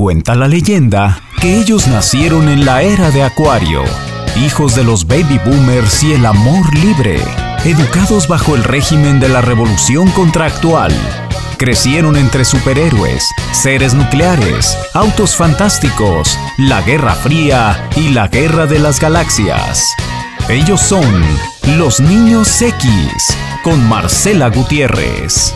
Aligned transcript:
Cuenta 0.00 0.34
la 0.34 0.48
leyenda 0.48 1.20
que 1.42 1.58
ellos 1.58 1.86
nacieron 1.86 2.48
en 2.48 2.64
la 2.64 2.80
era 2.80 3.10
de 3.10 3.22
Acuario, 3.22 3.84
hijos 4.42 4.74
de 4.74 4.82
los 4.82 5.06
baby 5.06 5.38
boomers 5.44 6.02
y 6.02 6.14
el 6.14 6.24
amor 6.24 6.74
libre, 6.74 7.22
educados 7.66 8.26
bajo 8.26 8.54
el 8.54 8.64
régimen 8.64 9.20
de 9.20 9.28
la 9.28 9.42
revolución 9.42 10.08
contractual. 10.12 10.90
Crecieron 11.58 12.16
entre 12.16 12.46
superhéroes, 12.46 13.26
seres 13.52 13.92
nucleares, 13.92 14.74
autos 14.94 15.36
fantásticos, 15.36 16.34
la 16.56 16.80
Guerra 16.80 17.14
Fría 17.14 17.90
y 17.94 18.08
la 18.08 18.28
Guerra 18.28 18.64
de 18.64 18.78
las 18.78 19.00
Galaxias. 19.00 19.84
Ellos 20.48 20.80
son 20.80 21.22
los 21.76 22.00
Niños 22.00 22.62
X, 22.62 23.36
con 23.62 23.86
Marcela 23.86 24.48
Gutiérrez. 24.48 25.54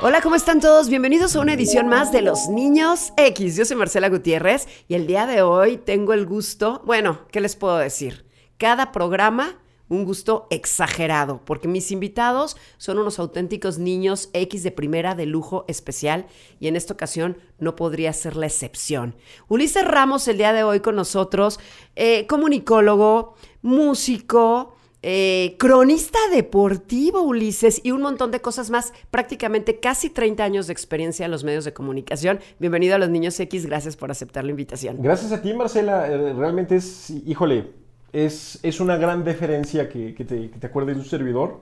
Hola, 0.00 0.20
¿cómo 0.20 0.36
están 0.36 0.60
todos? 0.60 0.88
Bienvenidos 0.88 1.34
a 1.34 1.40
una 1.40 1.54
edición 1.54 1.88
más 1.88 2.12
de 2.12 2.22
Los 2.22 2.48
Niños 2.48 3.12
X. 3.16 3.56
Yo 3.56 3.64
soy 3.64 3.76
Marcela 3.76 4.08
Gutiérrez 4.08 4.68
y 4.86 4.94
el 4.94 5.08
día 5.08 5.26
de 5.26 5.42
hoy 5.42 5.76
tengo 5.76 6.12
el 6.12 6.24
gusto, 6.24 6.82
bueno, 6.86 7.22
¿qué 7.32 7.40
les 7.40 7.56
puedo 7.56 7.76
decir? 7.78 8.24
Cada 8.58 8.92
programa 8.92 9.58
un 9.88 10.04
gusto 10.04 10.46
exagerado, 10.50 11.44
porque 11.44 11.66
mis 11.66 11.90
invitados 11.90 12.56
son 12.76 12.98
unos 12.98 13.18
auténticos 13.18 13.78
niños 13.78 14.30
X 14.34 14.62
de 14.62 14.70
primera, 14.70 15.16
de 15.16 15.26
lujo 15.26 15.64
especial, 15.66 16.26
y 16.60 16.68
en 16.68 16.76
esta 16.76 16.94
ocasión 16.94 17.38
no 17.58 17.74
podría 17.74 18.12
ser 18.12 18.36
la 18.36 18.46
excepción. 18.46 19.16
Ulises 19.48 19.84
Ramos 19.84 20.28
el 20.28 20.38
día 20.38 20.52
de 20.52 20.62
hoy 20.62 20.78
con 20.78 20.94
nosotros, 20.94 21.58
eh, 21.96 22.24
comunicólogo, 22.28 23.34
músico, 23.62 24.76
eh, 25.02 25.56
cronista 25.58 26.18
deportivo, 26.32 27.22
Ulises, 27.22 27.80
y 27.84 27.92
un 27.92 28.02
montón 28.02 28.30
de 28.30 28.40
cosas 28.40 28.70
más. 28.70 28.92
Prácticamente 29.10 29.78
casi 29.78 30.10
30 30.10 30.42
años 30.42 30.66
de 30.66 30.72
experiencia 30.72 31.24
en 31.24 31.30
los 31.30 31.44
medios 31.44 31.64
de 31.64 31.72
comunicación. 31.72 32.40
Bienvenido 32.58 32.96
a 32.96 32.98
los 32.98 33.08
Niños 33.08 33.38
X, 33.38 33.66
gracias 33.66 33.96
por 33.96 34.10
aceptar 34.10 34.44
la 34.44 34.50
invitación. 34.50 34.96
Gracias 35.00 35.30
a 35.32 35.40
ti, 35.40 35.54
Marcela. 35.54 36.08
Eh, 36.08 36.32
realmente 36.32 36.76
es, 36.76 37.10
híjole, 37.10 37.70
es, 38.12 38.58
es 38.62 38.80
una 38.80 38.96
gran 38.96 39.24
deferencia 39.24 39.88
que, 39.88 40.14
que, 40.14 40.24
te, 40.24 40.50
que 40.50 40.58
te 40.58 40.66
acuerdes 40.66 40.96
de 40.96 41.02
un 41.02 41.08
servidor. 41.08 41.60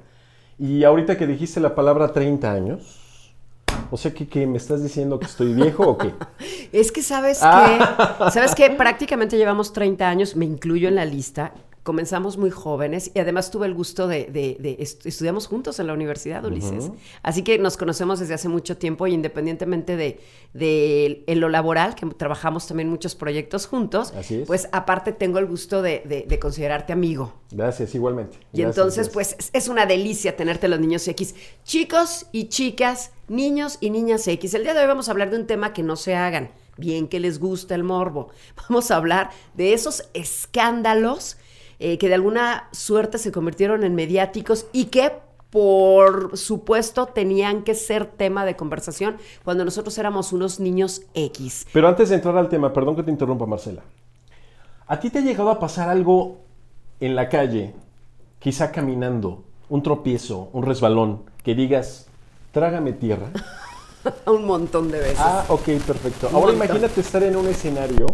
Y 0.58 0.84
ahorita 0.84 1.18
que 1.18 1.26
dijiste 1.26 1.60
la 1.60 1.74
palabra 1.74 2.12
30 2.12 2.50
años, 2.50 3.34
o 3.90 3.96
sea, 3.98 4.14
que, 4.14 4.26
que, 4.26 4.46
me 4.46 4.56
estás 4.56 4.82
diciendo 4.82 5.18
que 5.18 5.26
estoy 5.26 5.52
viejo 5.52 5.86
o 5.86 5.98
qué? 5.98 6.14
Es 6.72 6.90
que 6.90 7.02
sabes 7.02 7.40
ah. 7.42 8.16
que, 8.18 8.30
sabes 8.30 8.54
que 8.54 8.70
prácticamente 8.70 9.36
llevamos 9.36 9.72
30 9.72 10.08
años, 10.08 10.36
me 10.36 10.44
incluyo 10.44 10.88
en 10.88 10.94
la 10.94 11.04
lista, 11.04 11.52
comenzamos 11.86 12.36
muy 12.36 12.50
jóvenes 12.50 13.12
y 13.14 13.20
además 13.20 13.52
tuve 13.52 13.66
el 13.66 13.72
gusto 13.72 14.08
de, 14.08 14.26
de, 14.26 14.76
estudiamos 14.80 15.46
juntos 15.46 15.78
en 15.78 15.86
la 15.86 15.92
universidad, 15.92 16.44
Ulises. 16.44 16.90
Así 17.22 17.42
que 17.42 17.60
nos 17.60 17.76
conocemos 17.76 18.18
desde 18.18 18.34
hace 18.34 18.48
mucho 18.48 18.76
tiempo 18.76 19.06
y 19.06 19.14
independientemente 19.14 19.96
de, 19.96 20.18
de 20.52 21.22
en 21.28 21.38
lo 21.38 21.48
laboral, 21.48 21.94
que 21.94 22.04
trabajamos 22.06 22.66
también 22.66 22.90
muchos 22.90 23.14
proyectos 23.14 23.68
juntos, 23.68 24.12
pues 24.48 24.68
aparte 24.72 25.12
tengo 25.12 25.38
el 25.38 25.46
gusto 25.46 25.80
de, 25.80 26.38
considerarte 26.40 26.92
amigo. 26.92 27.34
Gracias, 27.52 27.94
igualmente. 27.94 28.36
Y 28.52 28.62
entonces, 28.62 29.08
pues 29.08 29.36
es 29.52 29.68
una 29.68 29.86
delicia 29.86 30.34
tenerte 30.34 30.66
los 30.66 30.80
niños 30.80 31.06
X. 31.06 31.36
Chicos 31.62 32.26
y 32.32 32.48
chicas, 32.48 33.12
niños 33.28 33.78
y 33.80 33.90
niñas 33.90 34.26
X. 34.26 34.54
El 34.54 34.64
día 34.64 34.74
de 34.74 34.80
hoy 34.80 34.86
vamos 34.88 35.06
a 35.06 35.12
hablar 35.12 35.30
de 35.30 35.36
un 35.36 35.46
tema 35.46 35.72
que 35.72 35.84
no 35.84 35.94
se 35.94 36.16
hagan. 36.16 36.50
Bien 36.78 37.06
que 37.06 37.20
les 37.20 37.38
gusta 37.38 37.76
el 37.76 37.84
morbo. 37.84 38.30
Vamos 38.68 38.90
a 38.90 38.96
hablar 38.96 39.30
de 39.54 39.72
esos 39.72 40.10
escándalos 40.12 41.38
eh, 41.78 41.98
que 41.98 42.08
de 42.08 42.14
alguna 42.14 42.68
suerte 42.72 43.18
se 43.18 43.32
convirtieron 43.32 43.84
en 43.84 43.94
mediáticos 43.94 44.66
y 44.72 44.86
que 44.86 45.12
por 45.50 46.36
supuesto 46.36 47.06
tenían 47.06 47.62
que 47.62 47.74
ser 47.74 48.06
tema 48.06 48.44
de 48.44 48.56
conversación 48.56 49.16
cuando 49.44 49.64
nosotros 49.64 49.96
éramos 49.98 50.32
unos 50.32 50.60
niños 50.60 51.02
X. 51.14 51.66
Pero 51.72 51.88
antes 51.88 52.08
de 52.08 52.16
entrar 52.16 52.36
al 52.36 52.48
tema, 52.48 52.72
perdón 52.72 52.96
que 52.96 53.02
te 53.02 53.10
interrumpa 53.10 53.46
Marcela, 53.46 53.82
¿a 54.86 55.00
ti 55.00 55.10
te 55.10 55.20
ha 55.20 55.22
llegado 55.22 55.50
a 55.50 55.58
pasar 55.58 55.88
algo 55.88 56.38
en 57.00 57.14
la 57.14 57.28
calle, 57.28 57.74
quizá 58.38 58.72
caminando, 58.72 59.44
un 59.68 59.82
tropiezo, 59.82 60.50
un 60.52 60.64
resbalón, 60.64 61.22
que 61.42 61.54
digas, 61.54 62.08
trágame 62.52 62.92
tierra? 62.92 63.30
un 64.26 64.44
montón 64.44 64.90
de 64.90 64.98
veces. 64.98 65.20
Ah, 65.20 65.44
ok, 65.48 65.68
perfecto. 65.86 66.28
Ahora 66.32 66.52
imagínate 66.52 67.00
estar 67.00 67.22
en 67.22 67.36
un 67.36 67.46
escenario 67.46 68.06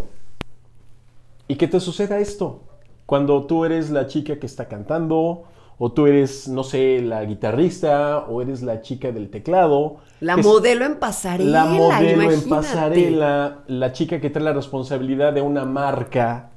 y 1.47 1.55
que 1.55 1.67
te 1.67 1.79
suceda 1.79 2.19
esto. 2.19 2.61
Cuando 3.05 3.45
tú 3.45 3.65
eres 3.65 3.89
la 3.89 4.07
chica 4.07 4.39
que 4.39 4.45
está 4.45 4.67
cantando, 4.67 5.43
o 5.77 5.91
tú 5.91 6.07
eres, 6.07 6.47
no 6.47 6.63
sé, 6.63 7.01
la 7.01 7.25
guitarrista, 7.25 8.19
o 8.19 8.41
eres 8.41 8.61
la 8.61 8.81
chica 8.81 9.11
del 9.11 9.29
teclado. 9.29 9.97
La 10.21 10.37
modelo 10.37 10.85
en 10.85 10.99
pasarela. 10.99 11.65
La 11.65 11.65
modelo 11.65 12.31
en 12.31 12.47
pasarela, 12.47 13.63
la 13.67 13.91
chica 13.91 14.21
que 14.21 14.29
trae 14.29 14.45
la 14.45 14.53
responsabilidad 14.53 15.33
de 15.33 15.41
una 15.41 15.65
marca 15.65 16.52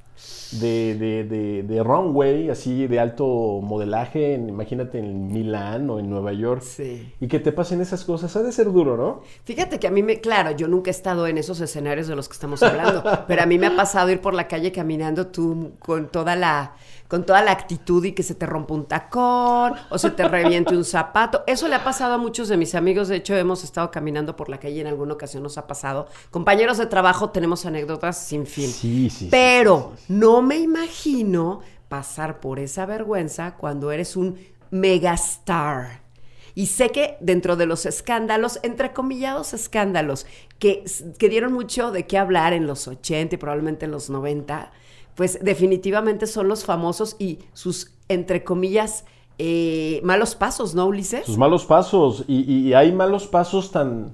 de, 0.52 0.94
de, 0.94 1.62
de, 1.62 1.82
runway, 1.82 2.50
así 2.50 2.86
de 2.86 3.00
alto 3.00 3.60
modelaje, 3.62 4.34
imagínate 4.34 4.98
en 4.98 5.32
Milán 5.32 5.90
o 5.90 5.98
en 5.98 6.08
Nueva 6.08 6.32
York. 6.32 6.62
Sí. 6.62 7.12
Y 7.20 7.28
que 7.28 7.38
te 7.38 7.52
pasen 7.52 7.80
esas 7.80 8.04
cosas, 8.04 8.34
ha 8.36 8.42
de 8.42 8.52
ser 8.52 8.72
duro, 8.72 8.96
¿no? 8.96 9.22
Fíjate 9.44 9.78
que 9.78 9.86
a 9.86 9.90
mí 9.90 10.02
me, 10.02 10.20
claro, 10.20 10.52
yo 10.52 10.68
nunca 10.68 10.90
he 10.90 10.92
estado 10.92 11.26
en 11.26 11.38
esos 11.38 11.60
escenarios 11.60 12.06
de 12.06 12.16
los 12.16 12.28
que 12.28 12.34
estamos 12.34 12.62
hablando, 12.62 13.02
pero 13.28 13.42
a 13.42 13.46
mí 13.46 13.58
me 13.58 13.66
ha 13.66 13.76
pasado 13.76 14.10
ir 14.10 14.20
por 14.20 14.34
la 14.34 14.48
calle 14.48 14.72
caminando 14.72 15.26
tú 15.26 15.72
con 15.78 16.08
toda 16.08 16.36
la 16.36 16.74
con 17.08 17.24
toda 17.24 17.42
la 17.42 17.52
actitud 17.52 18.04
y 18.04 18.12
que 18.12 18.22
se 18.22 18.34
te 18.34 18.46
rompa 18.46 18.74
un 18.74 18.86
tacón 18.86 19.74
o 19.90 19.98
se 19.98 20.10
te 20.10 20.26
reviente 20.28 20.76
un 20.76 20.84
zapato. 20.84 21.42
Eso 21.46 21.68
le 21.68 21.74
ha 21.74 21.84
pasado 21.84 22.14
a 22.14 22.18
muchos 22.18 22.48
de 22.48 22.56
mis 22.56 22.74
amigos. 22.74 23.08
De 23.08 23.16
hecho, 23.16 23.36
hemos 23.36 23.64
estado 23.64 23.90
caminando 23.90 24.36
por 24.36 24.48
la 24.48 24.58
calle 24.58 24.76
y 24.76 24.80
en 24.80 24.86
alguna 24.86 25.14
ocasión 25.14 25.42
nos 25.42 25.58
ha 25.58 25.66
pasado. 25.66 26.08
Compañeros 26.30 26.78
de 26.78 26.86
trabajo 26.86 27.30
tenemos 27.30 27.66
anécdotas 27.66 28.18
sin 28.18 28.46
fin. 28.46 28.70
Sí, 28.70 29.10
sí. 29.10 29.28
Pero 29.30 29.92
no 30.08 30.42
me 30.42 30.58
imagino 30.58 31.60
pasar 31.88 32.40
por 32.40 32.58
esa 32.58 32.86
vergüenza 32.86 33.54
cuando 33.56 33.92
eres 33.92 34.16
un 34.16 34.38
megastar. 34.70 36.06
Y 36.54 36.66
sé 36.66 36.88
que 36.88 37.18
dentro 37.20 37.54
de 37.56 37.66
los 37.66 37.84
escándalos, 37.84 38.60
entrecomillados 38.62 39.52
escándalos, 39.52 40.26
que, 40.58 40.84
que 41.18 41.28
dieron 41.28 41.52
mucho 41.52 41.92
de 41.92 42.06
qué 42.06 42.16
hablar 42.16 42.54
en 42.54 42.66
los 42.66 42.88
80 42.88 43.34
y 43.34 43.38
probablemente 43.38 43.84
en 43.84 43.90
los 43.90 44.08
90, 44.08 44.72
pues 45.16 45.38
definitivamente 45.42 46.26
son 46.26 46.46
los 46.46 46.64
famosos 46.64 47.16
y 47.18 47.40
sus, 47.54 47.90
entre 48.08 48.44
comillas, 48.44 49.04
eh, 49.38 50.00
malos 50.04 50.34
pasos, 50.34 50.74
¿no, 50.74 50.86
Ulises? 50.86 51.24
Sus 51.26 51.38
malos 51.38 51.64
pasos. 51.64 52.24
Y, 52.28 52.72
hay 52.74 52.92
malos 52.92 53.26
pasos 53.26 53.72
tan, 53.72 54.12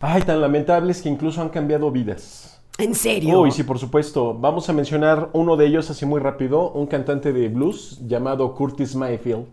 ay, 0.00 0.22
tan 0.22 0.40
lamentables 0.40 1.02
que 1.02 1.10
incluso 1.10 1.42
han 1.42 1.50
cambiado 1.50 1.90
vidas. 1.90 2.60
¿En 2.78 2.94
serio? 2.94 3.40
Uy, 3.40 3.52
sí, 3.52 3.62
por 3.62 3.78
supuesto. 3.78 4.34
Vamos 4.34 4.68
a 4.68 4.72
mencionar 4.72 5.28
uno 5.34 5.56
de 5.56 5.66
ellos 5.66 5.90
así 5.90 6.06
muy 6.06 6.20
rápido, 6.20 6.70
un 6.72 6.86
cantante 6.86 7.32
de 7.32 7.48
blues 7.48 8.00
llamado 8.06 8.54
Curtis 8.54 8.96
Mayfield. 8.96 9.46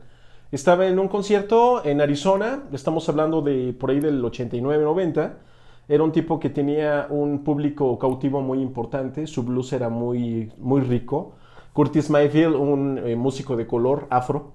Estaba 0.52 0.88
en 0.88 1.00
un 1.00 1.08
concierto 1.10 1.86
en 1.86 2.02
Arizona, 2.02 2.64
estamos 2.74 3.08
hablando 3.08 3.42
de 3.42 3.74
por 3.74 3.92
ahí 3.92 4.00
del 4.00 4.22
89-90 4.24 5.34
era 5.92 6.06
un 6.06 6.14
tipo 6.14 6.40
que 6.40 6.50
tenía 6.50 7.08
un 7.10 7.44
público 7.44 8.00
cautivo 8.00 8.40
muy 8.40 8.62
importante, 8.62 9.28
su 9.28 9.44
blues 9.44 9.74
era 9.74 9.90
muy, 9.90 10.50
muy 10.58 10.80
rico. 10.80 11.34
Curtis 11.74 12.10
Mayfield, 12.10 12.56
un 12.56 12.98
eh, 12.98 13.18
músico 13.18 13.58
de 13.58 13.68
color 13.68 14.08
afro, 14.10 14.54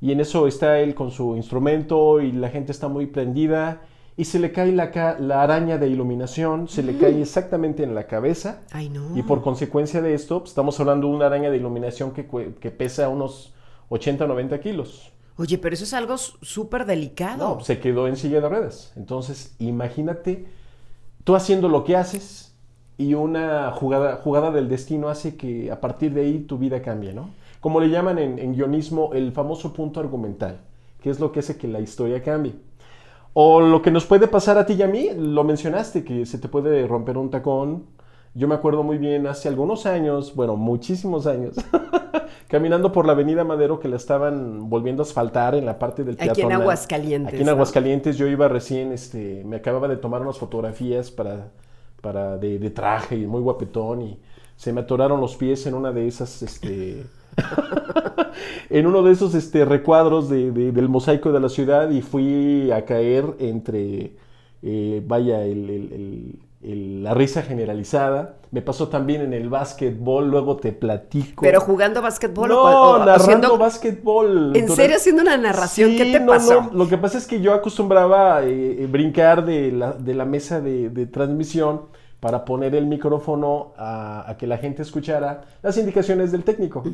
y 0.00 0.10
en 0.10 0.18
eso 0.18 0.48
está 0.48 0.80
él 0.80 0.96
con 0.96 1.12
su 1.12 1.36
instrumento 1.36 2.20
y 2.20 2.32
la 2.32 2.48
gente 2.48 2.72
está 2.72 2.88
muy 2.88 3.06
prendida 3.06 3.82
y 4.16 4.24
se 4.24 4.40
le 4.40 4.50
cae 4.50 4.72
la, 4.72 4.90
la 5.20 5.42
araña 5.42 5.78
de 5.78 5.86
iluminación, 5.86 6.66
se 6.66 6.82
le 6.82 6.98
cae 6.98 7.22
exactamente 7.22 7.84
en 7.84 7.94
la 7.94 8.08
cabeza. 8.08 8.62
Ay, 8.72 8.88
no. 8.88 9.16
Y 9.16 9.22
por 9.22 9.40
consecuencia 9.40 10.02
de 10.02 10.14
esto, 10.14 10.40
pues, 10.40 10.50
estamos 10.50 10.80
hablando 10.80 11.06
de 11.06 11.14
una 11.14 11.26
araña 11.26 11.50
de 11.50 11.58
iluminación 11.58 12.10
que, 12.10 12.26
que 12.58 12.70
pesa 12.72 13.08
unos 13.08 13.54
80 13.90 14.26
90 14.26 14.58
kilos. 14.58 15.12
Oye, 15.36 15.58
pero 15.58 15.74
eso 15.74 15.84
es 15.84 15.94
algo 15.94 16.18
súper 16.18 16.86
delicado. 16.86 17.54
No, 17.54 17.60
se 17.60 17.78
quedó 17.78 18.08
en 18.08 18.16
silla 18.16 18.40
de 18.40 18.48
ruedas. 18.48 18.92
Entonces, 18.96 19.54
imagínate 19.60 20.60
tú 21.24 21.34
haciendo 21.34 21.68
lo 21.68 21.84
que 21.84 21.96
haces 21.96 22.54
y 22.98 23.14
una 23.14 23.70
jugada, 23.72 24.16
jugada 24.16 24.50
del 24.50 24.68
destino 24.68 25.08
hace 25.08 25.36
que 25.36 25.70
a 25.70 25.80
partir 25.80 26.14
de 26.14 26.22
ahí 26.22 26.38
tu 26.40 26.58
vida 26.58 26.82
cambie, 26.82 27.12
¿no? 27.12 27.30
Como 27.60 27.80
le 27.80 27.90
llaman 27.90 28.18
en, 28.18 28.54
guionismo 28.54 29.10
el 29.12 29.32
famoso 29.32 29.72
punto 29.72 30.00
argumental, 30.00 30.60
que 31.00 31.10
es 31.10 31.20
lo 31.20 31.30
que 31.30 31.40
hace 31.40 31.56
que 31.56 31.68
la 31.68 31.80
historia 31.80 32.22
cambie. 32.22 32.54
O 33.34 33.60
lo 33.60 33.80
que 33.80 33.90
nos 33.90 34.04
puede 34.04 34.26
pasar 34.26 34.58
a 34.58 34.66
ti 34.66 34.74
y 34.74 34.82
a 34.82 34.88
mí, 34.88 35.10
lo 35.16 35.44
mencionaste, 35.44 36.04
que 36.04 36.26
se 36.26 36.38
te 36.38 36.48
puede 36.48 36.86
romper 36.86 37.16
un 37.16 37.30
tacón. 37.30 37.84
Yo 38.34 38.48
me 38.48 38.54
acuerdo 38.54 38.82
muy 38.82 38.96
bien 38.96 39.26
hace 39.26 39.48
algunos 39.48 39.84
años, 39.84 40.34
bueno, 40.34 40.56
muchísimos 40.56 41.26
años, 41.26 41.56
caminando 42.48 42.90
por 42.90 43.04
la 43.04 43.12
avenida 43.12 43.44
Madero 43.44 43.78
que 43.78 43.88
la 43.88 43.96
estaban 43.96 44.70
volviendo 44.70 45.02
a 45.02 45.04
asfaltar 45.06 45.54
en 45.54 45.66
la 45.66 45.78
parte 45.78 46.02
del 46.02 46.16
teatro. 46.16 46.32
Aquí 46.32 46.40
en 46.42 46.52
Aguascalientes. 46.52 47.34
Aquí 47.34 47.42
en 47.42 47.48
Aguascalientes 47.50 48.16
yo 48.16 48.26
iba 48.26 48.48
recién, 48.48 48.92
este, 48.92 49.42
me 49.44 49.56
acababa 49.56 49.86
de 49.86 49.98
tomar 49.98 50.22
unas 50.22 50.38
fotografías 50.38 51.10
para, 51.10 51.50
para 52.00 52.38
de, 52.38 52.70
traje 52.70 53.16
y 53.16 53.26
muy 53.26 53.42
guapetón 53.42 54.00
y 54.00 54.18
se 54.56 54.72
me 54.72 54.80
atoraron 54.80 55.20
los 55.20 55.36
pies 55.36 55.66
en 55.66 55.74
una 55.74 55.92
de 55.92 56.08
esas, 56.08 56.42
este, 56.42 57.04
en 58.70 58.86
uno 58.86 59.02
de 59.02 59.12
esos 59.12 59.34
este, 59.34 59.66
recuadros 59.66 60.30
del 60.30 60.88
mosaico 60.88 61.32
de 61.32 61.40
la 61.40 61.50
ciudad 61.50 61.90
y 61.90 62.00
fui 62.00 62.70
a 62.70 62.86
caer 62.86 63.26
entre, 63.40 64.12
eh, 64.62 65.02
vaya, 65.06 65.44
el 65.44 65.68
el- 65.68 66.38
la 66.62 67.12
risa 67.14 67.42
generalizada. 67.42 68.36
Me 68.52 68.62
pasó 68.62 68.88
también 68.88 69.22
en 69.22 69.32
el 69.34 69.48
básquetbol, 69.48 70.28
luego 70.30 70.56
te 70.56 70.72
platico. 70.72 71.42
Pero 71.42 71.60
jugando 71.60 72.00
básquetbol 72.02 72.48
no, 72.48 72.62
o, 72.62 72.98
narrando 72.98 73.12
haciendo- 73.24 73.58
básquetbol. 73.58 74.52
¿En 74.56 74.68
serio 74.68 74.96
haciendo 74.96 75.22
una 75.22 75.36
narración? 75.36 75.90
Sí, 75.90 75.96
¿Qué 75.96 76.12
te 76.12 76.20
no, 76.20 76.26
pasó? 76.32 76.62
no, 76.62 76.70
Lo 76.72 76.88
que 76.88 76.98
pasa 76.98 77.18
es 77.18 77.26
que 77.26 77.40
yo 77.40 77.52
acostumbraba 77.54 78.42
eh, 78.44 78.86
brincar 78.90 79.44
de 79.44 79.72
la, 79.72 79.92
de 79.92 80.14
la 80.14 80.24
mesa 80.24 80.60
de, 80.60 80.90
de 80.90 81.06
transmisión 81.06 81.82
para 82.20 82.44
poner 82.44 82.74
el 82.76 82.86
micrófono 82.86 83.72
a, 83.76 84.30
a 84.30 84.36
que 84.36 84.46
la 84.46 84.56
gente 84.58 84.82
escuchara 84.82 85.40
las 85.62 85.76
indicaciones 85.78 86.30
del 86.30 86.44
técnico. 86.44 86.84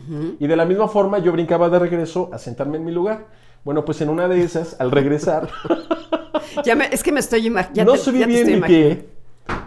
Y 0.41 0.47
de 0.47 0.57
la 0.57 0.65
misma 0.65 0.89
forma 0.89 1.19
yo 1.19 1.33
brincaba 1.33 1.69
de 1.69 1.79
regreso 1.79 2.31
a 2.33 2.39
sentarme 2.39 2.79
en 2.79 2.85
mi 2.87 2.93
lugar. 2.93 3.27
Bueno, 3.65 3.85
pues 3.85 4.01
en 4.01 4.09
una 4.09 4.29
de 4.29 4.43
esas, 4.43 4.81
al 4.81 4.91
regresar, 4.91 5.49
Ya 6.65 6.75
me- 6.75 6.87
es 6.91 7.03
que 7.03 7.13
me 7.13 7.21
estoy 7.21 7.47
imaginando. 7.47 7.93
no 7.93 7.99
subí 7.99 8.25
bien 8.25 8.47
mi 8.47 8.61
pie 8.67 9.09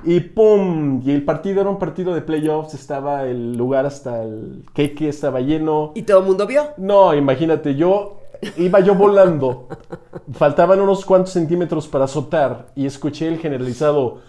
y 0.03 0.19
¡pum! 0.19 1.01
Y 1.05 1.11
el 1.11 1.23
partido 1.23 1.61
era 1.61 1.69
un 1.69 1.79
partido 1.79 2.13
de 2.13 2.21
playoffs, 2.21 2.73
estaba 2.73 3.25
el 3.25 3.55
lugar 3.55 3.85
hasta 3.85 4.23
el 4.23 4.63
queque, 4.73 5.09
estaba 5.09 5.41
lleno. 5.41 5.91
Y 5.95 6.03
todo 6.03 6.19
el 6.19 6.25
mundo 6.25 6.47
vio. 6.47 6.69
No, 6.77 7.13
imagínate, 7.13 7.75
yo 7.75 8.17
iba 8.57 8.79
yo 8.79 8.95
volando, 8.95 9.67
faltaban 10.33 10.81
unos 10.81 11.05
cuantos 11.05 11.33
centímetros 11.33 11.87
para 11.87 12.05
azotar 12.05 12.67
y 12.75 12.85
escuché 12.85 13.27
el 13.27 13.37
generalizado. 13.37 14.19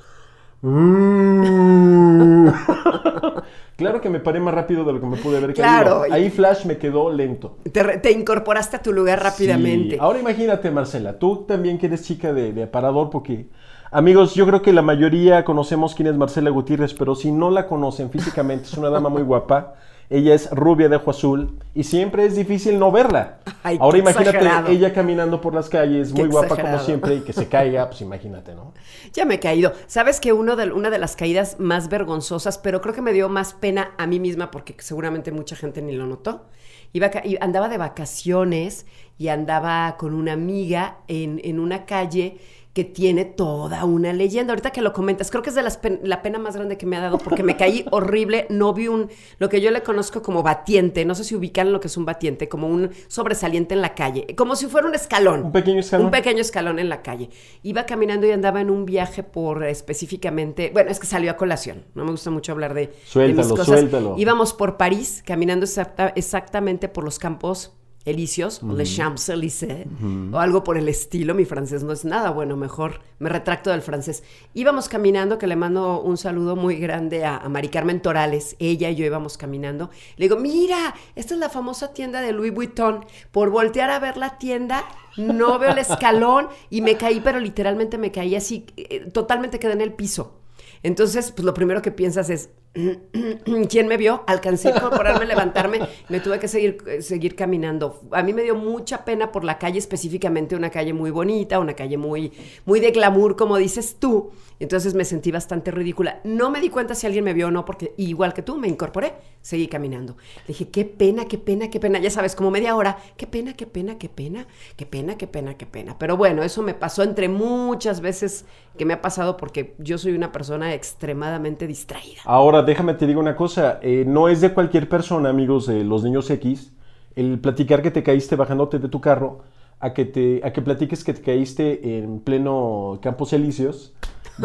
"Mm". 0.63 2.49
claro 3.77 4.01
que 4.01 4.09
me 4.11 4.21
paré 4.21 4.39
más 4.41 4.55
rápido 4.55 4.85
de 4.85 4.93
lo 4.93 5.01
que 5.01 5.07
me 5.07 5.17
pude 5.17 5.39
haber 5.39 5.55
Claro, 5.55 6.01
caído. 6.03 6.15
Ahí 6.15 6.31
Flash 6.31 6.67
me 6.67 6.77
quedó 6.79 7.11
lento. 7.13 7.57
Te, 7.73 8.13
incorporaste 8.13 8.77
a 8.77 8.83
tu 8.83 8.93
lugar 8.93 9.23
rápidamente. 9.23 9.97
Sí. 9.97 9.99
Ahora 10.01 10.21
imagínate, 10.21 10.71
Marcela, 10.71 11.19
tú 11.19 11.45
también 11.49 11.79
que 11.79 11.87
eres 11.87 12.03
chica 12.05 12.33
de, 12.33 12.53
de 12.53 12.63
aparador, 12.65 13.11
porque, 13.11 13.49
amigos, 13.93 14.35
yo 14.35 14.47
creo 14.47 14.63
que 14.63 14.73
la 14.73 14.83
mayoría 14.83 15.45
conocemos 15.45 15.95
quién 15.95 16.09
es 16.09 16.17
Marcela 16.17 16.51
Gutiérrez, 16.51 16.95
pero 16.95 17.15
si 17.15 17.31
no 17.31 17.51
la 17.51 17.67
conocen 17.67 18.11
físicamente, 18.11 18.65
es 18.65 18.75
una 18.75 18.91
dama 18.91 19.09
muy 19.09 19.23
guapa. 19.23 19.75
Ella 20.11 20.35
es 20.35 20.51
rubia 20.51 20.91
de 20.91 20.97
ojo 20.97 21.11
azul 21.11 21.59
y 21.75 21.85
siempre 21.85 22.27
es 22.27 22.37
difícil 22.37 22.79
no 22.79 22.93
verla. 22.93 23.39
Ay, 23.63 23.79
Ahora 23.81 23.97
imagínate 23.97 24.37
exagerado. 24.37 24.69
ella 24.69 24.93
caminando 24.93 25.41
por 25.41 25.55
las 25.55 25.71
calles, 25.71 26.13
Qué 26.13 26.21
muy 26.21 26.29
guapa 26.31 26.55
como 26.55 26.79
siempre, 26.81 27.15
y 27.15 27.21
que 27.21 27.33
se 27.33 27.49
caiga, 27.49 27.89
pues 27.89 28.03
imagínate, 28.03 28.55
¿no? 28.55 28.75
Ya 29.15 29.25
me 29.25 29.37
he 29.37 29.41
caído. 29.41 29.73
Sabes 29.87 30.21
que 30.21 30.35
uno 30.35 30.55
de, 30.55 30.71
una 30.71 30.91
de 30.91 30.99
las 30.99 31.17
caídas 31.17 31.59
más 31.61 31.89
vergonzosas, 31.89 32.59
pero 32.59 32.83
creo 32.83 32.95
que 32.95 33.01
me 33.01 33.15
dio 33.15 33.31
más 33.31 33.55
pena 33.55 33.93
a 33.97 34.07
mí 34.07 34.21
misma 34.21 34.51
porque 34.51 34.75
seguramente 34.81 35.33
mucha 35.33 35.57
gente 35.57 35.81
ni 35.81 35.93
lo 35.93 36.07
notó. 36.07 36.45
Iba 36.93 37.11
andaba 37.41 37.71
de 37.71 37.79
vacaciones 37.79 38.85
y 39.17 39.29
andaba 39.29 39.97
con 39.97 40.13
una 40.13 40.35
amiga 40.35 40.99
en, 41.09 41.41
en 41.43 41.59
una 41.59 41.87
calle 41.87 42.39
que 42.73 42.85
tiene 42.85 43.25
toda 43.27 43.85
una 43.85 44.13
leyenda. 44.15 44.53
Ahorita 44.53 44.71
que 44.71 44.81
lo 44.81 44.93
comentas, 44.95 45.31
creo 45.31 45.43
que 45.43 45.51
es 45.51 45.55
de 45.55 45.63
las 45.63 45.77
pen- 45.77 46.01
la 46.05 46.23
pena 46.23 46.39
más 46.39 46.57
grande 46.57 46.79
que 46.79 46.87
me 46.87 46.97
ha 46.97 47.01
dado 47.01 47.19
porque 47.19 47.43
me 47.43 47.57
caí 47.57 47.85
horrible. 47.91 48.47
No 48.49 48.73
vi 48.73 48.89
un, 48.89 49.11
lo 49.39 49.49
que 49.51 49.61
yo 49.61 49.71
le 49.71 49.83
conozco 49.83 50.23
como 50.23 50.43
batiente, 50.43 51.05
no 51.05 51.15
sé 51.15 51.25
si 51.25 51.35
ubican 51.37 51.71
lo 51.73 51.81
que 51.81 51.89
es 51.89 51.97
un 51.99 52.07
batiente, 52.07 52.49
como 52.49 52.69
un 52.69 52.91
sobresaliente 53.09 53.75
en 53.75 53.83
la 53.83 53.95
calle, 53.95 54.35
como 54.37 54.57
si 54.57 54.67
fuera 54.69 54.87
un 54.89 54.95
escalón. 54.95 55.45
Un 55.45 55.53
pequeño 55.53 55.81
escalón. 55.81 56.07
Un 56.07 56.11
pequeño 56.13 56.41
escalón 56.41 56.79
en 56.79 56.89
la 56.89 57.03
calle. 57.03 57.29
Iba 57.63 57.85
caminando 57.85 58.27
y 58.27 58.31
andaba 58.31 58.61
en 58.63 58.71
un 58.71 58.87
viaje 58.87 59.23
por 59.23 59.65
específicamente, 59.65 60.71
bueno, 60.73 60.91
es 60.91 60.99
que 60.99 61.07
salió 61.07 61.31
a 61.31 61.37
colación, 61.37 61.85
no 61.95 62.05
me 62.05 62.11
gusta 62.11 62.31
mucho 62.31 62.53
hablar 62.53 62.73
de, 62.75 62.87
de 62.89 62.95
Suéltalo, 63.05 63.37
mis 63.49 63.49
cosas. 63.51 63.67
suéltalo. 63.67 64.15
Íbamos 64.17 64.53
por 64.55 64.77
París, 64.79 65.23
caminando 65.27 65.67
exacta- 65.67 66.13
exactamente 66.17 66.89
por 66.89 67.05
los 67.05 67.19
campos 67.19 67.75
elíseos, 68.05 68.63
o 68.63 68.75
Les 68.75 68.97
Champs-Élysées, 68.97 69.87
o 70.33 70.39
algo 70.39 70.65
por 70.65 70.77
el 70.77 70.89
estilo. 70.89 71.35
Mi 71.35 71.45
francés 71.45 71.83
no 71.85 71.93
es 71.93 72.05
nada 72.05 72.31
bueno, 72.31 72.57
mejor 72.57 73.01
me 73.19 73.29
retracto 73.29 73.71
del 73.71 73.83
francés. 73.83 74.23
Íbamos 74.55 74.89
caminando, 74.89 75.39
que 75.39 75.47
le 75.47 75.57
mando 75.57 76.01
un 76.01 76.17
saludo 76.17 76.57
muy 76.57 76.77
grande 76.77 77.25
a, 77.25 77.39
a 77.39 77.49
Mari 77.49 77.69
Carmen 77.69 78.01
Torales. 78.01 78.57
Ella 78.59 78.91
y 78.91 78.97
yo 78.97 79.05
íbamos 79.05 79.37
caminando. 79.39 79.91
Le 80.17 80.27
digo, 80.27 80.37
mira, 80.37 80.95
esta 81.15 81.35
es 81.35 81.41
la 81.41 81.49
famosa 81.49 81.93
tienda 81.93 82.21
de 82.21 82.33
Louis 82.33 82.53
Vuitton. 82.53 83.05
Por 83.31 83.51
voltear 83.51 83.91
a 83.91 83.99
ver 83.99 84.17
la 84.17 84.39
tienda, 84.39 84.85
no 85.17 85.59
veo 85.59 85.71
el 85.71 85.79
escalón 85.79 86.49
y 86.71 86.81
me 86.81 86.97
caí, 86.97 87.21
pero 87.21 87.41
literalmente 87.41 87.99
me 87.99 88.11
caí 88.11 88.35
así, 88.35 88.67
eh, 88.77 89.11
totalmente 89.13 89.59
quedé 89.59 89.73
en 89.73 89.81
el 89.81 89.93
piso. 89.93 90.39
Entonces, 90.83 91.31
pues 91.33 91.45
lo 91.45 91.55
primero 91.55 91.83
que 91.83 91.93
piensas 91.93 92.29
es, 92.31 92.51
¿quién 93.69 93.87
me 93.87 93.99
vio? 93.99 94.25
Alcancé 94.27 94.69
a 94.69 94.77
incorporarme, 94.77 95.27
levantarme, 95.27 95.81
me 96.09 96.21
tuve 96.21 96.39
que 96.39 96.49
seguir, 96.49 96.79
eh, 96.87 97.03
seguir 97.03 97.37
caminando. 97.37 98.01
A 98.13 98.23
mí 98.23 98.33
me 98.33 98.43
dio 98.43 98.55
mucha 98.55 99.05
pena 99.05 99.31
por 99.31 99.45
la 99.45 99.59
calle, 99.59 99.79
específicamente 99.79 100.57
una 100.57 100.71
calle 100.71 100.95
muy 100.95 101.11
bonita, 101.11 101.59
una 101.59 101.75
calle 101.75 101.99
muy, 101.99 102.33
muy 102.65 102.81
de 102.81 102.91
glamour, 102.91 103.37
como 103.37 103.59
dices 103.59 103.97
tú. 103.99 104.31
Entonces 104.59 104.95
me 104.95 105.05
sentí 105.05 105.33
bastante 105.33 105.71
ridícula. 105.71 106.21
No 106.25 106.51
me 106.51 106.61
di 106.61 106.71
cuenta 106.71 106.95
si 106.95 107.07
alguien 107.07 107.25
me 107.25 107.35
vio 107.35 107.49
o 107.49 107.51
no, 107.51 107.65
porque 107.65 107.95
igual 107.97 108.33
que 108.33 108.43
tú, 108.43 108.57
me 108.57 108.69
incorporé, 108.69 109.15
seguí 109.41 109.67
caminando. 109.67 110.17
Dije, 110.47 110.69
qué 110.69 110.85
pena, 110.85 111.27
qué 111.27 111.37
pena, 111.37 111.69
qué 111.69 111.81
pena. 111.81 111.99
Ya 111.99 112.11
sabes, 112.11 112.37
como 112.37 112.51
media 112.51 112.77
hora, 112.77 112.97
qué 113.17 113.27
pena, 113.27 113.55
qué 113.55 113.67
pena, 113.67 113.99
qué 113.99 114.09
pena, 114.09 114.47
qué 114.77 114.87
pena, 114.87 115.19
qué 115.19 115.27
pena, 115.27 115.59
qué 115.59 115.67
pena. 115.67 115.99
Pero 115.99 116.17
bueno, 116.17 116.45
eso 116.45 116.63
me 116.63 116.75
pasó 116.75 117.03
entre 117.03 117.29
muchas 117.29 118.01
veces 118.01 118.45
que 118.79 118.85
me 118.85 118.95
ha 118.95 119.03
pasado 119.03 119.37
porque 119.37 119.75
yo 119.79 119.99
soy 119.99 120.13
una 120.13 120.33
persona 120.33 120.73
extremadamente 120.75 121.67
distraída. 121.67 122.21
Ahora, 122.25 122.62
déjame 122.63 122.95
te 122.95 123.07
digo 123.07 123.21
una 123.21 123.37
cosa, 123.37 123.79
eh, 123.83 124.05
no 124.07 124.29
es 124.29 124.41
de 124.41 124.53
cualquier 124.53 124.89
persona, 124.89 125.29
amigos 125.29 125.67
de 125.67 125.85
los 125.85 126.03
niños 126.03 126.31
X, 126.31 126.73
el 127.15 127.39
platicar 127.39 127.83
que 127.83 127.91
te 127.91 128.03
caíste 128.03 128.37
bajándote 128.37 128.79
de 128.79 128.89
tu 128.89 129.01
carro, 129.01 129.43
a 129.81 129.93
que, 129.93 130.05
te, 130.05 130.41
a 130.45 130.53
que 130.53 130.63
platiques 130.63 131.03
que 131.03 131.13
te 131.13 131.23
caíste 131.23 131.99
en 131.99 132.21
pleno 132.21 133.01
Campos 133.03 133.33
Elíseos, 133.33 133.95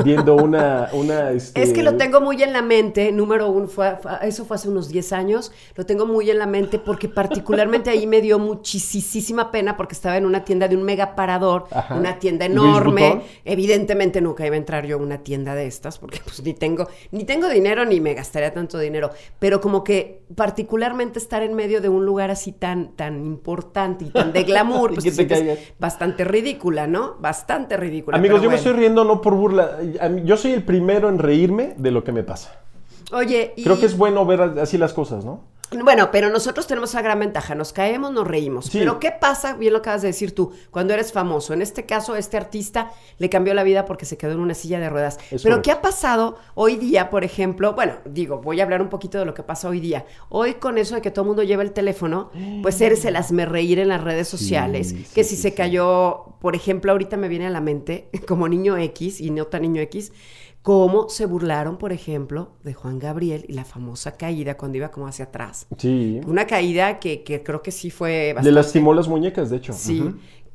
viendo 0.03 0.35
una... 0.35 0.89
una 0.93 1.31
este, 1.31 1.61
Es 1.61 1.73
que 1.73 1.83
lo 1.83 1.95
tengo 1.97 2.21
muy 2.21 2.41
en 2.43 2.53
la 2.53 2.61
mente, 2.61 3.11
número 3.11 3.49
uno, 3.49 3.67
fue, 3.67 3.97
fue- 4.01 4.11
eso 4.23 4.45
fue 4.45 4.55
hace 4.55 4.69
unos 4.69 4.89
10 4.89 5.13
años, 5.13 5.51
lo 5.75 5.85
tengo 5.85 6.05
muy 6.05 6.29
en 6.29 6.39
la 6.39 6.47
mente 6.47 6.79
porque 6.79 7.07
particularmente 7.09 7.89
ahí 7.89 8.07
me 8.07 8.21
dio 8.21 8.39
muchísima 8.39 9.51
pena 9.51 9.77
porque 9.77 9.93
estaba 9.93 10.17
en 10.17 10.25
una 10.25 10.43
tienda 10.45 10.67
de 10.67 10.75
un 10.75 10.83
mega 10.83 11.15
parador, 11.15 11.65
Ajá. 11.71 11.95
una 11.95 12.19
tienda 12.19 12.45
enorme, 12.45 13.21
evidentemente 13.45 14.21
nunca 14.21 14.45
iba 14.45 14.55
a 14.55 14.57
entrar 14.59 14.85
yo 14.85 14.97
a 14.97 14.99
una 14.99 15.19
tienda 15.23 15.55
de 15.55 15.67
estas 15.67 15.97
porque 15.99 16.19
pues 16.23 16.41
ni 16.43 16.53
tengo, 16.53 16.87
ni 17.11 17.23
tengo 17.23 17.49
dinero 17.49 17.85
ni 17.85 17.99
me 17.99 18.13
gastaría 18.13 18.53
tanto 18.53 18.77
dinero, 18.79 19.09
pero 19.39 19.61
como 19.61 19.83
que 19.83 20.21
particularmente 20.35 21.19
estar 21.19 21.43
en 21.43 21.53
medio 21.53 21.81
de 21.81 21.89
un 21.89 22.05
lugar 22.05 22.31
así 22.31 22.51
tan, 22.51 22.95
tan 22.95 23.25
importante 23.25 24.05
y 24.05 24.09
tan 24.09 24.33
de 24.33 24.43
glamour, 24.43 24.93
pues 24.93 25.15
te 25.15 25.25
te 25.25 25.73
bastante 25.79 26.23
ridícula, 26.23 26.87
¿no? 26.87 27.15
Bastante 27.19 27.77
ridícula. 27.77 28.17
Amigos, 28.17 28.41
yo 28.41 28.49
me 28.49 28.55
estoy 28.55 28.73
riendo 28.73 29.03
no 29.03 29.21
por 29.21 29.35
burla, 29.35 29.81
yo 30.23 30.37
soy 30.37 30.51
el 30.51 30.63
primero 30.63 31.09
en 31.09 31.19
reírme 31.19 31.73
de 31.77 31.91
lo 31.91 32.03
que 32.03 32.11
me 32.11 32.23
pasa. 32.23 32.61
Oye, 33.11 33.53
y... 33.55 33.63
Creo 33.63 33.79
que 33.79 33.85
es 33.85 33.97
bueno 33.97 34.25
ver 34.25 34.41
así 34.41 34.77
las 34.77 34.93
cosas, 34.93 35.23
¿no? 35.23 35.41
Bueno, 35.71 36.11
pero 36.11 36.29
nosotros 36.29 36.65
tenemos 36.65 36.91
esa 36.91 37.01
gran 37.01 37.19
ventaja, 37.19 37.53
nos 37.53 37.73
caemos, 37.73 38.11
nos 38.11 38.25
reímos. 38.25 38.65
Sí. 38.65 38.79
Pero 38.79 38.99
¿qué 38.99 39.11
pasa? 39.11 39.53
Bien 39.53 39.73
lo 39.73 39.79
acabas 39.79 40.01
de 40.01 40.07
decir 40.07 40.33
tú, 40.33 40.53
cuando 40.71 40.93
eres 40.93 41.11
famoso. 41.11 41.53
En 41.53 41.61
este 41.61 41.85
caso, 41.85 42.15
este 42.15 42.37
artista 42.37 42.91
le 43.17 43.29
cambió 43.29 43.53
la 43.53 43.63
vida 43.63 43.85
porque 43.85 44.05
se 44.05 44.17
quedó 44.17 44.31
en 44.31 44.39
una 44.39 44.53
silla 44.53 44.79
de 44.79 44.89
ruedas. 44.89 45.19
Pero. 45.43 45.61
¿qué 45.61 45.71
ha 45.71 45.81
pasado 45.81 46.37
hoy 46.55 46.77
día, 46.77 47.09
por 47.09 47.23
ejemplo? 47.23 47.73
Bueno, 47.73 47.95
digo, 48.05 48.39
voy 48.39 48.61
a 48.61 48.63
hablar 48.63 48.81
un 48.81 48.89
poquito 48.89 49.19
de 49.19 49.25
lo 49.25 49.33
que 49.33 49.43
pasa 49.43 49.67
hoy 49.67 49.79
día. 49.79 50.05
Hoy 50.29 50.55
con 50.55 50.77
eso 50.77 50.95
de 50.95 51.01
que 51.01 51.11
todo 51.11 51.23
el 51.23 51.27
mundo 51.27 51.43
lleva 51.43 51.63
el 51.63 51.73
teléfono, 51.73 52.31
pues 52.61 52.79
eres 52.79 53.03
el 53.05 53.15
hazme 53.17 53.45
reír 53.45 53.79
en 53.79 53.89
las 53.89 54.01
redes 54.01 54.27
sociales. 54.27 54.89
sí, 54.89 55.05
que 55.13 55.23
si 55.23 55.35
se 55.35 55.53
cayó, 55.53 56.35
por 56.39 56.55
ejemplo, 56.55 56.91
ahorita 56.93 57.17
me 57.17 57.27
viene 57.27 57.47
a 57.47 57.49
la 57.49 57.61
mente, 57.61 58.09
como 58.27 58.47
niño 58.47 58.77
X 58.77 59.19
y 59.19 59.31
no 59.31 59.47
tan 59.47 59.63
niño 59.63 59.81
X, 59.81 60.13
cómo 60.67 61.07
se 61.07 61.25
burlaron, 61.25 61.77
por 61.77 61.93
ejemplo, 61.93 62.49
de 62.65 62.73
Juan 62.73 62.99
Gabriel 62.99 63.45
y 63.47 63.53
la 63.53 63.63
famosa 63.63 64.17
caída 64.17 64.57
cuando 64.57 64.77
iba 64.77 64.91
como 64.91 65.07
hacia 65.07 65.23
atrás. 65.23 65.65
Sí. 65.77 66.19
Una 66.27 66.45
caída 66.45 66.99
que, 66.99 67.23
que 67.23 67.41
creo 67.41 67.61
que 67.61 67.71
sí 67.71 67.89
fue 67.89 68.09
Le 68.11 68.33
bastante. 68.33 68.51
lastimó 68.51 68.93
las 68.93 69.07
muñecas, 69.07 69.49
de 69.49 69.55
hecho. 69.55 69.71
Sí, 69.71 70.03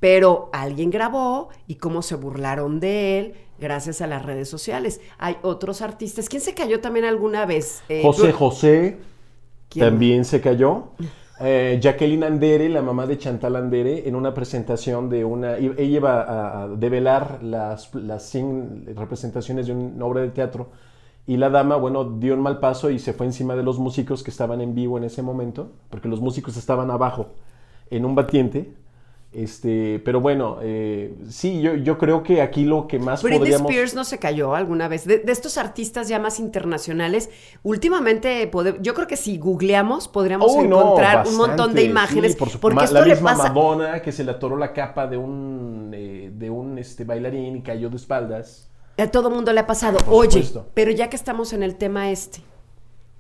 pero 0.01 0.51
alguien 0.53 0.91
grabó 0.91 1.49
y 1.67 1.77
cómo 1.77 2.03
se 2.03 2.17
burlaron 2.17 2.79
de 2.79 3.19
él 3.21 3.35
gracias 3.59 4.03
a 4.03 4.07
las 4.07 4.23
redes 4.27 4.51
sociales. 4.51 5.01
Hay 5.17 5.39
otros 5.41 5.81
artistas. 5.81 6.29
¿Quién 6.29 6.43
se 6.43 6.53
cayó 6.53 6.81
también 6.81 7.07
alguna 7.07 7.47
vez? 7.47 7.83
Eh, 7.89 8.03
José 8.03 8.33
tú- 8.33 8.37
José 8.37 8.99
¿Quién? 9.71 9.87
también 9.87 10.27
se 10.27 10.43
cayó. 10.43 10.89
Eh, 11.45 11.81
Jacqueline 11.83 12.23
Andere, 12.25 12.69
la 12.69 12.83
mamá 12.83 13.05
de 13.07 13.19
Chantal 13.19 13.57
Andere, 13.57 14.09
en 14.09 14.15
una 14.15 14.33
presentación 14.33 15.09
de 15.09 15.25
una... 15.25 15.57
Ella 15.57 15.83
iba 15.83 16.23
a, 16.23 16.63
a 16.63 16.69
develar 16.69 17.43
las, 17.43 17.93
las 17.97 18.23
100 18.25 18.95
representaciones 18.95 19.67
de 19.67 19.73
una 19.73 20.05
obra 20.05 20.21
de 20.21 20.29
teatro 20.29 20.69
y 21.27 21.37
la 21.37 21.51
dama, 21.51 21.77
bueno, 21.77 22.05
dio 22.05 22.35
un 22.35 22.41
mal 22.43 22.61
paso 22.61 22.91
y 22.91 22.99
se 23.01 23.13
fue 23.13 23.27
encima 23.27 23.57
de 23.57 23.65
los 23.65 23.79
músicos 23.79 24.23
que 24.23 24.31
estaban 24.31 24.61
en 24.61 24.75
vivo 24.75 24.99
en 24.99 25.05
ese 25.05 25.23
momento, 25.23 25.73
porque 25.91 26.09
los 26.09 26.21
músicos 26.21 26.57
estaban 26.57 26.91
abajo 26.93 27.31
en 27.91 28.05
un 28.05 28.15
batiente. 28.15 28.75
Este, 29.33 29.99
pero 30.05 30.21
bueno, 30.21 30.59
eh, 30.61 31.15
sí, 31.31 31.63
yo, 31.63 31.75
yo 31.75 31.97
creo 31.97 32.23
que 32.23 32.43
aquí 32.43 32.65
lo 32.65 32.87
que 32.87 32.99
más 32.99 33.23
Britney 33.23 33.39
podríamos... 33.39 33.71
Spears 33.71 33.95
no 33.95 34.05
se 34.05 34.19
cayó 34.19 34.55
alguna 34.55 34.89
vez. 34.89 35.07
De, 35.07 35.19
de 35.21 35.33
estos 35.33 35.57
artistas 35.57 36.09
ya 36.09 36.19
más 36.19 36.39
internacionales, 36.39 37.31
últimamente, 37.63 38.47
pode- 38.51 38.77
yo 38.83 38.93
creo 38.93 39.07
que 39.07 39.17
si 39.17 39.39
googleamos 39.39 40.07
podríamos 40.09 40.53
Oh, 40.55 40.63
no, 40.63 40.81
encontrar 40.81 41.27
un 41.27 41.37
montón 41.37 41.73
de 41.73 41.83
imágenes. 41.83 42.33
sí, 42.33 42.39
por 42.39 42.51
supuesto. 42.51 42.75
porque 42.77 42.85
esto 42.85 42.99
la 43.01 43.07
le 43.07 43.15
misma 43.15 43.31
pasa. 43.31 43.49
Madonna 43.53 44.03
que 44.03 44.13
se 44.13 44.23
le 44.23 44.33
atoró 44.33 44.59
la 44.59 44.75
capa 44.75 45.07
de 45.07 45.17
un, 45.17 45.93
eh, 45.95 46.31
de 46.35 46.51
un 46.51 46.77
este, 46.79 47.05
bailarín 47.05 47.57
y 47.57 47.63
cayó 47.63 47.89
de 47.89 47.97
espaldas. 47.97 48.69
A 48.99 49.07
todo 49.11 49.31
mundo 49.31 49.51
le 49.55 49.61
ha 49.61 49.67
pasado. 49.67 49.97
Por 49.99 50.13
Oye, 50.15 50.31
supuesto. 50.31 50.67
pero 50.75 50.91
ya 50.91 51.09
que 51.09 51.17
estamos 51.17 51.55
en 51.55 51.63
el 51.63 51.77
tema 51.77 52.11
este, 52.11 52.41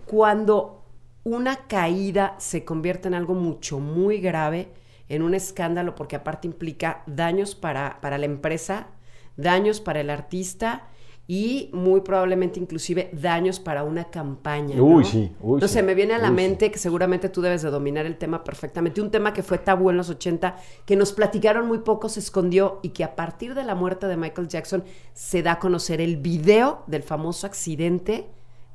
cuando 0.07 0.83
una 1.25 1.57
caída 1.69 2.35
se 2.38 2.64
convierte 2.64 3.09
en 3.09 3.14
algo 3.14 3.35
mucho, 3.35 3.78
muy 3.78 4.21
grave, 4.21 4.69
en 5.09 5.23
un 5.23 5.35
escándalo, 5.35 5.94
porque 5.94 6.16
aparte 6.16 6.47
implica 6.47 7.02
daños 7.06 7.54
para, 7.54 8.00
para 8.00 8.18
la 8.18 8.26
empresa, 8.26 8.88
daños 9.37 9.80
para 9.80 10.00
el 10.00 10.11
artista 10.11 10.88
y 11.28 11.71
muy 11.73 12.00
probablemente 12.00 12.59
inclusive 12.59 13.11
daños 13.12 13.61
para 13.61 13.85
una 13.85 14.04
campaña. 14.04 14.76
¿no? 14.76 14.85
Uy, 14.85 15.04
sí, 15.04 15.32
uy, 15.40 15.54
Entonces 15.54 15.80
sí, 15.80 15.82
me 15.82 15.94
viene 15.94 16.14
a 16.14 16.18
la 16.18 16.30
uy, 16.30 16.37
sí. 16.37 16.42
mente 16.42 16.71
que 16.71 16.78
seguramente 16.78 17.28
tú 17.28 17.40
debes 17.40 17.62
de 17.62 17.71
dominar 17.71 18.06
el 18.06 18.18
tema 18.18 18.42
perfectamente. 18.42 19.00
Un 19.00 19.11
tema 19.11 19.32
que 19.32 19.42
fue 19.42 19.59
tabú 19.59 19.90
en 19.90 19.97
los 19.97 20.11
80, 20.11 20.56
que 20.85 20.97
nos 20.97 21.12
platicaron 21.12 21.66
muy 21.66 21.78
poco, 21.78 22.09
se 22.09 22.21
escondió 22.21 22.80
y 22.82 22.90
que 22.90 23.04
a 23.04 23.14
partir 23.14 23.54
de 23.54 23.64
la 23.64 23.75
muerte 23.75 24.09
de 24.09 24.16
Michael 24.16 24.49
Jackson 24.49 24.85
se 25.14 25.42
da 25.42 25.52
a 25.52 25.59
conocer 25.59 26.00
el 26.00 26.16
video 26.16 26.82
del 26.87 27.02
famoso 27.02 27.47
accidente 27.47 28.28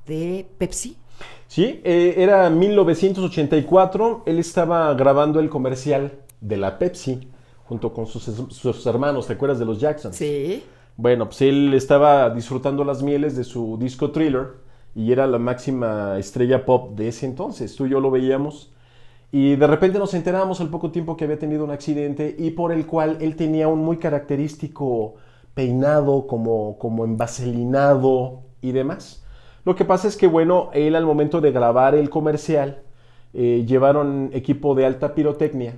de 0.05 0.47
Pepsi. 0.57 0.97
Sí, 1.47 1.81
eh, 1.83 2.15
era 2.17 2.49
1984, 2.49 4.23
él 4.25 4.39
estaba 4.39 4.93
grabando 4.93 5.39
el 5.39 5.49
comercial 5.49 6.11
de 6.41 6.57
la 6.57 6.77
Pepsi 6.77 7.29
junto 7.65 7.93
con 7.93 8.05
sus, 8.05 8.23
sus 8.23 8.85
hermanos, 8.85 9.27
¿te 9.27 9.33
acuerdas 9.33 9.59
de 9.59 9.65
los 9.65 9.79
Jacksons? 9.79 10.15
Sí. 10.15 10.63
Bueno, 10.95 11.25
pues 11.25 11.41
él 11.41 11.73
estaba 11.73 12.29
disfrutando 12.29 12.83
las 12.83 13.03
mieles 13.03 13.35
de 13.35 13.43
su 13.43 13.77
disco 13.79 14.11
Thriller 14.11 14.55
y 14.95 15.11
era 15.11 15.27
la 15.27 15.37
máxima 15.37 16.17
estrella 16.17 16.65
pop 16.65 16.95
de 16.97 17.09
ese 17.09 17.25
entonces. 17.25 17.75
Tú 17.75 17.85
y 17.85 17.89
yo 17.91 17.99
lo 17.99 18.09
veíamos 18.09 18.71
y 19.31 19.55
de 19.55 19.67
repente 19.67 19.99
nos 19.99 20.13
enteramos 20.13 20.61
al 20.61 20.69
poco 20.69 20.89
tiempo 20.91 21.17
que 21.17 21.25
había 21.25 21.37
tenido 21.37 21.63
un 21.63 21.71
accidente 21.71 22.35
y 22.37 22.51
por 22.51 22.71
el 22.71 22.87
cual 22.87 23.17
él 23.21 23.35
tenía 23.35 23.67
un 23.67 23.79
muy 23.79 23.97
característico 23.97 25.15
peinado, 25.53 26.25
como, 26.27 26.77
como 26.79 27.03
envaselinado 27.05 28.41
y 28.61 28.71
demás. 28.71 29.23
Lo 29.67 29.75
que 29.75 29.83
pasa 29.83 30.07
es 30.07 30.15
que, 30.15 30.27
bueno, 30.27 30.69
él 30.71 30.95
al 30.95 31.05
momento 31.05 31.41
de 31.41 31.51
grabar 31.51 31.93
el 31.93 32.09
comercial 32.09 32.83
eh, 33.33 33.65
llevaron 33.67 34.29
equipo 34.31 34.75
de 34.75 34.85
alta 34.85 35.13
pirotecnia 35.13 35.75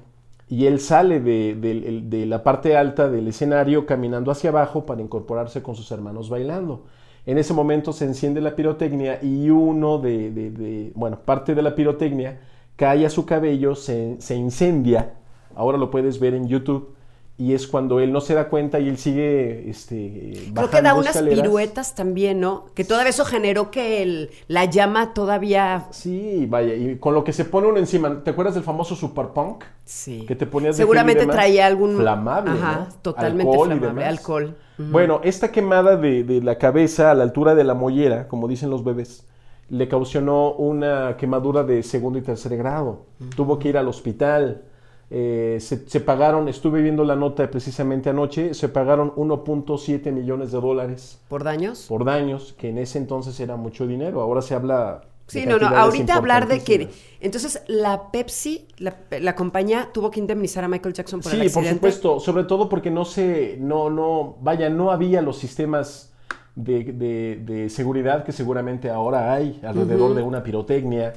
y 0.48 0.68
él 0.68 0.80
sale 0.80 1.20
de, 1.20 2.26
la 2.28 2.44
parte 2.44 2.78
alta 2.78 3.10
del 3.10 3.28
escenario 3.30 3.88
caminando 3.88 4.30
hacia 4.30 4.52
abajo 4.52 4.86
para 4.86 5.02
incorporarse 5.02 5.64
con 5.64 5.74
sus 5.74 5.92
hermanos 5.92 6.30
bailando. 6.30 6.84
En 7.26 7.40
ese 7.40 7.56
momento 7.56 7.92
se 7.92 8.06
enciende 8.06 8.42
la 8.42 8.56
pirotecnia 8.56 9.24
y 9.24 9.50
uno 9.50 9.98
de, 9.98 10.92
bueno, 10.94 11.22
parte 11.26 11.56
de 11.56 11.64
la 11.64 11.74
pirotecnia 11.74 12.42
cae 12.76 13.08
a 13.08 13.10
su 13.10 13.26
cabello, 13.26 13.74
se 13.74 14.36
incendia, 14.36 15.16
ahora 15.56 15.80
lo 15.80 15.90
puedes 15.90 16.20
ver 16.20 16.36
en 16.36 16.48
YouTube, 16.48 16.94
y 17.40 17.54
es 17.54 17.68
cuando 17.68 18.02
él 18.02 18.12
no 18.12 18.20
se 18.20 18.34
da 18.36 18.50
cuenta 18.50 18.80
y 18.82 18.90
él 18.90 18.98
sigue 18.98 19.70
este, 19.70 20.34
Creo 20.34 20.44
que 20.44 20.52
bajando 20.52 20.82
da 20.90 20.94
unas 20.94 21.16
escaleras. 21.16 21.40
piruetas 21.42 21.96
también, 21.96 22.42
¿no? 22.42 22.66
Que 22.76 22.84
todavía 22.84 23.10
eso 23.12 23.24
generó 23.24 23.72
que 23.72 24.04
el- 24.04 24.30
la 24.50 24.66
llama 24.66 25.14
todavía... 25.14 25.88
Sí, 25.92 26.46
vaya, 26.50 26.74
y 26.76 26.98
con 26.98 27.14
lo 27.14 27.24
que 27.24 27.32
se 27.32 27.46
pone 27.46 27.68
uno 27.68 27.78
encima, 27.80 28.24
¿te 28.26 28.32
acuerdas 28.32 28.56
del 28.56 28.64
famoso 28.64 28.94
Super 28.94 29.28
Punk? 29.30 29.64
Sí. 29.86 30.26
Que 30.28 30.36
te 30.36 30.46
ponías 30.46 30.76
de 30.76 30.84
Seguramente 30.84 31.26
traía 31.28 31.66
algún... 31.66 31.96
Flamable, 31.96 32.52
Ajá, 32.52 32.88
¿no? 32.90 32.96
totalmente 33.02 33.52
Alcohol 33.54 33.68
flamable, 33.80 34.06
alcohol. 34.06 34.58
Bueno, 34.78 35.22
esta 35.24 35.50
quemada 35.52 35.96
de, 35.96 36.24
de 36.26 36.42
la 36.42 36.58
cabeza 36.58 37.10
a 37.10 37.14
la 37.14 37.24
altura 37.24 37.56
de 37.56 37.64
la 37.64 37.74
mollera, 37.74 38.28
como 38.28 38.48
dicen 38.50 38.70
los 38.70 38.84
bebés, 38.84 39.26
le 39.70 39.88
causó 39.88 40.56
una 40.56 41.16
quemadura 41.18 41.64
de 41.64 41.84
segundo 41.84 42.20
y 42.20 42.22
tercer 42.22 42.58
grado. 42.58 43.06
Tuvo 43.36 43.60
que 43.60 43.70
ir 43.70 43.78
al 43.78 43.88
hospital. 43.88 44.64
Eh, 45.12 45.58
se, 45.60 45.90
se 45.90 46.00
pagaron, 46.02 46.48
estuve 46.48 46.82
viendo 46.82 47.04
la 47.04 47.16
nota 47.16 47.50
precisamente 47.50 48.10
anoche, 48.12 48.54
se 48.54 48.70
pagaron 48.70 49.12
1.7 49.16 50.12
millones 50.12 50.52
de 50.52 50.62
dólares 50.62 51.20
¿Por 51.28 51.44
daños? 51.44 51.86
por 51.88 52.06
daños, 52.06 52.54
que 52.54 52.70
en 52.70 52.78
ese 52.78 53.00
entonces 53.00 53.40
era 53.40 53.56
mucho 53.56 53.88
dinero. 53.88 54.22
Ahora 54.22 54.42
se 54.42 54.54
habla... 54.54 55.02
Sí, 55.26 55.46
no, 55.46 55.60
no, 55.60 55.68
ahorita 55.68 56.16
hablar 56.16 56.48
de 56.48 56.64
que... 56.64 56.90
Entonces, 57.22 57.62
la 57.68 58.12
Pepsi, 58.12 58.68
la, 58.78 58.98
la 59.20 59.36
compañía, 59.36 59.90
tuvo 59.94 60.10
que 60.10 60.20
indemnizar 60.20 60.64
a 60.64 60.68
Michael 60.68 60.94
Jackson 60.94 61.22
por 61.22 61.34
el 61.34 61.48
Sí, 61.50 61.54
por 61.54 61.66
supuesto, 61.66 62.20
sobre 62.20 62.46
todo 62.46 62.68
porque 62.68 62.90
no 62.90 63.06
se, 63.06 63.58
no, 63.60 63.92
no, 63.92 64.38
vaya, 64.42 64.70
no 64.70 64.92
había 64.92 65.22
los 65.22 65.38
sistemas 65.38 66.09
de, 66.64 66.84
de- 66.84 67.42
de 67.46 67.70
seguridad 67.70 68.24
que 68.24 68.32
seguramente 68.32 68.90
ahora 68.90 69.34
hay 69.34 69.60
alrededor 69.64 70.14
de 70.16 70.22
una 70.24 70.44
pirotecnia. 70.44 71.14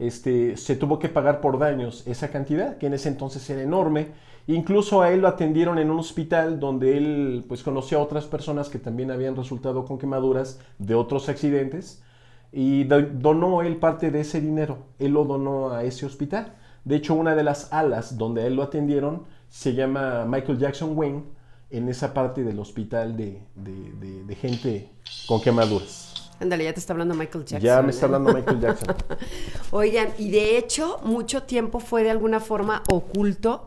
este, 0.00 0.56
se 0.56 0.76
tuvo 0.76 0.98
que 0.98 1.08
pagar 1.08 1.40
por 1.40 1.58
daños 1.58 2.06
esa 2.06 2.28
cantidad, 2.28 2.76
que 2.78 2.86
en 2.86 2.94
ese 2.94 3.08
entonces 3.08 3.48
era 3.50 3.62
enorme. 3.62 4.08
Incluso 4.46 5.00
a 5.00 5.10
él 5.10 5.20
lo 5.22 5.28
atendieron 5.28 5.78
en 5.78 5.90
un 5.90 5.98
hospital 5.98 6.60
donde 6.60 6.98
él 6.98 7.44
pues 7.48 7.62
conoció 7.62 7.98
a 7.98 8.02
otras 8.02 8.26
personas 8.26 8.68
que 8.68 8.78
también 8.78 9.10
habían 9.10 9.36
resultado 9.36 9.86
con 9.86 9.96
quemaduras 9.98 10.60
de 10.78 10.94
otros 10.94 11.28
accidentes 11.30 12.02
y 12.52 12.84
do- 12.84 13.00
donó 13.00 13.62
él 13.62 13.76
parte 13.78 14.10
de 14.10 14.20
ese 14.20 14.40
dinero. 14.42 14.76
Él 14.98 15.12
lo 15.12 15.24
donó 15.24 15.70
a 15.70 15.82
ese 15.84 16.04
hospital. 16.04 16.52
De 16.84 16.96
hecho, 16.96 17.14
una 17.14 17.34
de 17.34 17.42
las 17.42 17.72
alas 17.72 18.18
donde 18.18 18.42
a 18.42 18.46
él 18.46 18.54
lo 18.56 18.62
atendieron 18.62 19.22
se 19.48 19.72
llama 19.72 20.26
Michael 20.26 20.58
Jackson 20.58 20.92
Wing, 20.94 21.22
en 21.70 21.88
esa 21.88 22.14
parte 22.14 22.42
del 22.44 22.58
hospital 22.58 23.16
de, 23.16 23.40
de- 23.54 23.92
de- 24.00 24.24
de 24.24 24.34
gente 24.36 24.90
con 25.26 25.40
quemaduras. 25.40 26.30
Ándale, 26.40 26.64
ya 26.64 26.72
te 26.74 26.80
está 26.80 26.92
hablando 26.92 27.14
Michael 27.14 27.44
Jackson. 27.44 27.60
ya 27.60 27.80
me 27.82 27.90
está 27.90 28.02
¿eh? 28.02 28.06
hablando 28.06 28.32
Michael 28.32 28.60
Jackson. 28.60 28.94
Oigan, 29.70 30.08
y 30.18 30.30
de 30.30 30.58
hecho, 30.58 30.98
mucho 31.04 31.44
tiempo 31.44 31.80
fue 31.80 32.02
de 32.02 32.10
alguna 32.10 32.40
forma 32.40 32.82
oculto 32.88 33.62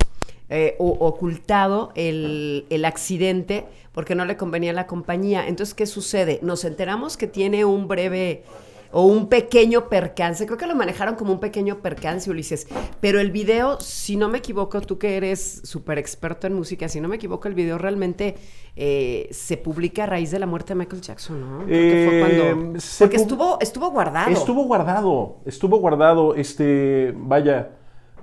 eh, 0.49 0.75
o 0.79 0.89
ocultado 0.89 1.91
el, 1.95 2.65
el 2.69 2.85
accidente 2.85 3.65
porque 3.93 4.15
no 4.15 4.25
le 4.25 4.37
convenía 4.37 4.71
a 4.71 4.73
la 4.73 4.85
compañía. 4.87 5.47
Entonces, 5.47 5.73
¿qué 5.73 5.85
sucede? 5.85 6.39
Nos 6.43 6.63
enteramos 6.65 7.17
que 7.17 7.27
tiene 7.27 7.65
un 7.65 7.87
breve 7.87 8.43
o 8.91 9.05
un 9.05 9.27
pequeño 9.27 9.89
percance. 9.89 10.45
Creo 10.45 10.57
que 10.57 10.67
lo 10.67 10.75
manejaron 10.75 11.15
como 11.15 11.33
un 11.33 11.39
pequeño 11.39 11.79
percance, 11.81 12.29
Ulises. 12.29 12.67
Pero 12.99 13.19
el 13.19 13.31
video, 13.31 13.79
si 13.79 14.15
no 14.15 14.29
me 14.29 14.39
equivoco, 14.39 14.81
tú 14.81 14.97
que 14.97 15.17
eres 15.17 15.61
súper 15.63 15.97
experto 15.97 16.47
en 16.47 16.53
música, 16.53 16.87
si 16.87 17.01
no 17.01 17.07
me 17.07 17.17
equivoco, 17.17 17.47
el 17.47 17.53
video 17.53 17.77
realmente 17.77 18.35
eh, 18.75 19.27
se 19.31 19.57
publica 19.57 20.03
a 20.03 20.05
raíz 20.07 20.31
de 20.31 20.39
la 20.39 20.45
muerte 20.45 20.73
de 20.73 20.79
Michael 20.79 21.01
Jackson, 21.01 21.41
¿no? 21.41 21.65
Creo 21.65 21.67
que 21.67 22.05
fue 22.05 22.19
Eh, 22.19 22.51
cuando... 22.51 22.79
Porque 22.99 23.15
estuvo, 23.15 23.57
estuvo 23.59 23.91
guardado. 23.91 24.31
Estuvo 24.31 24.63
guardado, 24.63 25.37
estuvo 25.45 25.77
guardado, 25.79 26.35
este, 26.35 27.13
vaya, 27.15 27.71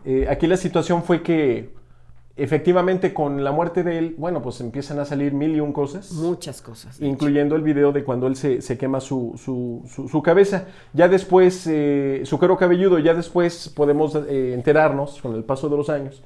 eh, 0.05 0.27
aquí 0.29 0.47
la 0.47 0.57
situación 0.57 1.03
fue 1.03 1.23
que 1.23 1.73
efectivamente 2.37 3.15
con 3.15 3.45
la 3.45 3.53
muerte 3.53 3.83
de 3.83 3.99
él, 3.99 4.15
bueno, 4.19 4.43
pues 4.43 4.61
empiezan 4.61 4.99
a 4.99 5.05
salir 5.05 5.33
mil 5.35 5.55
y 5.55 5.61
un 5.61 5.73
cosas. 5.73 6.13
Muchas 6.13 6.61
cosas. 6.63 7.01
incluyendo 7.01 7.55
el 7.57 7.63
video 7.63 7.93
de 7.93 8.03
cuando 8.05 8.27
él 8.27 8.37
se, 8.37 8.61
se 8.61 8.77
quema 8.77 9.01
su, 9.01 9.33
su- 9.37 9.83
su- 9.89 10.09
su 10.09 10.23
cabeza. 10.23 10.67
Ya 10.93 11.09
después, 11.09 11.67
eh, 11.69 12.23
su 12.25 12.39
cuero 12.39 12.57
cabelludo, 12.57 12.99
ya 12.99 13.15
después 13.15 13.69
podemos 13.69 14.15
eh, 14.17 14.53
enterarnos 14.55 15.21
con 15.23 15.35
el 15.35 15.45
paso 15.45 15.69
de 15.69 15.77
los 15.77 15.89
años 15.91 16.23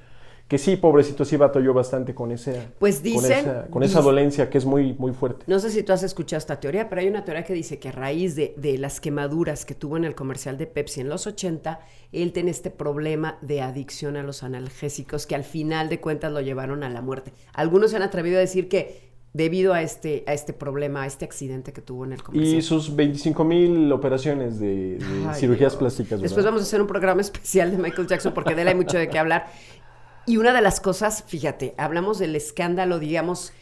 que 0.48 0.56
sí, 0.56 0.76
pobrecito, 0.76 1.26
sí 1.26 1.36
batalló 1.36 1.74
bastante 1.74 2.14
con, 2.14 2.32
ese, 2.32 2.68
Pues 2.78 3.00
con, 3.00 3.24
esa, 3.30 3.66
con 3.66 3.82
esa 3.82 4.00
dolencia 4.00 4.48
que 4.48 4.56
es 4.56 4.64
muy, 4.64 4.94
muy 4.94 5.12
fuerte. 5.12 5.44
No 5.46 5.58
sé 5.58 5.68
si 5.68 5.82
tú 5.82 5.92
has 5.92 6.02
escuchado 6.02 6.38
esta 6.38 6.58
teoría, 6.58 6.88
pero 6.88 7.02
hay 7.02 7.08
una 7.08 7.22
teoría 7.22 7.44
que 7.44 7.52
dice 7.52 7.78
que 7.78 7.90
a 7.90 7.92
raíz 7.92 8.34
de, 8.34 8.54
de 8.56 8.78
las 8.78 8.98
quemaduras 8.98 9.66
que 9.66 9.74
tuvo 9.74 9.98
en 9.98 10.06
el 10.06 10.14
comercial 10.14 10.56
de 10.56 10.66
Pepsi 10.66 11.02
en 11.02 11.10
los 11.10 11.26
80, 11.26 11.80
él 12.12 12.32
tiene 12.32 12.50
este 12.50 12.70
problema 12.70 13.36
de 13.42 13.60
adicción 13.60 14.16
a 14.16 14.22
los 14.22 14.42
analgésicos 14.42 15.26
que 15.26 15.34
al 15.34 15.44
final 15.44 15.90
de 15.90 16.00
cuentas 16.00 16.32
lo 16.32 16.40
llevaron 16.40 16.82
a 16.82 16.88
la 16.88 17.02
muerte. 17.02 17.34
Algunos 17.52 17.90
se 17.90 17.96
han 17.96 18.02
atrevido 18.02 18.38
a 18.38 18.40
decir 18.40 18.70
que 18.70 19.08
debido 19.34 19.74
a 19.74 19.82
este, 19.82 20.24
a 20.26 20.32
este 20.32 20.52
problema, 20.52 21.02
a 21.02 21.06
este 21.06 21.24
accidente 21.24 21.72
que 21.72 21.82
tuvo 21.82 22.04
en 22.04 22.12
el 22.12 22.22
comercial. 22.22 22.58
Y 22.58 22.62
sus 22.62 22.94
25 22.94 23.44
mil 23.44 23.92
operaciones 23.92 24.58
de, 24.58 24.96
de 24.96 25.26
Ay, 25.28 25.34
cirugías 25.38 25.72
Dios. 25.72 25.76
plásticas. 25.76 26.20
Después 26.20 26.44
vamos 26.44 26.62
a 26.62 26.64
hacer 26.64 26.80
un 26.80 26.86
programa 26.86 27.20
especial 27.28 27.70
de 27.70 27.78
Michael 27.78 28.08
Jackson 28.08 28.32
porque 28.32 28.54
de 28.54 28.62
él 28.62 28.68
hay 28.68 28.74
mucho 28.74 28.96
de 28.98 29.08
qué 29.08 29.18
hablar. 29.18 29.46
Y 30.28 30.36
una 30.36 30.52
de 30.52 30.60
las 30.60 30.78
cosas, 30.78 31.24
fíjate, 31.26 31.74
hablamos 31.78 32.18
del 32.18 32.36
escándalo, 32.36 32.98
digamos, 32.98 33.54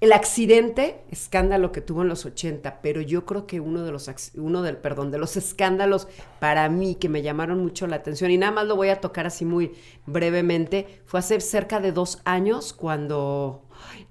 el 0.00 0.12
accidente, 0.12 1.04
escándalo 1.12 1.70
que 1.70 1.80
tuvo 1.80 2.02
en 2.02 2.08
los 2.08 2.26
80, 2.26 2.82
pero 2.82 3.00
yo 3.00 3.24
creo 3.24 3.46
que 3.46 3.60
uno 3.60 3.84
de 3.84 3.92
los, 3.92 4.10
uno 4.34 4.62
del, 4.62 4.78
perdón, 4.78 5.12
de 5.12 5.18
los 5.18 5.36
escándalos 5.36 6.08
para 6.40 6.68
mí 6.68 6.96
que 6.96 7.08
me 7.08 7.22
llamaron 7.22 7.62
mucho 7.62 7.86
la 7.86 7.94
atención, 7.94 8.32
y 8.32 8.36
nada 8.36 8.50
más 8.50 8.66
lo 8.66 8.74
voy 8.74 8.88
a 8.88 9.00
tocar 9.00 9.28
así 9.28 9.44
muy 9.44 9.74
brevemente, 10.04 11.02
fue 11.04 11.20
hace 11.20 11.40
cerca 11.40 11.78
de 11.78 11.92
dos 11.92 12.20
años 12.24 12.72
cuando, 12.72 13.62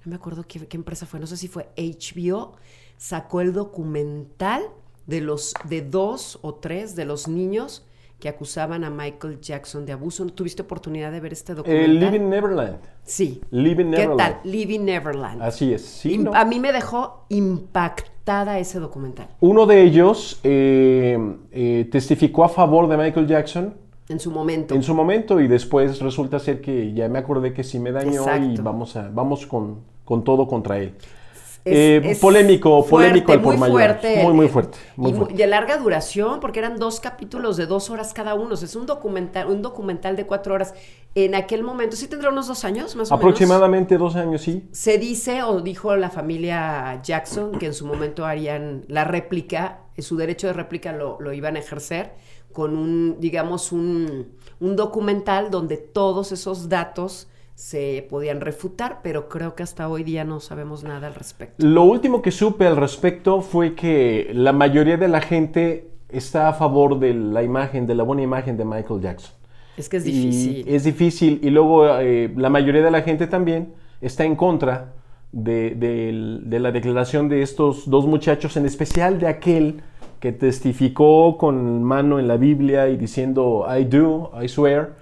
no 0.02 0.10
me 0.10 0.16
acuerdo 0.16 0.44
qué, 0.48 0.66
qué 0.66 0.78
empresa 0.78 1.04
fue, 1.04 1.20
no 1.20 1.26
sé 1.26 1.36
si 1.36 1.46
fue 1.46 1.68
HBO, 1.76 2.56
sacó 2.96 3.42
el 3.42 3.52
documental 3.52 4.62
de 5.06 5.20
los, 5.20 5.52
de 5.64 5.82
dos 5.82 6.38
o 6.40 6.54
tres 6.54 6.96
de 6.96 7.04
los 7.04 7.28
niños 7.28 7.84
que 8.22 8.28
acusaban 8.28 8.84
a 8.84 8.90
Michael 8.90 9.40
Jackson 9.40 9.84
de 9.84 9.90
abuso. 9.94 10.24
¿Tuviste 10.26 10.62
oportunidad 10.62 11.10
de 11.10 11.18
ver 11.18 11.32
este 11.32 11.54
Eh, 11.54 11.54
documental? 11.56 11.98
Living 11.98 12.28
Neverland. 12.28 12.78
Sí. 13.02 13.40
Living 13.50 13.86
¿Qué 13.90 13.98
Neverland. 14.06 14.16
tal? 14.16 14.36
Living 14.44 14.80
Neverland. 14.84 15.42
Así 15.42 15.74
es. 15.74 15.84
Sí. 15.84 16.24
A 16.32 16.44
mí 16.44 16.60
me 16.60 16.70
dejó 16.72 17.24
impactada 17.30 18.60
ese 18.60 18.78
documental. 18.78 19.26
Uno 19.40 19.66
de 19.66 19.82
ellos 19.82 20.38
eh, 20.44 21.18
eh, 21.50 21.88
testificó 21.90 22.44
a 22.44 22.48
favor 22.48 22.86
de 22.88 22.96
Michael 22.96 23.26
Jackson 23.26 23.74
En 24.08 24.20
su 24.20 24.30
momento. 24.30 24.72
en 24.76 24.84
su 24.84 24.94
momento 24.94 25.40
y 25.40 25.48
después 25.48 25.98
resulta 26.00 26.38
ser 26.38 26.60
que 26.60 26.92
ya 26.94 27.08
me 27.08 27.18
acordé 27.18 27.52
que 27.52 27.64
sí 27.64 27.80
me 27.80 27.90
dañó 27.90 28.22
y 28.40 28.56
vamos, 28.58 28.94
a, 28.94 29.08
vamos 29.08 29.48
con, 29.48 29.80
con 30.04 30.22
todo 30.22 30.46
contra 30.46 30.78
él. 30.78 30.94
Eh, 31.64 32.00
es 32.04 32.18
polémico, 32.18 32.84
polémico 32.84 33.26
fuerte, 33.26 33.32
al 33.32 33.40
por 33.40 33.52
muy 33.52 33.60
mayor. 33.60 33.72
fuerte. 33.72 34.22
Muy, 34.24 34.32
muy 34.32 34.48
fuerte, 34.48 34.78
muy 34.96 35.10
y, 35.10 35.14
fuerte. 35.14 35.34
de 35.34 35.46
larga 35.46 35.76
duración, 35.76 36.40
porque 36.40 36.58
eran 36.58 36.76
dos 36.78 36.98
capítulos 36.98 37.56
de 37.56 37.66
dos 37.66 37.88
horas 37.90 38.12
cada 38.12 38.34
uno. 38.34 38.54
O 38.54 38.56
sea, 38.56 38.66
es 38.66 38.74
un 38.74 38.86
documental, 38.86 39.48
un 39.48 39.62
documental 39.62 40.16
de 40.16 40.26
cuatro 40.26 40.54
horas. 40.54 40.74
En 41.14 41.34
aquel 41.34 41.62
momento, 41.62 41.94
sí 41.94 42.08
tendrá 42.08 42.30
unos 42.30 42.48
dos 42.48 42.64
años, 42.64 42.96
más 42.96 43.10
o 43.10 43.14
menos. 43.16 43.24
Aproximadamente 43.24 43.96
dos 43.96 44.16
años, 44.16 44.42
sí. 44.42 44.66
Se 44.72 44.98
dice 44.98 45.42
o 45.44 45.60
dijo 45.60 45.94
la 45.94 46.10
familia 46.10 47.00
Jackson 47.02 47.52
que 47.52 47.66
en 47.66 47.74
su 47.74 47.86
momento 47.86 48.26
harían 48.26 48.84
la 48.88 49.04
réplica, 49.04 49.80
su 49.98 50.16
derecho 50.16 50.48
de 50.48 50.54
réplica 50.54 50.92
lo, 50.92 51.20
lo 51.20 51.32
iban 51.32 51.54
a 51.56 51.60
ejercer 51.60 52.14
con 52.52 52.76
un, 52.76 53.20
digamos, 53.20 53.72
un, 53.72 54.32
un 54.60 54.76
documental 54.76 55.50
donde 55.50 55.76
todos 55.76 56.32
esos 56.32 56.68
datos 56.68 57.28
se 57.54 58.06
podían 58.10 58.40
refutar, 58.40 59.00
pero 59.02 59.28
creo 59.28 59.54
que 59.54 59.62
hasta 59.62 59.88
hoy 59.88 60.02
día 60.04 60.24
no 60.24 60.40
sabemos 60.40 60.82
nada 60.84 61.06
al 61.06 61.14
respecto. 61.14 61.64
Lo 61.64 61.82
último 61.84 62.22
que 62.22 62.30
supe 62.30 62.66
al 62.66 62.76
respecto 62.76 63.40
fue 63.40 63.74
que 63.74 64.30
la 64.34 64.52
mayoría 64.52 64.96
de 64.96 65.08
la 65.08 65.20
gente 65.20 65.88
está 66.08 66.48
a 66.48 66.52
favor 66.54 66.98
de 66.98 67.14
la 67.14 67.42
imagen, 67.42 67.86
de 67.86 67.94
la 67.94 68.02
buena 68.02 68.22
imagen 68.22 68.56
de 68.56 68.64
Michael 68.64 69.00
Jackson. 69.00 69.32
Es 69.76 69.88
que 69.88 69.98
es 69.98 70.06
Y 70.06 70.12
difícil. 70.12 70.64
es 70.68 70.84
difícil. 70.84 71.40
Y 71.42 71.50
luego 71.50 71.86
eh, 72.00 72.32
la 72.36 72.50
mayoría 72.50 72.82
de 72.82 72.90
la 72.90 73.02
gente 73.02 73.26
también 73.26 73.72
está 74.00 74.24
en 74.24 74.36
contra 74.36 74.92
de, 75.30 75.70
de- 75.74 76.40
de 76.42 76.58
la 76.60 76.72
declaración 76.72 77.28
de 77.28 77.42
estos 77.42 77.88
dos 77.88 78.06
muchachos, 78.06 78.56
en 78.56 78.66
especial 78.66 79.18
de 79.18 79.28
aquel 79.28 79.82
que 80.20 80.32
testificó 80.32 81.36
con 81.38 81.82
mano 81.82 82.18
en 82.18 82.28
la 82.28 82.36
Biblia 82.36 82.88
y 82.88 82.96
diciendo 82.96 83.66
I 83.68 83.84
do, 83.84 84.30
I 84.40 84.48
swear, 84.48 84.94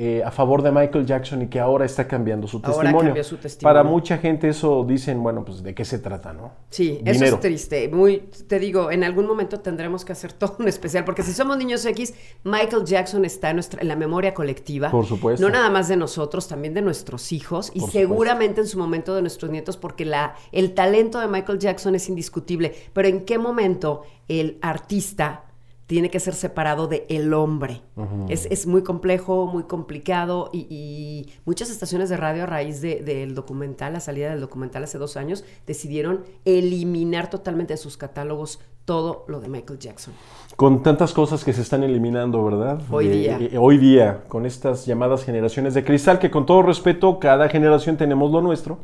eh, 0.00 0.22
a 0.24 0.30
favor 0.30 0.62
de 0.62 0.70
Michael 0.70 1.04
Jackson 1.04 1.42
y 1.42 1.48
que 1.48 1.58
ahora 1.58 1.84
está 1.84 2.06
cambiando 2.06 2.46
su 2.46 2.58
Ahora 2.58 2.68
testimonio. 2.68 3.08
cambió 3.08 3.24
su 3.24 3.36
testimonio. 3.36 3.74
Para 3.74 3.82
mucha 3.82 4.16
gente 4.18 4.48
eso 4.48 4.84
dicen, 4.84 5.20
bueno, 5.20 5.44
pues 5.44 5.60
de 5.64 5.74
qué 5.74 5.84
se 5.84 5.98
trata, 5.98 6.32
¿no? 6.32 6.52
Sí, 6.70 7.00
eso 7.04 7.24
es 7.24 7.40
triste. 7.40 7.88
Muy, 7.88 8.18
te 8.46 8.60
digo, 8.60 8.92
en 8.92 9.02
algún 9.02 9.26
momento 9.26 9.58
tendremos 9.58 10.04
que 10.04 10.12
hacer 10.12 10.32
todo 10.32 10.54
un 10.60 10.68
especial, 10.68 11.04
porque 11.04 11.24
si 11.24 11.32
somos 11.32 11.58
niños 11.58 11.84
X, 11.84 12.14
Michael 12.44 12.84
Jackson 12.84 13.24
está 13.24 13.50
en, 13.50 13.56
nuestra, 13.56 13.82
en 13.82 13.88
la 13.88 13.96
memoria 13.96 14.34
colectiva. 14.34 14.88
Por 14.92 15.04
supuesto. 15.04 15.44
No 15.44 15.52
nada 15.52 15.68
más 15.68 15.88
de 15.88 15.96
nosotros, 15.96 16.46
también 16.46 16.74
de 16.74 16.82
nuestros 16.82 17.32
hijos 17.32 17.72
y 17.74 17.80
Por 17.80 17.90
seguramente 17.90 18.60
en 18.60 18.68
su 18.68 18.78
momento 18.78 19.16
de 19.16 19.22
nuestros 19.22 19.50
nietos, 19.50 19.76
porque 19.76 20.04
la, 20.04 20.36
el 20.52 20.74
talento 20.74 21.18
de 21.18 21.26
Michael 21.26 21.58
Jackson 21.58 21.96
es 21.96 22.08
indiscutible. 22.08 22.72
Pero 22.92 23.08
¿en 23.08 23.24
qué 23.24 23.36
momento 23.36 24.02
el 24.28 24.58
artista 24.62 25.47
tiene 25.88 26.10
que 26.10 26.20
ser 26.20 26.34
separado 26.34 26.86
de 26.86 27.06
el 27.08 27.32
hombre? 27.34 27.80
es, 28.28 28.46
es 28.50 28.66
muy 28.66 28.82
complejo, 28.82 29.46
muy 29.46 29.62
complicado 29.64 30.50
y, 30.52 30.66
y 30.70 31.32
muchas 31.46 31.70
estaciones 31.70 32.10
de 32.10 32.16
radio 32.18 32.44
a 32.44 32.46
raíz 32.46 32.80
de- 32.80 33.02
del 33.02 33.34
documental, 33.34 33.94
la 33.94 34.00
salida 34.00 34.30
del 34.30 34.40
documental 34.40 34.84
hace 34.84 34.98
dos 34.98 35.16
años, 35.16 35.44
decidieron 35.66 36.24
eliminar 36.44 37.30
totalmente 37.30 37.72
de 37.72 37.78
sus 37.78 37.96
catálogos 37.96 38.60
todo 38.84 39.24
lo 39.28 39.40
de 39.40 39.48
Michael 39.48 39.78
Jackson. 39.78 40.12
Con 40.56 40.82
tantas 40.82 41.12
cosas 41.12 41.42
que 41.44 41.52
se 41.52 41.62
están 41.62 41.82
eliminando, 41.82 42.44
¿verdad? 42.44 42.80
Hoy 42.90 43.08
día. 43.08 43.38
eh, 43.40 43.56
hoy 43.58 43.78
día, 43.78 44.24
con 44.28 44.44
estas 44.46 44.84
llamadas 44.86 45.24
generaciones 45.24 45.72
de 45.74 45.84
cristal, 45.84 46.18
que 46.18 46.30
con 46.30 46.44
todo 46.46 46.62
respeto, 46.62 47.18
cada 47.18 47.48
generación 47.48 47.96
tenemos 47.96 48.30
lo 48.30 48.40
nuestro. 48.42 48.78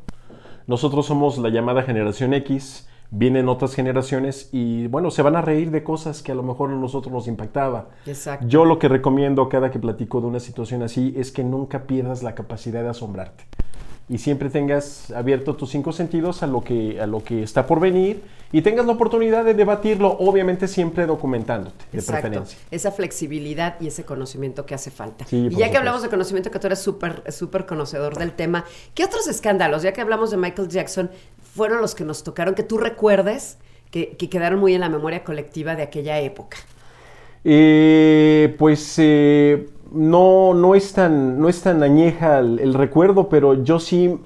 Nosotros 0.66 1.04
somos 1.06 1.36
la 1.38 1.50
llamada 1.50 1.82
generación 1.82 2.32
X, 2.34 2.88
vienen 3.10 3.48
otras 3.48 3.74
generaciones 3.74 4.48
y 4.52 4.86
bueno, 4.88 5.10
se 5.10 5.22
van 5.22 5.36
a 5.36 5.40
reír 5.40 5.70
de 5.70 5.82
cosas 5.82 6.22
que 6.22 6.32
a 6.32 6.34
lo 6.34 6.42
mejor 6.42 6.70
a 6.70 6.74
nosotros 6.74 7.12
nos 7.12 7.28
impactaba. 7.28 7.88
Exacto. 8.06 8.46
Yo 8.48 8.64
lo 8.64 8.78
que 8.78 8.88
recomiendo 8.88 9.48
cada 9.48 9.70
que 9.70 9.78
platico 9.78 10.20
de 10.20 10.26
una 10.26 10.40
situación 10.40 10.82
así 10.82 11.14
es 11.16 11.30
que 11.30 11.44
nunca 11.44 11.84
pierdas 11.84 12.22
la 12.22 12.34
capacidad 12.34 12.82
de 12.82 12.88
asombrarte. 12.88 13.44
Y 14.08 14.18
siempre 14.18 14.50
tengas 14.50 15.10
abierto 15.12 15.56
tus 15.56 15.70
cinco 15.70 15.92
sentidos 15.92 16.42
a 16.42 16.46
lo 16.46 16.62
que, 16.62 17.00
a 17.00 17.06
lo 17.06 17.24
que 17.24 17.42
está 17.42 17.66
por 17.66 17.80
venir 17.80 18.22
y 18.54 18.62
tengas 18.62 18.86
la 18.86 18.92
oportunidad 18.92 19.44
de 19.44 19.52
debatirlo, 19.52 20.16
obviamente 20.20 20.68
siempre 20.68 21.06
documentándote, 21.06 21.86
de 21.90 21.98
Exacto. 21.98 22.22
preferencia. 22.22 22.58
Esa 22.70 22.92
flexibilidad 22.92 23.74
y 23.80 23.88
ese 23.88 24.04
conocimiento 24.04 24.64
que 24.64 24.76
hace 24.76 24.92
falta. 24.92 25.24
Sí, 25.24 25.48
y 25.50 25.56
ya 25.56 25.72
que 25.72 25.76
hablamos 25.76 26.02
de 26.02 26.08
conocimiento, 26.08 26.52
que 26.52 26.60
tú 26.60 26.68
eres 26.68 26.78
súper, 26.78 27.24
súper 27.32 27.66
conocedor 27.66 28.16
del 28.16 28.30
tema, 28.30 28.64
¿qué 28.94 29.04
otros 29.04 29.26
escándalos, 29.26 29.82
ya 29.82 29.92
que 29.92 30.00
hablamos 30.00 30.30
de 30.30 30.36
Michael 30.36 30.68
Jackson, 30.68 31.10
fueron 31.54 31.80
los 31.80 31.94
que 31.94 32.04
nos 32.04 32.22
tocaron, 32.24 32.54
que 32.54 32.62
tú 32.62 32.78
recuerdes, 32.78 33.58
que, 33.90 34.10
que 34.16 34.28
quedaron 34.28 34.60
muy 34.60 34.74
en 34.74 34.80
la 34.80 34.88
memoria 34.88 35.24
colectiva 35.24 35.76
de 35.76 35.82
aquella 35.84 36.18
época? 36.20 36.56
Eh, 37.44 38.54
pues 38.58 38.94
eh, 38.98 39.68
no, 39.92 40.54
no, 40.54 40.74
es 40.74 40.92
tan, 40.92 41.38
no 41.38 41.48
es 41.48 41.60
tan 41.62 41.82
añeja 41.82 42.38
el, 42.38 42.58
el 42.58 42.74
recuerdo, 42.74 43.28
pero 43.28 43.62
yo 43.62 43.78
sí. 43.78 44.18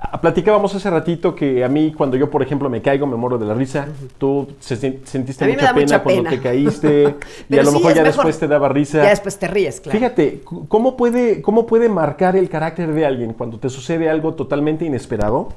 ah, 0.00 0.20
Platicábamos 0.20 0.74
hace 0.74 0.88
ratito 0.90 1.34
que 1.34 1.64
a 1.64 1.68
mí, 1.68 1.92
cuando 1.96 2.16
yo, 2.16 2.30
por 2.30 2.42
ejemplo, 2.42 2.70
me 2.70 2.80
caigo, 2.82 3.06
me 3.06 3.16
muero 3.16 3.38
de 3.38 3.46
la 3.46 3.54
risa. 3.54 3.88
Tú 4.18 4.48
se- 4.60 5.00
sentiste 5.04 5.44
mucha 5.46 5.74
pena 5.74 5.98
mucha 5.98 6.02
cuando 6.02 6.22
pena. 6.22 6.30
te 6.30 6.40
caíste 6.42 7.16
y 7.48 7.58
a 7.58 7.62
lo 7.62 7.72
sí, 7.72 7.78
mejor 7.78 7.94
ya 7.94 8.02
mejor. 8.02 8.04
después 8.04 8.38
te 8.38 8.48
daba 8.48 8.68
risa. 8.70 8.98
Ya 9.02 9.10
después 9.10 9.38
te 9.38 9.48
ríes, 9.48 9.80
claro. 9.80 9.98
Fíjate, 9.98 10.42
¿cómo 10.68 10.96
puede, 10.96 11.42
¿cómo 11.42 11.66
puede 11.66 11.88
marcar 11.88 12.36
el 12.36 12.48
carácter 12.48 12.92
de 12.94 13.04
alguien 13.06 13.34
cuando 13.34 13.58
te 13.58 13.68
sucede 13.68 14.08
algo 14.08 14.34
totalmente 14.34 14.84
inesperado? 14.86 15.48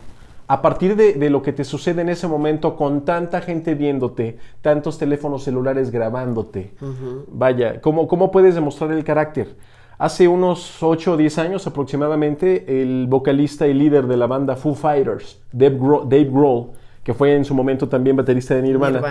A 0.54 0.62
partir 0.62 0.96
de, 0.96 1.14
de 1.14 1.32
lo 1.32 1.42
que 1.42 1.52
te 1.52 1.64
sucede 1.64 2.04
en 2.04 2.10
ese 2.10 2.28
momento 2.28 2.76
con 2.76 3.06
tanta 3.06 3.42
gente 3.42 3.74
viéndote, 3.74 4.38
tantos 4.62 5.00
teléfonos 5.00 5.44
celulares 5.44 5.90
grabándote. 5.90 6.76
Vaya, 7.28 7.82
¿cómo, 7.82 8.08
¿cómo 8.08 8.30
puedes 8.30 8.54
demostrar 8.54 8.92
el 8.92 9.04
carácter? 9.04 9.56
Hace 9.98 10.28
unos 10.28 10.84
8 10.84 11.14
o 11.14 11.18
10 11.18 11.40
años 11.40 11.66
aproximadamente, 11.66 12.82
el 12.84 13.08
vocalista 13.10 13.66
y 13.66 13.74
líder 13.74 14.06
de 14.06 14.16
la 14.16 14.28
banda 14.28 14.56
Foo 14.56 14.76
Fighters, 14.76 15.42
Dave 15.52 15.76
Grohl, 15.76 16.08
Dave 16.08 16.30
Grohl, 16.30 16.68
que 17.04 17.16
fue 17.16 17.36
en 17.36 17.46
su 17.46 17.56
momento 17.56 17.90
también 17.90 18.16
baterista 18.16 18.54
de 18.54 18.62
Nirvana, 18.62 19.02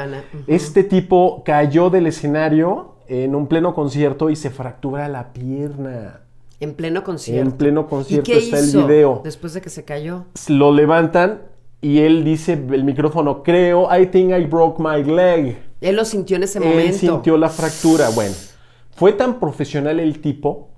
este 0.47 0.85
tipo 0.85 1.43
cayó 1.45 1.91
del 1.91 2.07
escenario 2.07 2.95
en 3.09 3.35
un 3.35 3.49
pleno 3.49 3.75
concierto 3.75 4.31
y 4.31 4.37
se 4.37 4.51
fractura 4.51 5.09
la 5.09 5.33
pierna. 5.33 6.21
En 6.63 6.75
pleno 6.75 7.03
concierto. 7.03 7.51
En 7.51 7.57
pleno 7.57 7.89
concierto 7.89 8.31
¿Y 8.31 8.35
qué 8.35 8.39
está 8.39 8.61
el 8.61 8.71
video. 8.87 9.21
Después 9.25 9.53
de 9.53 9.61
que 9.61 9.69
se 9.69 9.85
cayó. 9.85 10.27
Lo 10.47 10.73
levantan 10.73 11.43
y 11.81 11.99
él 11.99 12.23
dice 12.23 12.53
el 12.53 12.85
micrófono, 12.85 13.43
creo, 13.43 13.89
I 13.93 14.07
think 14.07 14.31
I 14.31 14.45
broke 14.45 14.81
my 14.81 15.03
leg. 15.03 15.59
Él 15.81 15.97
lo 15.97 16.05
sintió 16.05 16.37
en 16.37 16.45
ese 16.45 16.59
Él 16.61 16.65
momento. 16.65 16.97
sintió 16.99 17.37
la 17.37 17.49
fractura. 17.49 18.11
Bueno, 18.11 18.33
fue 18.93 19.13
tan 19.13 19.41
profesional 19.41 19.99
el 19.99 20.21
tipo 20.21 20.69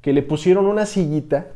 que 0.00 0.12
le 0.12 0.24
pusieron 0.24 0.66
una 0.66 0.84
sillita, 0.86 1.46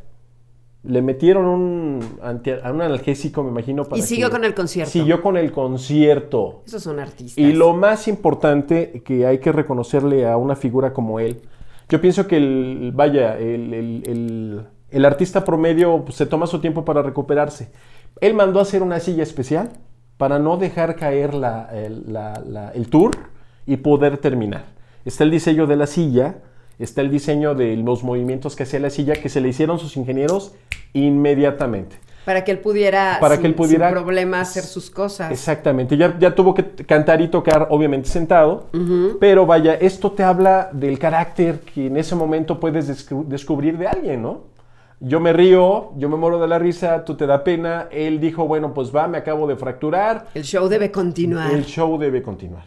le 0.83 1.01
metieron 1.01 1.45
un, 1.45 1.99
analgésico, 2.21 3.43
me 3.43 3.49
imagino. 3.49 3.83
Para 3.83 3.99
Y 3.99 4.01
siguió 4.05 4.27
que- 4.27 4.31
con 4.31 4.45
el 4.45 4.53
concierto. 4.53 4.91
Siguió 4.93 5.21
con 5.21 5.35
el 5.35 5.51
concierto. 5.51 6.61
Esos 6.65 6.83
son 6.83 7.01
artistas. 7.01 7.37
Y 7.37 7.51
lo 7.51 7.73
más 7.73 8.07
importante 8.07 9.01
que 9.03 9.25
hay 9.27 9.39
que 9.39 9.51
reconocerle 9.51 10.25
a 10.25 10.37
una 10.37 10.55
figura 10.55 10.93
como 10.93 11.19
él, 11.19 11.41
yo 11.89 12.01
pienso 12.01 12.27
que 12.27 12.37
el, 12.37 12.91
vaya, 12.93 13.37
el, 13.37 13.73
el- 13.73 14.65
el- 14.91 15.05
artista 15.05 15.43
promedio 15.43 16.03
pues, 16.05 16.17
se 16.17 16.25
toma 16.25 16.47
su 16.47 16.59
tiempo 16.59 16.85
para 16.85 17.01
recuperarse. 17.01 17.71
Él 18.21 18.33
mandó 18.33 18.59
a 18.59 18.63
hacer 18.63 18.83
una 18.83 18.99
silla 18.99 19.23
especial 19.23 19.71
para 20.17 20.39
no 20.39 20.57
dejar 20.57 20.95
caer 20.95 21.33
la- 21.33 21.69
la- 22.45 22.71
el 22.73 22.89
tour 22.89 23.11
y 23.65 23.77
poder 23.77 24.17
terminar. 24.17 24.65
Está 25.05 25.23
el 25.23 25.31
diseño 25.31 25.67
de 25.67 25.75
la 25.75 25.87
silla, 25.87 26.37
está 26.79 27.01
el 27.01 27.09
diseño 27.11 27.55
de 27.55 27.75
los 27.77 28.03
movimientos 28.03 28.55
que 28.55 28.63
hacía 28.63 28.79
la 28.79 28.89
silla 28.89 29.15
que 29.15 29.29
se 29.29 29.41
le 29.41 29.49
hicieron 29.49 29.79
sus 29.79 29.97
ingenieros 29.97 30.53
inmediatamente. 30.93 31.97
Para 32.25 32.43
que 32.43 32.51
él 32.51 32.59
pudiera, 32.59 33.17
Para 33.19 33.35
sin, 33.35 33.41
que 33.41 33.47
él 33.47 33.55
pudiera- 33.55 33.87
sin 33.89 33.93
problema 33.95 34.39
hacer 34.41 34.63
sus 34.63 34.89
cosas. 34.89 35.31
Exactamente, 35.31 35.97
ya, 35.97 36.17
ya 36.17 36.33
tuvo 36.33 36.53
que 36.53 36.63
cantar 36.85 37.19
y 37.21 37.27
tocar, 37.27 37.67
obviamente 37.69 38.07
sentado, 38.09 38.67
pero 39.19 39.45
vaya, 39.45 39.73
esto 39.75 40.11
te 40.11 40.23
habla 40.23 40.69
del 40.71 40.97
carácter 40.99 41.59
que 41.59 41.87
en 41.87 41.97
ese 41.97 42.15
momento 42.15 42.59
puedes 42.59 42.89
descu- 42.89 43.25
descubrir 43.25 43.77
de 43.77 43.87
alguien, 43.87 44.21
¿no? 44.21 44.41
Yo 45.01 45.19
me 45.19 45.33
río, 45.33 45.91
yo 45.97 46.07
me 46.07 46.15
muero 46.15 46.39
de 46.39 46.47
la 46.47 46.57
risa, 46.59 47.03
tú 47.03 47.15
te 47.17 47.27
da 47.27 47.43
pena, 47.43 47.89
él 47.91 48.21
dijo, 48.21 48.47
bueno, 48.47 48.73
pues 48.73 48.95
va, 48.95 49.05
me 49.09 49.17
acabo 49.17 49.45
de 49.47 49.57
fracturar, 49.57 50.27
El 50.33 50.43
show 50.45 50.69
debe 50.69 50.91
continuar. 50.91 51.51
el 51.51 51.65
show 51.65 51.97
debe 51.99 52.21
continuar. 52.23 52.63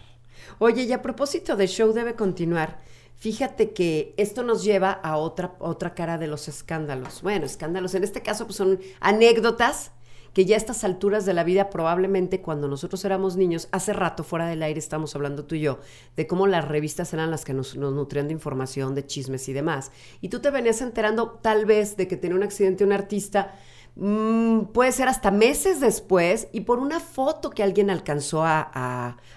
Oye, 0.59 0.83
y 0.83 0.92
a 0.92 1.01
propósito 1.01 1.57
de 1.57 1.66
show 1.66 1.92
debe 1.95 2.12
continuar, 2.14 2.77
fíjate 3.17 3.73
que 3.73 4.15
esto 4.17 4.43
nos 4.43 4.65
lleva 4.65 4.91
a 4.91 5.17
otra, 5.17 5.57
otra 5.59 5.95
cara 5.95 6.19
de 6.19 6.27
los 6.27 6.49
escándalos. 6.49 7.23
Bueno, 7.23 7.47
escándalos, 7.47 7.95
en 7.95 8.05
este 8.05 8.23
caso 8.23 8.47
pues 8.47 8.57
son 8.57 8.81
anécdotas 9.01 9.93
que 10.37 10.45
ya 10.45 10.55
a 10.55 10.59
estas 10.59 10.85
alturas 10.85 11.25
de 11.25 11.33
la 11.33 11.45
vida 11.45 11.71
probablemente 11.71 12.43
cuando 12.43 12.69
nosotros 12.69 13.03
éramos 13.07 13.37
niños, 13.37 13.69
hace 13.73 13.95
rato 13.95 14.23
fuera 14.23 14.47
del 14.47 14.63
aire 14.63 14.79
estamos 14.79 15.17
hablando 15.17 15.47
tú 15.47 15.55
y 15.55 15.61
yo, 15.61 15.79
de 16.15 16.27
cómo 16.27 16.47
las 16.47 16.69
revistas 16.69 17.15
eran 17.15 17.31
las 17.31 17.47
que 17.47 17.55
nos, 17.55 17.75
nos 17.75 17.95
nutrían 17.95 18.27
de 18.27 18.35
información, 18.35 18.95
de 18.95 19.07
chismes 19.07 19.49
y 19.49 19.55
demás. 19.55 19.93
Y 20.21 20.29
tú 20.29 20.41
te 20.41 20.51
venías 20.51 20.83
enterando 20.83 21.39
tal 21.41 21.65
vez 21.65 21.97
de 21.97 22.07
que 22.07 22.19
tenía 22.19 22.37
un 22.37 22.43
accidente 22.43 22.85
un 22.85 22.93
artista, 22.93 23.55
mm, 23.97 24.67
puede 24.73 24.93
ser 24.93 25.09
hasta 25.09 25.31
meses 25.31 25.81
después 25.81 26.49
y 26.53 26.61
por 26.63 26.79
una 26.79 27.01
foto 27.01 27.51
que 27.51 27.63
alguien 27.63 27.91
alcanzó 27.91 28.45
a, 28.45 28.71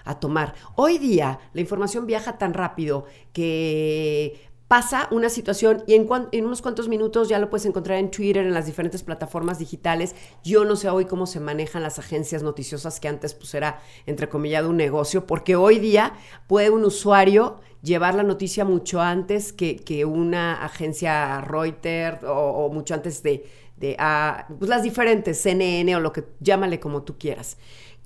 a- 0.04 0.20
tomar. 0.20 0.54
Hoy 0.76 0.98
día 0.98 1.38
la 1.52 1.60
información 1.60 2.06
viaja 2.06 2.36
tan 2.38 2.52
rápido 2.52 3.06
que 3.32 4.40
pasa 4.68 5.08
una 5.10 5.28
situación 5.28 5.82
y 5.86 5.94
en, 5.94 6.08
en, 6.32 6.44
unos 6.44 6.62
cuantos 6.62 6.88
minutos 6.88 7.28
ya 7.28 7.38
lo 7.40 7.50
puedes 7.50 7.66
encontrar 7.66 7.98
en 7.98 8.10
Twitter, 8.10 8.44
en 8.46 8.54
las 8.54 8.66
diferentes 8.66 9.02
plataformas 9.02 9.58
digitales. 9.58 10.14
Yo 10.44 10.64
no 10.64 10.76
sé 10.76 10.88
hoy 10.90 11.06
cómo 11.06 11.26
se 11.26 11.40
manejan 11.40 11.82
las 11.82 11.98
agencias 11.98 12.42
noticiosas 12.42 13.00
que 13.00 13.08
antes 13.08 13.34
pues 13.34 13.52
era 13.54 13.80
entrecomillado 14.06 14.70
un 14.70 14.76
negocio, 14.76 15.26
porque 15.26 15.56
hoy 15.56 15.78
día 15.80 16.12
puede 16.46 16.70
un 16.70 16.84
usuario 16.84 17.60
llevar 17.82 18.14
la 18.14 18.22
noticia 18.22 18.64
mucho 18.64 19.00
antes 19.00 19.52
que, 19.52 20.04
una 20.04 20.64
agencia 20.64 21.40
Reuters 21.40 22.22
o, 22.24 22.68
mucho 22.72 22.94
antes 22.94 23.22
de, 23.22 23.46
ah, 23.98 24.46
pues 24.58 24.68
las 24.68 24.82
diferentes, 24.82 25.40
CNN 25.40 25.96
o 25.96 26.00
lo 26.00 26.12
que 26.12 26.24
llámale 26.40 26.80
como 26.80 27.02
tú 27.02 27.18
quieras. 27.18 27.56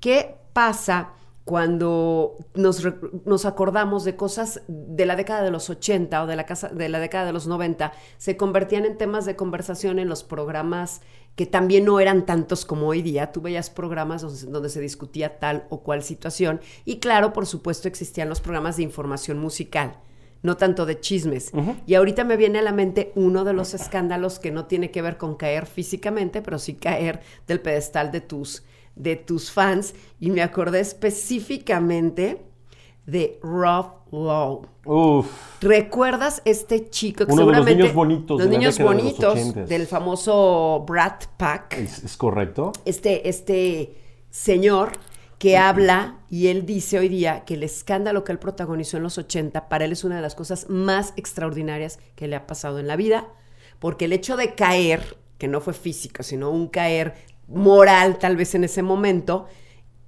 ¿Qué 0.01 0.37
pasa? 0.53 1.13
cuando 1.45 2.37
nos, 2.55 3.45
acordamos 3.45 4.05
de 4.05 4.17
cosas 4.17 4.63
de 4.67 5.05
la 5.05 5.15
década 5.15 5.43
de 5.43 5.51
los 5.51 5.69
80 5.69 6.23
o 6.23 6.27
de 6.27 6.37
la, 6.37 6.47
casa, 6.47 6.69
de 6.69 6.89
la 6.89 6.99
década 6.99 7.27
de 7.27 7.35
los 7.35 7.47
90, 7.47 7.93
se 8.17 8.39
convertían 8.39 8.87
en 8.87 8.97
temas 8.97 9.27
de 9.27 9.37
conversación 9.37 9.99
en 9.99 10.09
los 10.09 10.25
programas 10.25 11.03
que 11.37 11.45
también 11.45 11.85
no 11.85 12.01
eran 12.01 12.25
tantos 12.25 12.65
como 12.65 12.87
hoy 12.87 13.03
día. 13.03 13.31
Tú 13.31 13.43
veías 13.43 13.69
programas 13.69 14.23
donde, 14.51 14.71
se 14.71 14.81
discutía 14.81 15.39
tal 15.39 15.67
o 15.69 15.83
cual 15.83 16.03
situación 16.03 16.61
y 16.87 16.99
claro, 16.99 17.35
por 17.35 17.47
supuesto, 17.47 17.89
existían 17.89 18.31
los 18.31 18.41
programas 18.41 18.79
de 18.79 18.85
información 18.85 19.39
musical 19.39 19.99
no 20.45 20.59
tanto 20.59 20.85
de 20.85 21.01
chismes. 21.01 21.53
Y 21.87 21.95
ahorita 21.95 22.23
me 22.23 22.37
viene 22.37 22.59
a 22.59 22.63
la 22.63 22.73
mente 22.73 23.13
uno 23.17 23.45
de 23.45 23.55
los 23.55 23.73
escándalos 23.73 24.39
que 24.39 24.51
no 24.53 24.67
tiene 24.67 24.91
que 24.91 25.01
ver 25.01 25.17
con 25.17 25.37
caer 25.37 25.65
físicamente, 25.65 26.43
pero 26.43 26.59
sí 26.59 26.75
caer 26.75 27.21
del 27.49 27.61
pedestal 27.61 28.13
de 28.13 28.21
tus 28.21 28.63
de 28.95 29.17
tus 29.17 29.51
fans 29.51 29.95
y 30.21 30.31
me 30.31 30.41
acordé 30.41 30.79
específicamente 30.79 32.43
de 33.07 33.41
Rob 33.43 33.87
Lowe. 34.13 34.69
Uf. 34.85 35.27
¿Recuerdas 35.61 36.43
este 36.45 36.91
chico 36.91 37.27
que 37.27 37.33
Uno 37.33 37.43
seguramente 37.43 37.71
de 37.71 37.77
los 37.77 37.79
niños 37.79 37.95
bonitos 37.95 38.41
los 38.41 38.49
niños 38.49 38.79
bonitos 38.79 39.55
del 39.67 39.87
famoso 39.87 40.85
Brat 40.87 41.25
Pack? 41.39 41.79
¿Es, 41.79 42.17
correcto? 42.17 42.73
Este 42.85 43.29
este 43.29 43.97
señor 44.31 44.93
que 45.45 45.59
habla 45.59 46.21
y 46.31 46.47
él 46.47 46.65
dice 46.65 46.99
hoy 46.99 47.11
día 47.11 47.45
que 47.45 47.53
el 47.53 47.65
escándalo 47.65 48.25
que 48.25 48.33
él 48.33 48.39
protagonizó 48.39 48.97
en 48.97 49.03
los 49.03 49.19
80 49.19 49.69
para 49.69 49.85
él 49.85 49.93
es 49.93 50.03
una 50.03 50.17
de 50.17 50.23
las 50.23 50.35
cosas 50.35 50.71
más 50.71 51.13
extraordinarias 51.19 51.99
que 52.17 52.27
le 52.27 52.35
ha 52.35 52.47
pasado 52.47 52.79
en 52.79 52.87
la 52.87 52.97
vida, 52.97 53.29
porque 53.79 54.07
el 54.07 54.15
hecho 54.15 54.39
de 54.39 54.55
caer, 54.55 55.19
que 55.37 55.47
no 55.47 55.61
fue 55.61 55.75
físico, 55.75 56.23
sino 56.23 56.51
un 56.51 56.69
caer 56.69 57.13
moral 57.47 58.19
tal 58.19 58.39
vez 58.39 58.55
en 58.55 58.65
ese 58.65 58.83
momento, 58.83 59.45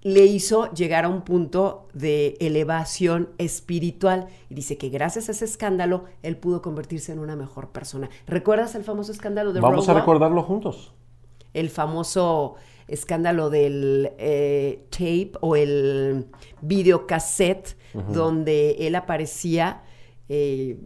le 0.01 0.25
hizo 0.25 0.72
llegar 0.72 1.05
a 1.05 1.11
un 1.11 1.20
punto 1.20 1.87
de 1.92 2.38
elevación 2.40 3.29
espiritual. 3.37 4.29
Y 4.49 4.55
dice 4.55 4.79
que 4.79 4.88
gracias 4.88 5.29
a 5.29 5.33
ese 5.33 5.44
escándalo, 5.44 6.05
él 6.22 6.38
pudo 6.38 6.62
convertirse 6.62 7.12
en 7.12 7.18
una 7.18 7.37
mejor 7.37 7.72
persona. 7.72 8.09
¿Recuerdas 8.27 8.75
el 8.75 8.85
famoso 8.85 9.12
escándalo 9.12 9.53
de 9.53 9.61
Vamos 9.61 9.87
a 9.90 9.92
recordarlo 9.92 10.42
juntos. 10.42 10.94
El 11.53 11.68
famoso 11.68 12.57
escándalo 12.88 13.51
del 13.51 14.12
eh, 14.18 14.87
tape 14.90 15.33
o 15.40 15.57
el 15.57 16.27
videocassette 16.61 17.77
donde 18.12 18.72
él 18.81 18.94
aparecía 18.94 19.83
eh, 20.29 20.77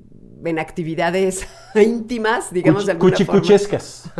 en 0.44 0.58
actividades 0.58 1.46
íntimas, 1.74 2.52
digamos 2.52 2.86
de 2.86 2.92
alguna 2.92 3.12
Cuchicuchescas. 3.12 4.10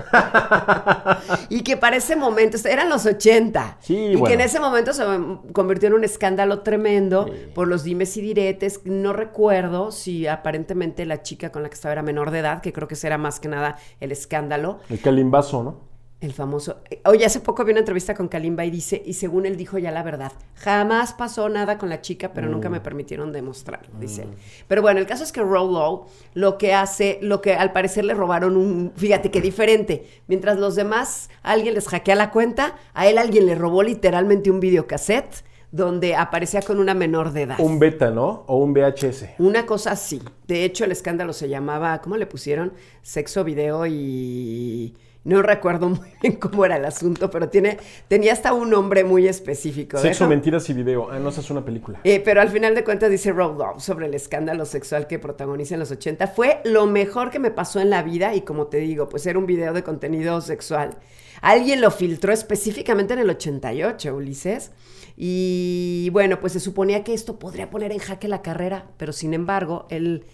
y 1.48 1.62
que 1.62 1.76
para 1.76 1.96
ese 1.96 2.16
momento, 2.16 2.56
eran 2.68 2.88
los 2.88 3.06
80, 3.06 3.78
sí, 3.80 3.96
y 3.96 4.22
que 4.22 4.34
en 4.34 4.40
ese 4.40 4.60
momento 4.60 4.92
se 4.92 5.04
convirtió 5.52 5.88
en 5.88 5.94
un 5.94 6.04
escándalo 6.04 6.60
tremendo 6.60 7.30
por 7.54 7.68
los 7.68 7.84
dimes 7.84 8.16
y 8.16 8.22
diretes. 8.22 8.80
No 8.84 9.12
recuerdo 9.12 9.92
si 9.92 10.26
aparentemente 10.26 11.06
la 11.06 11.22
chica 11.22 11.52
con 11.52 11.62
la 11.62 11.68
que 11.68 11.74
estaba 11.74 11.92
era 11.92 12.02
menor 12.02 12.30
de 12.30 12.40
edad, 12.40 12.60
que 12.60 12.72
creo 12.72 12.88
que 12.88 12.94
ese 12.94 13.06
era 13.06 13.18
más 13.18 13.40
que 13.40 13.48
nada 13.48 13.76
el 14.00 14.12
escándalo. 14.12 14.78
El 14.88 15.00
calimbazo, 15.00 15.62
¿no? 15.62 15.89
El 16.20 16.34
famoso. 16.34 16.82
Oye, 17.06 17.24
hace 17.24 17.40
poco 17.40 17.64
vi 17.64 17.70
una 17.70 17.80
entrevista 17.80 18.14
con 18.14 18.28
Kalimba 18.28 18.66
y 18.66 18.70
dice, 18.70 19.02
y 19.06 19.14
según 19.14 19.46
él 19.46 19.56
dijo 19.56 19.78
ya 19.78 19.90
la 19.90 20.02
verdad, 20.02 20.32
jamás 20.54 21.14
pasó 21.14 21.48
nada 21.48 21.78
con 21.78 21.88
la 21.88 22.02
chica, 22.02 22.32
pero 22.34 22.46
nunca 22.46 22.68
me 22.68 22.80
mm. 22.80 22.82
permitieron 22.82 23.32
demostrarlo, 23.32 23.98
dice 23.98 24.22
él. 24.22 24.28
Mm. 24.28 24.64
Pero 24.68 24.82
bueno, 24.82 25.00
el 25.00 25.06
caso 25.06 25.24
es 25.24 25.32
que 25.32 25.40
Rollo 25.40 26.06
lo 26.34 26.58
que 26.58 26.74
hace, 26.74 27.18
lo 27.22 27.40
que 27.40 27.54
al 27.54 27.72
parecer 27.72 28.04
le 28.04 28.12
robaron 28.12 28.58
un, 28.58 28.92
fíjate 28.96 29.30
qué 29.30 29.40
diferente. 29.40 30.06
Mientras 30.26 30.58
los 30.58 30.74
demás, 30.74 31.30
alguien 31.42 31.72
les 31.72 31.88
hackea 31.88 32.14
la 32.16 32.30
cuenta, 32.30 32.76
a 32.92 33.08
él 33.08 33.16
alguien 33.16 33.46
le 33.46 33.54
robó 33.54 33.82
literalmente 33.82 34.50
un 34.50 34.60
videocassette 34.60 35.42
donde 35.72 36.16
aparecía 36.16 36.60
con 36.60 36.80
una 36.80 36.92
menor 36.92 37.32
de 37.32 37.42
edad. 37.42 37.60
Un 37.60 37.78
beta, 37.78 38.10
¿no? 38.10 38.44
O 38.46 38.58
un 38.58 38.74
VHS. 38.74 39.36
Una 39.38 39.64
cosa 39.64 39.92
así. 39.92 40.20
De 40.46 40.64
hecho, 40.64 40.84
el 40.84 40.92
escándalo 40.92 41.32
se 41.32 41.48
llamaba, 41.48 42.02
¿cómo 42.02 42.18
le 42.18 42.26
pusieron? 42.26 42.74
Sexo, 43.02 43.44
video 43.44 43.86
y 43.86 44.96
no 45.24 45.42
recuerdo 45.42 45.88
muy 45.90 46.08
bien 46.22 46.36
cómo 46.36 46.64
era 46.64 46.76
el 46.76 46.84
asunto, 46.84 47.30
pero 47.30 47.48
tiene, 47.48 47.78
tenía 48.08 48.32
hasta 48.32 48.52
un 48.52 48.70
nombre 48.70 49.04
muy 49.04 49.28
específico. 49.28 49.98
Sexo, 49.98 50.26
mentiras 50.26 50.68
y 50.70 50.72
video. 50.72 51.10
Ah, 51.10 51.18
no, 51.18 51.28
esa 51.28 51.40
es 51.40 51.50
una 51.50 51.64
película. 51.64 52.00
Eh, 52.04 52.20
pero 52.20 52.40
al 52.40 52.48
final 52.48 52.74
de 52.74 52.84
cuentas 52.84 53.10
dice 53.10 53.32
Rob 53.32 53.58
Love 53.58 53.82
sobre 53.82 54.06
el 54.06 54.14
escándalo 54.14 54.64
sexual 54.64 55.06
que 55.06 55.18
protagoniza 55.18 55.74
en 55.74 55.80
los 55.80 55.90
80. 55.90 56.26
Fue 56.28 56.60
lo 56.64 56.86
mejor 56.86 57.30
que 57.30 57.38
me 57.38 57.50
pasó 57.50 57.80
en 57.80 57.90
la 57.90 58.02
vida 58.02 58.34
y 58.34 58.42
como 58.42 58.68
te 58.68 58.78
digo, 58.78 59.08
pues 59.08 59.26
era 59.26 59.38
un 59.38 59.46
video 59.46 59.72
de 59.72 59.82
contenido 59.82 60.40
sexual. 60.40 60.96
Alguien 61.42 61.80
lo 61.80 61.90
filtró 61.90 62.32
específicamente 62.32 63.14
en 63.14 63.20
el 63.20 63.30
88, 63.30 64.14
Ulises. 64.14 64.72
Y 65.16 66.08
bueno, 66.12 66.40
pues 66.40 66.54
se 66.54 66.60
suponía 66.60 67.04
que 67.04 67.12
esto 67.12 67.38
podría 67.38 67.68
poner 67.68 67.92
en 67.92 67.98
jaque 67.98 68.26
la 68.26 68.40
carrera, 68.40 68.86
pero 68.96 69.12
sin 69.12 69.34
embargo, 69.34 69.86
él, 69.90 70.24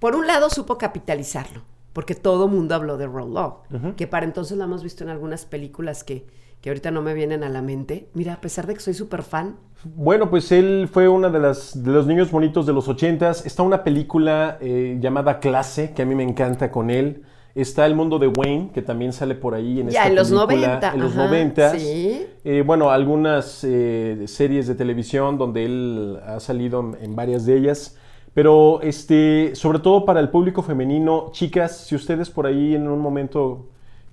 por 0.00 0.16
un 0.16 0.26
lado, 0.26 0.50
supo 0.50 0.78
capitalizarlo 0.78 1.62
porque 1.96 2.14
todo 2.14 2.46
mundo 2.46 2.74
habló 2.74 2.98
de 2.98 3.06
Roll 3.06 3.32
Love, 3.32 3.94
que 3.96 4.06
para 4.06 4.26
entonces 4.26 4.58
lo 4.58 4.64
hemos 4.64 4.82
visto 4.82 5.02
en 5.02 5.08
algunas 5.08 5.46
películas 5.46 6.04
que, 6.04 6.26
que 6.60 6.68
ahorita 6.68 6.90
no 6.90 7.00
me 7.00 7.14
vienen 7.14 7.42
a 7.42 7.48
la 7.48 7.62
mente. 7.62 8.10
Mira, 8.12 8.34
a 8.34 8.40
pesar 8.42 8.66
de 8.66 8.74
que 8.74 8.80
soy 8.80 8.92
súper 8.92 9.22
fan. 9.22 9.56
Bueno, 9.82 10.28
pues 10.28 10.52
él 10.52 10.90
fue 10.92 11.08
uno 11.08 11.30
de, 11.30 11.38
las, 11.38 11.82
de 11.82 11.90
los 11.90 12.06
niños 12.06 12.30
bonitos 12.30 12.66
de 12.66 12.74
los 12.74 12.86
ochentas. 12.86 13.46
Está 13.46 13.62
una 13.62 13.82
película 13.82 14.58
eh, 14.60 14.98
llamada 15.00 15.40
Clase, 15.40 15.94
que 15.94 16.02
a 16.02 16.04
mí 16.04 16.14
me 16.14 16.22
encanta 16.22 16.70
con 16.70 16.90
él. 16.90 17.22
Está 17.54 17.86
El 17.86 17.94
Mundo 17.94 18.18
de 18.18 18.26
Wayne, 18.26 18.72
que 18.74 18.82
también 18.82 19.14
sale 19.14 19.34
por 19.34 19.54
ahí 19.54 19.80
en 19.80 19.88
ya, 19.88 20.06
en 20.06 20.16
los 20.16 20.30
90. 20.30 20.92
En 20.92 21.00
los 21.00 21.14
90. 21.14 21.78
Sí. 21.78 22.26
Eh, 22.44 22.62
bueno, 22.66 22.90
algunas 22.90 23.64
eh, 23.64 24.24
series 24.26 24.66
de 24.66 24.74
televisión 24.74 25.38
donde 25.38 25.64
él 25.64 26.20
ha 26.26 26.40
salido 26.40 26.94
en 27.00 27.16
varias 27.16 27.46
de 27.46 27.56
ellas. 27.56 27.96
Pero 28.36 28.82
este, 28.82 29.54
sobre 29.54 29.78
todo 29.78 30.04
para 30.04 30.20
el 30.20 30.28
público 30.28 30.60
femenino, 30.60 31.30
chicas, 31.32 31.86
si 31.86 31.94
ustedes 31.94 32.28
por 32.28 32.46
ahí 32.46 32.74
en 32.74 32.86
un 32.86 33.00
momento 33.00 33.68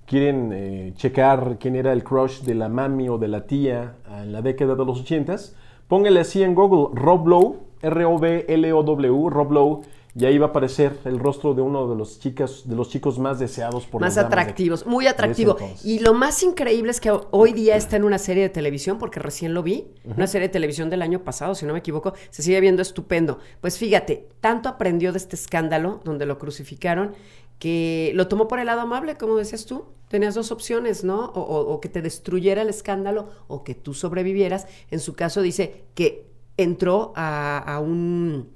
quieren 0.06 0.50
eh, 0.50 0.94
checar 0.96 1.58
quién 1.60 1.76
era 1.76 1.92
el 1.92 2.02
crush 2.02 2.40
de 2.40 2.54
la 2.54 2.70
mami 2.70 3.06
o 3.10 3.18
de 3.18 3.28
la 3.28 3.46
tía 3.46 3.96
en 4.22 4.32
la 4.32 4.40
década 4.40 4.76
de 4.76 4.84
los 4.86 5.02
ochentas, 5.02 5.54
póngale 5.88 6.20
así 6.20 6.42
en 6.42 6.54
Google 6.54 6.98
Rob 6.98 7.28
Lowe, 7.28 7.56
R-O-B-L-O-W, 7.82 9.28
Rob 9.28 9.52
Lowe, 9.52 9.82
y 10.16 10.26
ahí 10.26 10.38
va 10.38 10.46
a 10.46 10.48
aparecer 10.50 10.98
el 11.06 11.18
rostro 11.18 11.54
de 11.54 11.62
uno 11.62 11.88
de 11.88 11.96
los 11.96 12.20
chicas, 12.20 12.62
de 12.66 12.76
los 12.76 12.88
chicos 12.88 13.18
más 13.18 13.40
deseados 13.40 13.84
por 13.86 14.00
más 14.00 14.16
atractivos, 14.16 14.86
muy 14.86 15.08
atractivo. 15.08 15.56
Y 15.82 15.98
lo 15.98 16.14
más 16.14 16.40
increíble 16.44 16.92
es 16.92 17.00
que 17.00 17.10
hoy 17.32 17.52
día 17.52 17.74
está 17.74 17.96
en 17.96 18.04
una 18.04 18.18
serie 18.18 18.44
de 18.44 18.48
televisión, 18.48 18.98
porque 18.98 19.18
recién 19.18 19.54
lo 19.54 19.64
vi, 19.64 19.88
una 20.04 20.28
serie 20.28 20.48
de 20.48 20.52
televisión 20.52 20.88
del 20.88 21.02
año 21.02 21.24
pasado, 21.24 21.56
si 21.56 21.66
no 21.66 21.72
me 21.72 21.80
equivoco, 21.80 22.14
se 22.30 22.44
sigue 22.44 22.60
viendo 22.60 22.80
estupendo. 22.80 23.40
Pues 23.60 23.76
fíjate, 23.76 24.28
tanto 24.40 24.68
aprendió 24.68 25.10
de 25.10 25.18
este 25.18 25.34
escándalo 25.34 26.00
donde 26.04 26.26
lo 26.26 26.38
crucificaron 26.38 27.14
que 27.58 28.12
lo 28.14 28.28
tomó 28.28 28.46
por 28.46 28.60
el 28.60 28.66
lado 28.66 28.82
amable, 28.82 29.16
como 29.16 29.36
decías 29.36 29.66
tú. 29.66 29.86
Tenías 30.08 30.34
dos 30.34 30.52
opciones, 30.52 31.02
¿no? 31.02 31.24
O, 31.24 31.80
que 31.80 31.88
te 31.88 32.02
destruyera 32.02 32.62
el 32.62 32.68
escándalo 32.68 33.30
o 33.48 33.64
que 33.64 33.74
tú 33.74 33.94
sobrevivieras. 33.94 34.68
En 34.90 35.00
su 35.00 35.14
caso 35.14 35.42
dice 35.42 35.84
que 35.94 36.26
entró 36.56 37.12
a 37.16 37.80
un 37.82 38.50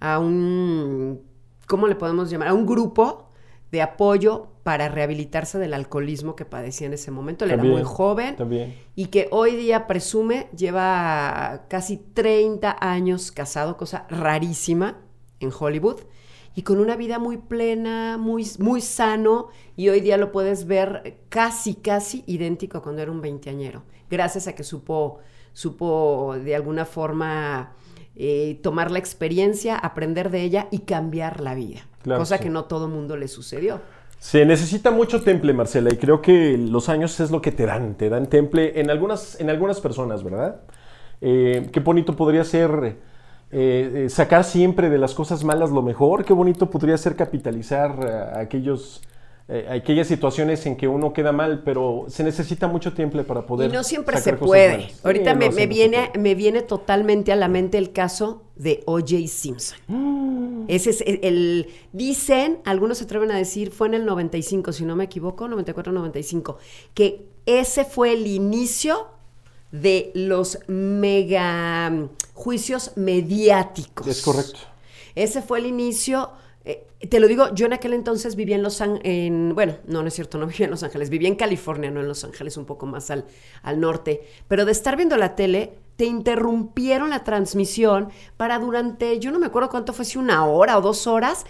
a 0.00 0.18
un, 0.18 1.22
¿cómo 1.66 1.86
le 1.86 1.94
podemos 1.94 2.30
llamar? 2.30 2.48
A 2.48 2.54
un 2.54 2.66
grupo 2.66 3.30
de 3.70 3.82
apoyo 3.82 4.48
para 4.62 4.88
rehabilitarse 4.88 5.58
del 5.58 5.74
alcoholismo 5.74 6.34
que 6.34 6.44
padecía 6.44 6.86
en 6.86 6.94
ese 6.94 7.10
momento. 7.10 7.44
Él 7.44 7.52
era 7.52 7.62
muy 7.62 7.82
joven 7.84 8.36
y 8.94 9.06
que 9.06 9.28
hoy 9.30 9.54
día 9.54 9.86
presume 9.86 10.48
lleva 10.56 11.66
casi 11.68 11.96
30 11.96 12.76
años 12.80 13.30
casado, 13.30 13.76
cosa 13.76 14.06
rarísima 14.08 14.98
en 15.40 15.52
Hollywood, 15.56 16.00
y 16.54 16.62
con 16.62 16.80
una 16.80 16.96
vida 16.96 17.18
muy 17.18 17.36
plena, 17.36 18.16
muy, 18.16 18.46
muy 18.58 18.80
sano, 18.80 19.48
y 19.76 19.90
hoy 19.90 20.00
día 20.00 20.16
lo 20.16 20.32
puedes 20.32 20.66
ver 20.66 21.20
casi, 21.28 21.74
casi 21.74 22.24
idéntico 22.26 22.82
cuando 22.82 23.02
era 23.02 23.12
un 23.12 23.20
veinteañero, 23.20 23.82
gracias 24.08 24.48
a 24.48 24.54
que 24.54 24.64
supo, 24.64 25.18
supo 25.52 26.34
de 26.42 26.56
alguna 26.56 26.86
forma 26.86 27.74
eh, 28.16 28.58
tomar 28.62 28.90
la 28.90 28.98
experiencia, 28.98 29.76
aprender 29.76 30.30
de 30.30 30.42
ella 30.42 30.68
y 30.70 30.80
cambiar 30.80 31.40
la 31.40 31.54
vida. 31.54 31.86
cosa 32.04 32.38
que 32.38 32.50
no 32.50 32.64
todo 32.64 32.88
mundo 32.88 33.16
le 33.16 33.28
sucedió. 33.28 33.80
Se 34.18 34.46
necesita 34.46 34.90
mucho 34.90 35.22
temple, 35.22 35.52
Marcela, 35.52 35.92
y 35.92 35.96
creo 35.98 36.22
que 36.22 36.56
los 36.56 36.88
años 36.88 37.20
es 37.20 37.30
lo 37.30 37.42
que 37.42 37.52
te 37.52 37.66
dan, 37.66 37.96
te 37.96 38.08
dan 38.08 38.26
temple 38.26 38.80
en 38.80 38.90
algunas, 38.90 39.38
en 39.40 39.50
algunas 39.50 39.80
personas, 39.80 40.24
¿verdad? 40.24 40.62
Eh, 41.20 41.68
qué 41.72 41.80
bonito 41.80 42.16
podría 42.16 42.44
ser 42.44 42.96
eh, 43.52 44.08
sacar 44.10 44.42
siempre 44.42 44.90
de 44.90 44.98
las 44.98 45.14
cosas 45.14 45.44
malas 45.44 45.70
lo 45.70 45.82
mejor. 45.82 46.24
Qué 46.24 46.32
bonito 46.32 46.68
podría 46.68 46.98
ser 46.98 47.16
capitalizar 47.16 47.98
eh, 48.02 48.40
aquellos, 48.40 49.02
eh, 49.48 49.66
aquellas 49.70 50.08
situaciones 50.08 50.66
en 50.66 50.76
que 50.76 50.88
uno 50.88 51.12
queda 51.12 51.30
mal, 51.30 51.62
pero 51.64 52.06
se 52.08 52.24
necesita 52.24 52.66
mucho 52.66 52.92
tiempo 52.94 53.22
para 53.22 53.46
poder. 53.46 53.70
Y 53.70 53.72
no 53.72 53.84
siempre 53.84 54.20
se 54.20 54.32
puede. 54.32 54.88
Ahorita 55.04 55.32
Sí, 55.32 55.38
me, 55.38 55.48
no 55.50 55.68
viene, 55.68 56.10
me 56.18 56.34
viene 56.34 56.62
totalmente 56.62 57.30
a 57.30 57.36
la 57.36 57.46
mente 57.46 57.78
el 57.78 57.92
caso 57.92 58.42
de 58.56 58.82
O.J. 58.86 59.28
Simpson. 59.28 59.78
Mm. 59.86 60.64
Ese 60.68 60.90
es 60.90 61.00
el, 61.02 61.20
el- 61.22 61.68
Dicen, 61.92 62.58
algunos 62.64 62.98
se 62.98 63.04
atreven 63.04 63.30
a 63.30 63.36
decir, 63.36 63.70
fue 63.70 63.86
en 63.86 63.94
el 63.94 64.04
95, 64.04 64.72
si 64.72 64.84
no 64.84 64.96
me 64.96 65.04
equivoco, 65.04 65.46
94-95, 65.46 66.56
que 66.92 67.26
ese 67.46 67.84
fue 67.84 68.12
el 68.14 68.26
inicio 68.26 69.06
de 69.70 70.10
los 70.14 70.58
mega 70.66 71.88
mm, 71.90 72.08
juicios 72.34 72.92
mediáticos. 72.96 74.06
Es 74.08 74.22
correcto. 74.22 74.58
Ese 75.14 75.40
fue 75.40 75.60
el 75.60 75.66
inicio. 75.66 76.30
Te 77.06 77.20
lo 77.20 77.28
digo, 77.28 77.54
yo 77.54 77.66
en 77.66 77.72
aquel 77.72 77.92
entonces 77.92 78.36
vivía 78.36 78.56
en 78.56 78.62
Los 78.62 78.80
Ángeles, 78.80 79.54
bueno, 79.54 79.76
no, 79.86 80.02
no 80.02 80.08
es 80.08 80.14
cierto, 80.14 80.38
no 80.38 80.46
vivía 80.46 80.64
en 80.64 80.70
Los 80.70 80.82
Ángeles, 80.82 81.10
vivía 81.10 81.28
en 81.28 81.36
California, 81.36 81.90
no 81.90 82.00
en 82.00 82.08
Los 82.08 82.24
Ángeles, 82.24 82.56
un 82.56 82.64
poco 82.64 82.86
más 82.86 83.10
al, 83.10 83.26
al 83.62 83.80
norte. 83.80 84.22
Pero 84.48 84.64
de 84.64 84.72
estar 84.72 84.96
viendo 84.96 85.16
la 85.16 85.34
tele, 85.34 85.78
te 85.96 86.04
interrumpieron 86.04 87.10
la 87.10 87.24
transmisión 87.24 88.10
para 88.36 88.58
durante, 88.58 89.18
yo 89.18 89.30
no 89.30 89.38
me 89.38 89.46
acuerdo 89.46 89.70
cuánto 89.70 89.92
fue, 89.92 90.04
si 90.04 90.18
una 90.18 90.46
hora 90.46 90.78
o 90.78 90.80
dos 90.82 91.06
horas, 91.06 91.44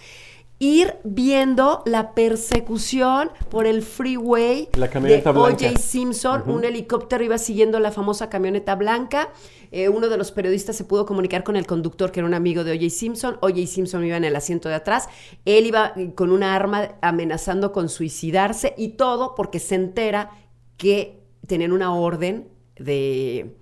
ir 0.59 0.95
viendo 1.03 1.83
la 1.85 2.15
persecución 2.15 3.29
por 3.49 3.67
el 3.67 3.83
freeway 3.83 4.69
La 4.75 4.89
camioneta 4.89 5.31
de. 5.31 5.39
O.J. 5.39 5.77
Simpson, 5.79 6.43
un 6.47 6.63
helicóptero 6.63 7.23
iba 7.23 7.37
siguiendo 7.37 7.79
la 7.79 7.91
famosa 7.91 8.29
camioneta 8.29 8.75
blanca. 8.75 9.29
Eh, 9.71 9.89
uno 9.89 10.07
de 10.09 10.17
los 10.17 10.31
periodistas 10.31 10.75
se 10.75 10.83
pudo 10.85 11.05
comunicar 11.05 11.43
con 11.43 11.57
el 11.57 11.67
conductor, 11.67 12.11
que 12.11 12.21
era 12.21 12.27
un 12.27 12.33
amigo 12.33 12.63
de 12.63 12.71
O.J. 12.71 12.89
Simpson. 12.89 13.37
O.J. 13.41 13.67
Simpson 13.67 14.03
iba 14.05 14.17
en 14.17 14.23
el 14.23 14.35
asiento 14.35 14.67
de 14.69 14.75
atrás. 14.75 15.09
Él 15.45 15.65
iba 15.67 15.93
eh, 15.95 16.13
con 16.15 16.31
una 16.31 16.55
arma 16.55 16.95
amenazando 17.01 17.71
con 17.71 17.89
suicidarse 17.89 18.73
y 18.77 18.89
todo 18.89 19.35
porque 19.35 19.59
se 19.59 19.75
entera 19.75 20.31
que 20.77 21.21
tenían 21.45 21.71
una 21.71 21.93
orden 21.93 22.47
de. 22.77 23.55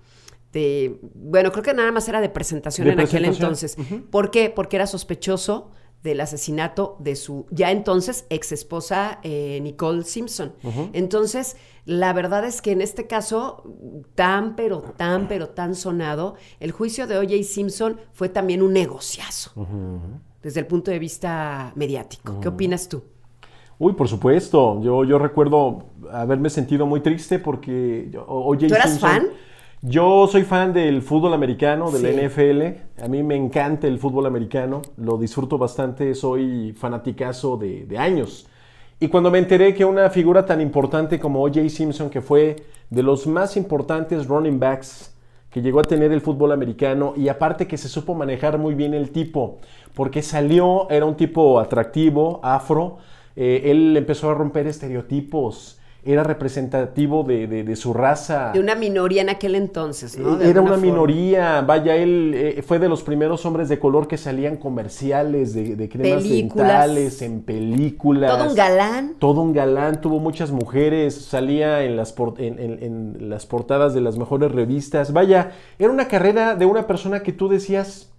de- 0.52 0.98
bueno, 1.14 1.52
creo 1.52 1.62
que 1.62 1.74
nada 1.74 1.92
más 1.92 2.08
era 2.08 2.20
de 2.20 2.28
presentación 2.30 2.86
De 2.86 2.92
en 2.94 3.00
aquel 3.00 3.24
entonces. 3.26 3.76
¿Por 4.10 4.30
qué? 4.30 4.48
Porque 4.48 4.76
era 4.76 4.86
sospechoso 4.86 5.70
del 6.02 6.20
asesinato 6.20 6.96
de 7.00 7.16
su 7.16 7.46
ya 7.50 7.70
entonces 7.72 8.26
ex 8.30 8.52
esposa 8.52 9.18
eh, 9.24 9.58
Nicole 9.62 10.04
Simpson. 10.04 10.52
Entonces, 10.92 11.56
la 11.84 12.12
verdad 12.12 12.44
es 12.44 12.62
que 12.62 12.70
en 12.72 12.80
este 12.80 13.06
caso, 13.06 13.64
tan 14.14 14.54
pero 14.56 14.82
tan 14.96 15.26
pero 15.26 15.48
tan 15.48 15.74
sonado, 15.74 16.34
el 16.60 16.70
juicio 16.72 17.06
de 17.06 17.18
O.J. 17.18 17.42
Simpson 17.42 17.98
fue 18.12 18.28
también 18.28 18.62
un 18.62 18.72
negociazo 18.72 19.52
desde 20.42 20.60
el 20.60 20.66
punto 20.66 20.90
de 20.92 20.98
vista 21.00 21.72
mediático. 21.74 22.38
¿Qué 22.40 22.48
opinas 22.48 22.88
tú? 22.88 23.02
Uy, 23.78 23.92
por 23.94 24.08
supuesto. 24.08 24.80
Yo, 24.82 25.04
yo 25.04 25.18
recuerdo 25.18 25.86
haberme 26.12 26.48
sentido 26.50 26.86
muy 26.86 27.00
triste 27.00 27.38
porque 27.40 28.10
O.J. 28.26 28.68
¿Tú 28.68 28.74
eras 28.74 28.92
Simpson- 28.92 29.00
fan? 29.00 29.26
Yo 29.88 30.26
soy 30.26 30.42
fan 30.42 30.72
del 30.72 31.00
fútbol 31.00 31.32
americano, 31.32 31.92
del 31.92 32.02
Sí. 32.02 32.08
NFL. 32.08 33.02
A 33.04 33.06
mí 33.06 33.22
me 33.22 33.36
encanta 33.36 33.86
el 33.86 33.98
fútbol 34.00 34.26
americano. 34.26 34.82
Lo 34.96 35.16
disfruto 35.16 35.58
bastante. 35.58 36.12
Soy 36.16 36.72
fanaticazo 36.76 37.56
de, 37.56 37.86
de 37.86 37.96
años. 37.96 38.48
Y 38.98 39.06
cuando 39.06 39.30
me 39.30 39.38
enteré 39.38 39.74
que 39.74 39.84
una 39.84 40.10
figura 40.10 40.44
tan 40.44 40.60
importante 40.60 41.20
como 41.20 41.40
O.J. 41.44 41.68
Simpson, 41.68 42.10
que 42.10 42.20
fue 42.20 42.56
de 42.90 43.02
los 43.04 43.28
más 43.28 43.56
importantes 43.56 44.26
running 44.26 44.58
backs 44.58 45.14
que 45.50 45.62
llegó 45.62 45.78
a 45.78 45.84
tener 45.84 46.10
el 46.10 46.20
fútbol 46.20 46.50
americano 46.50 47.14
y 47.16 47.28
aparte 47.28 47.68
que 47.68 47.76
se 47.78 47.88
supo 47.88 48.12
manejar 48.14 48.58
muy 48.58 48.74
bien 48.74 48.92
el 48.92 49.10
tipo, 49.10 49.58
porque 49.94 50.20
salió, 50.20 50.90
era 50.90 51.06
un 51.06 51.16
tipo 51.16 51.60
atractivo, 51.60 52.40
afro, 52.42 52.98
eh, 53.36 53.62
él 53.66 53.96
empezó 53.96 54.30
a 54.30 54.34
romper 54.34 54.66
estereotipos, 54.66 55.75
era 56.06 56.22
representativo 56.22 57.22
de, 57.24 57.46
de- 57.46 57.64
de 57.64 57.76
su 57.76 57.92
raza. 57.92 58.52
De 58.52 58.60
una 58.60 58.74
minoría 58.74 59.22
en 59.22 59.28
aquel 59.28 59.54
entonces, 59.54 60.16
¿no? 60.18 60.36
De 60.36 60.48
Era 60.48 60.60
una 60.60 60.70
forma. 60.72 60.86
minoría, 60.86 61.60
vaya, 61.62 61.96
él 61.96 62.32
eh, 62.34 62.62
fue 62.66 62.78
de 62.78 62.88
los 62.88 63.02
primeros 63.02 63.44
hombres 63.46 63.68
de 63.68 63.78
color 63.78 64.06
que 64.08 64.16
salían 64.16 64.56
comerciales 64.56 65.54
de, 65.54 65.76
de 65.76 65.88
cremas 65.88 66.22
Películas. 66.22 66.66
dentales, 66.68 67.22
en 67.22 67.42
películas. 67.42 68.30
Todo 68.38 68.48
un 68.50 68.54
galán. 68.56 69.14
Todo 69.18 69.40
un 69.42 69.52
galán, 69.52 70.00
tuvo 70.00 70.18
muchas 70.20 70.50
mujeres, 70.50 71.14
salía 71.14 71.82
en 71.84 71.96
las, 71.96 72.12
por- 72.12 72.40
en, 72.40 72.58
en- 72.58 72.82
en 72.82 73.28
las 73.28 73.46
portadas 73.46 73.94
de 73.94 74.00
las 74.00 74.16
mejores 74.18 74.52
revistas. 74.52 75.12
Vaya, 75.12 75.52
era 75.78 75.90
una 75.90 76.08
carrera 76.08 76.54
de 76.54 76.66
una 76.66 76.86
persona 76.86 77.20
que 77.22 77.32
tú 77.32 77.48
decías, 77.48 78.12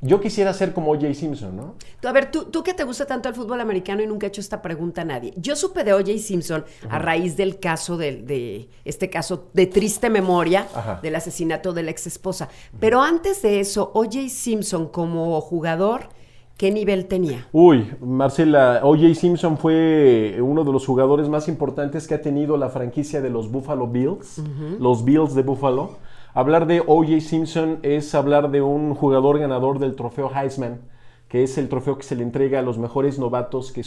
yo 0.00 0.20
quisiera 0.20 0.52
ser 0.54 0.72
como 0.72 0.92
O.J. 0.92 1.12
Simpson, 1.14 1.56
¿no? 1.56 1.74
Tú, 2.00 2.06
a 2.08 2.12
ver, 2.12 2.30
tú, 2.30 2.44
tú 2.44 2.62
que 2.62 2.72
te 2.72 2.84
gusta 2.84 3.04
tanto 3.06 3.28
el 3.28 3.34
fútbol 3.34 3.60
americano 3.60 4.00
y 4.02 4.06
nunca 4.06 4.26
he 4.26 4.28
hecho 4.28 4.40
esta 4.40 4.62
pregunta 4.62 5.02
a 5.02 5.04
nadie. 5.04 5.32
Yo 5.36 5.56
supe 5.56 5.82
de 5.82 5.92
O.J. 5.92 6.18
Simpson 6.18 6.64
a 6.88 6.98
raíz 7.00 7.36
del 7.36 7.58
caso 7.58 7.96
del- 7.96 8.24
de, 8.26 8.68
este 8.84 9.10
caso 9.10 9.46
de 9.54 9.66
triste 9.66 10.08
memoria 10.08 10.68
Ajá. 10.74 11.00
del 11.02 11.16
asesinato 11.16 11.72
de 11.72 11.82
la 11.82 11.90
ex 11.90 12.06
esposa. 12.06 12.48
Pero 12.78 13.02
antes 13.02 13.42
de 13.42 13.58
eso, 13.60 13.90
O.J. 13.94 14.28
Simpson 14.28 14.86
como 14.88 15.40
jugador, 15.40 16.02
¿qué 16.56 16.70
nivel 16.70 17.06
tenía? 17.06 17.48
Uy, 17.52 17.90
Marcela, 18.00 18.80
O.J. 18.84 19.14
Simpson 19.16 19.58
fue 19.58 20.38
uno 20.40 20.62
de 20.62 20.72
los 20.72 20.86
jugadores 20.86 21.28
más 21.28 21.48
importantes 21.48 22.06
que 22.06 22.14
ha 22.14 22.22
tenido 22.22 22.56
la 22.56 22.68
franquicia 22.68 23.20
de 23.20 23.30
los 23.30 23.50
Buffalo 23.50 23.88
Bills, 23.88 24.40
los 24.78 25.04
Bills 25.04 25.34
de 25.34 25.42
Buffalo. 25.42 25.96
Hablar 26.38 26.68
de 26.68 26.84
O.J. 26.86 27.20
Simpson 27.20 27.80
es 27.82 28.14
hablar 28.14 28.52
de 28.52 28.62
un 28.62 28.94
jugador 28.94 29.40
ganador 29.40 29.80
del 29.80 29.96
trofeo 29.96 30.30
Heisman, 30.32 30.82
que 31.26 31.42
es 31.42 31.58
el 31.58 31.68
trofeo 31.68 31.98
que 31.98 32.04
se 32.04 32.14
le 32.14 32.22
entrega 32.22 32.60
a 32.60 32.62
los 32.62 32.78
mejores 32.78 33.18
novatos 33.18 33.72
que, 33.72 33.82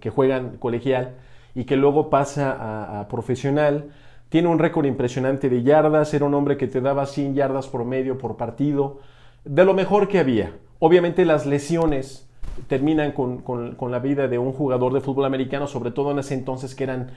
que 0.00 0.10
juegan 0.10 0.56
colegial 0.56 1.16
y 1.54 1.64
que 1.64 1.76
luego 1.76 2.08
pasa 2.08 2.50
a, 2.50 3.00
a 3.00 3.08
profesional. 3.08 3.90
Tiene 4.30 4.48
un 4.48 4.58
récord 4.58 4.86
impresionante 4.86 5.50
de 5.50 5.62
yardas, 5.62 6.14
era 6.14 6.24
un 6.24 6.32
hombre 6.32 6.56
que 6.56 6.66
te 6.66 6.80
daba 6.80 7.04
100 7.04 7.34
yardas 7.34 7.68
por 7.68 7.84
medio 7.84 8.16
por 8.16 8.38
partido, 8.38 9.00
de 9.44 9.66
lo 9.66 9.74
mejor 9.74 10.08
que 10.08 10.20
había. 10.20 10.56
Obviamente 10.78 11.26
las 11.26 11.44
lesiones 11.44 12.26
terminan 12.68 13.12
con, 13.12 13.38
con- 13.38 13.76
la 13.90 13.98
vida 13.98 14.28
de 14.28 14.38
un 14.38 14.52
jugador 14.52 14.92
de 14.92 15.00
fútbol 15.00 15.24
americano, 15.26 15.66
sobre 15.66 15.90
todo 15.90 16.10
en 16.12 16.18
ese 16.18 16.34
entonces 16.34 16.74
que 16.74 16.84
eran, 16.84 17.10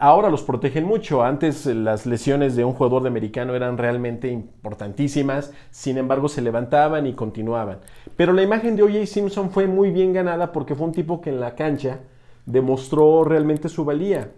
ahora 0.00 0.28
los 0.30 0.42
protegen 0.42 0.84
mucho, 0.84 1.22
antes 1.22 1.66
eh, 1.66 1.74
las 1.74 2.06
lesiones 2.06 2.56
de 2.56 2.64
un 2.64 2.72
jugador 2.72 3.02
de 3.02 3.08
americano 3.08 3.54
eran 3.54 3.78
realmente 3.78 4.28
importantísimas, 4.28 5.52
sin 5.70 5.98
embargo 5.98 6.28
se 6.28 6.42
levantaban 6.42 7.06
y 7.06 7.14
continuaban. 7.14 7.78
Pero 8.16 8.32
la 8.32 8.42
imagen 8.42 8.76
de 8.76 8.82
O.J. 8.82 9.06
Simpson 9.06 9.50
fue 9.50 9.66
muy 9.66 9.90
bien 9.90 10.12
ganada 10.12 10.52
porque 10.52 10.74
fue 10.74 10.86
un 10.86 10.92
tipo 10.92 11.20
que 11.20 11.30
en 11.30 11.40
la 11.40 11.54
cancha 11.54 12.00
demostró 12.44 13.24
realmente 13.24 13.68
su 13.68 13.84
valía. 13.84 14.30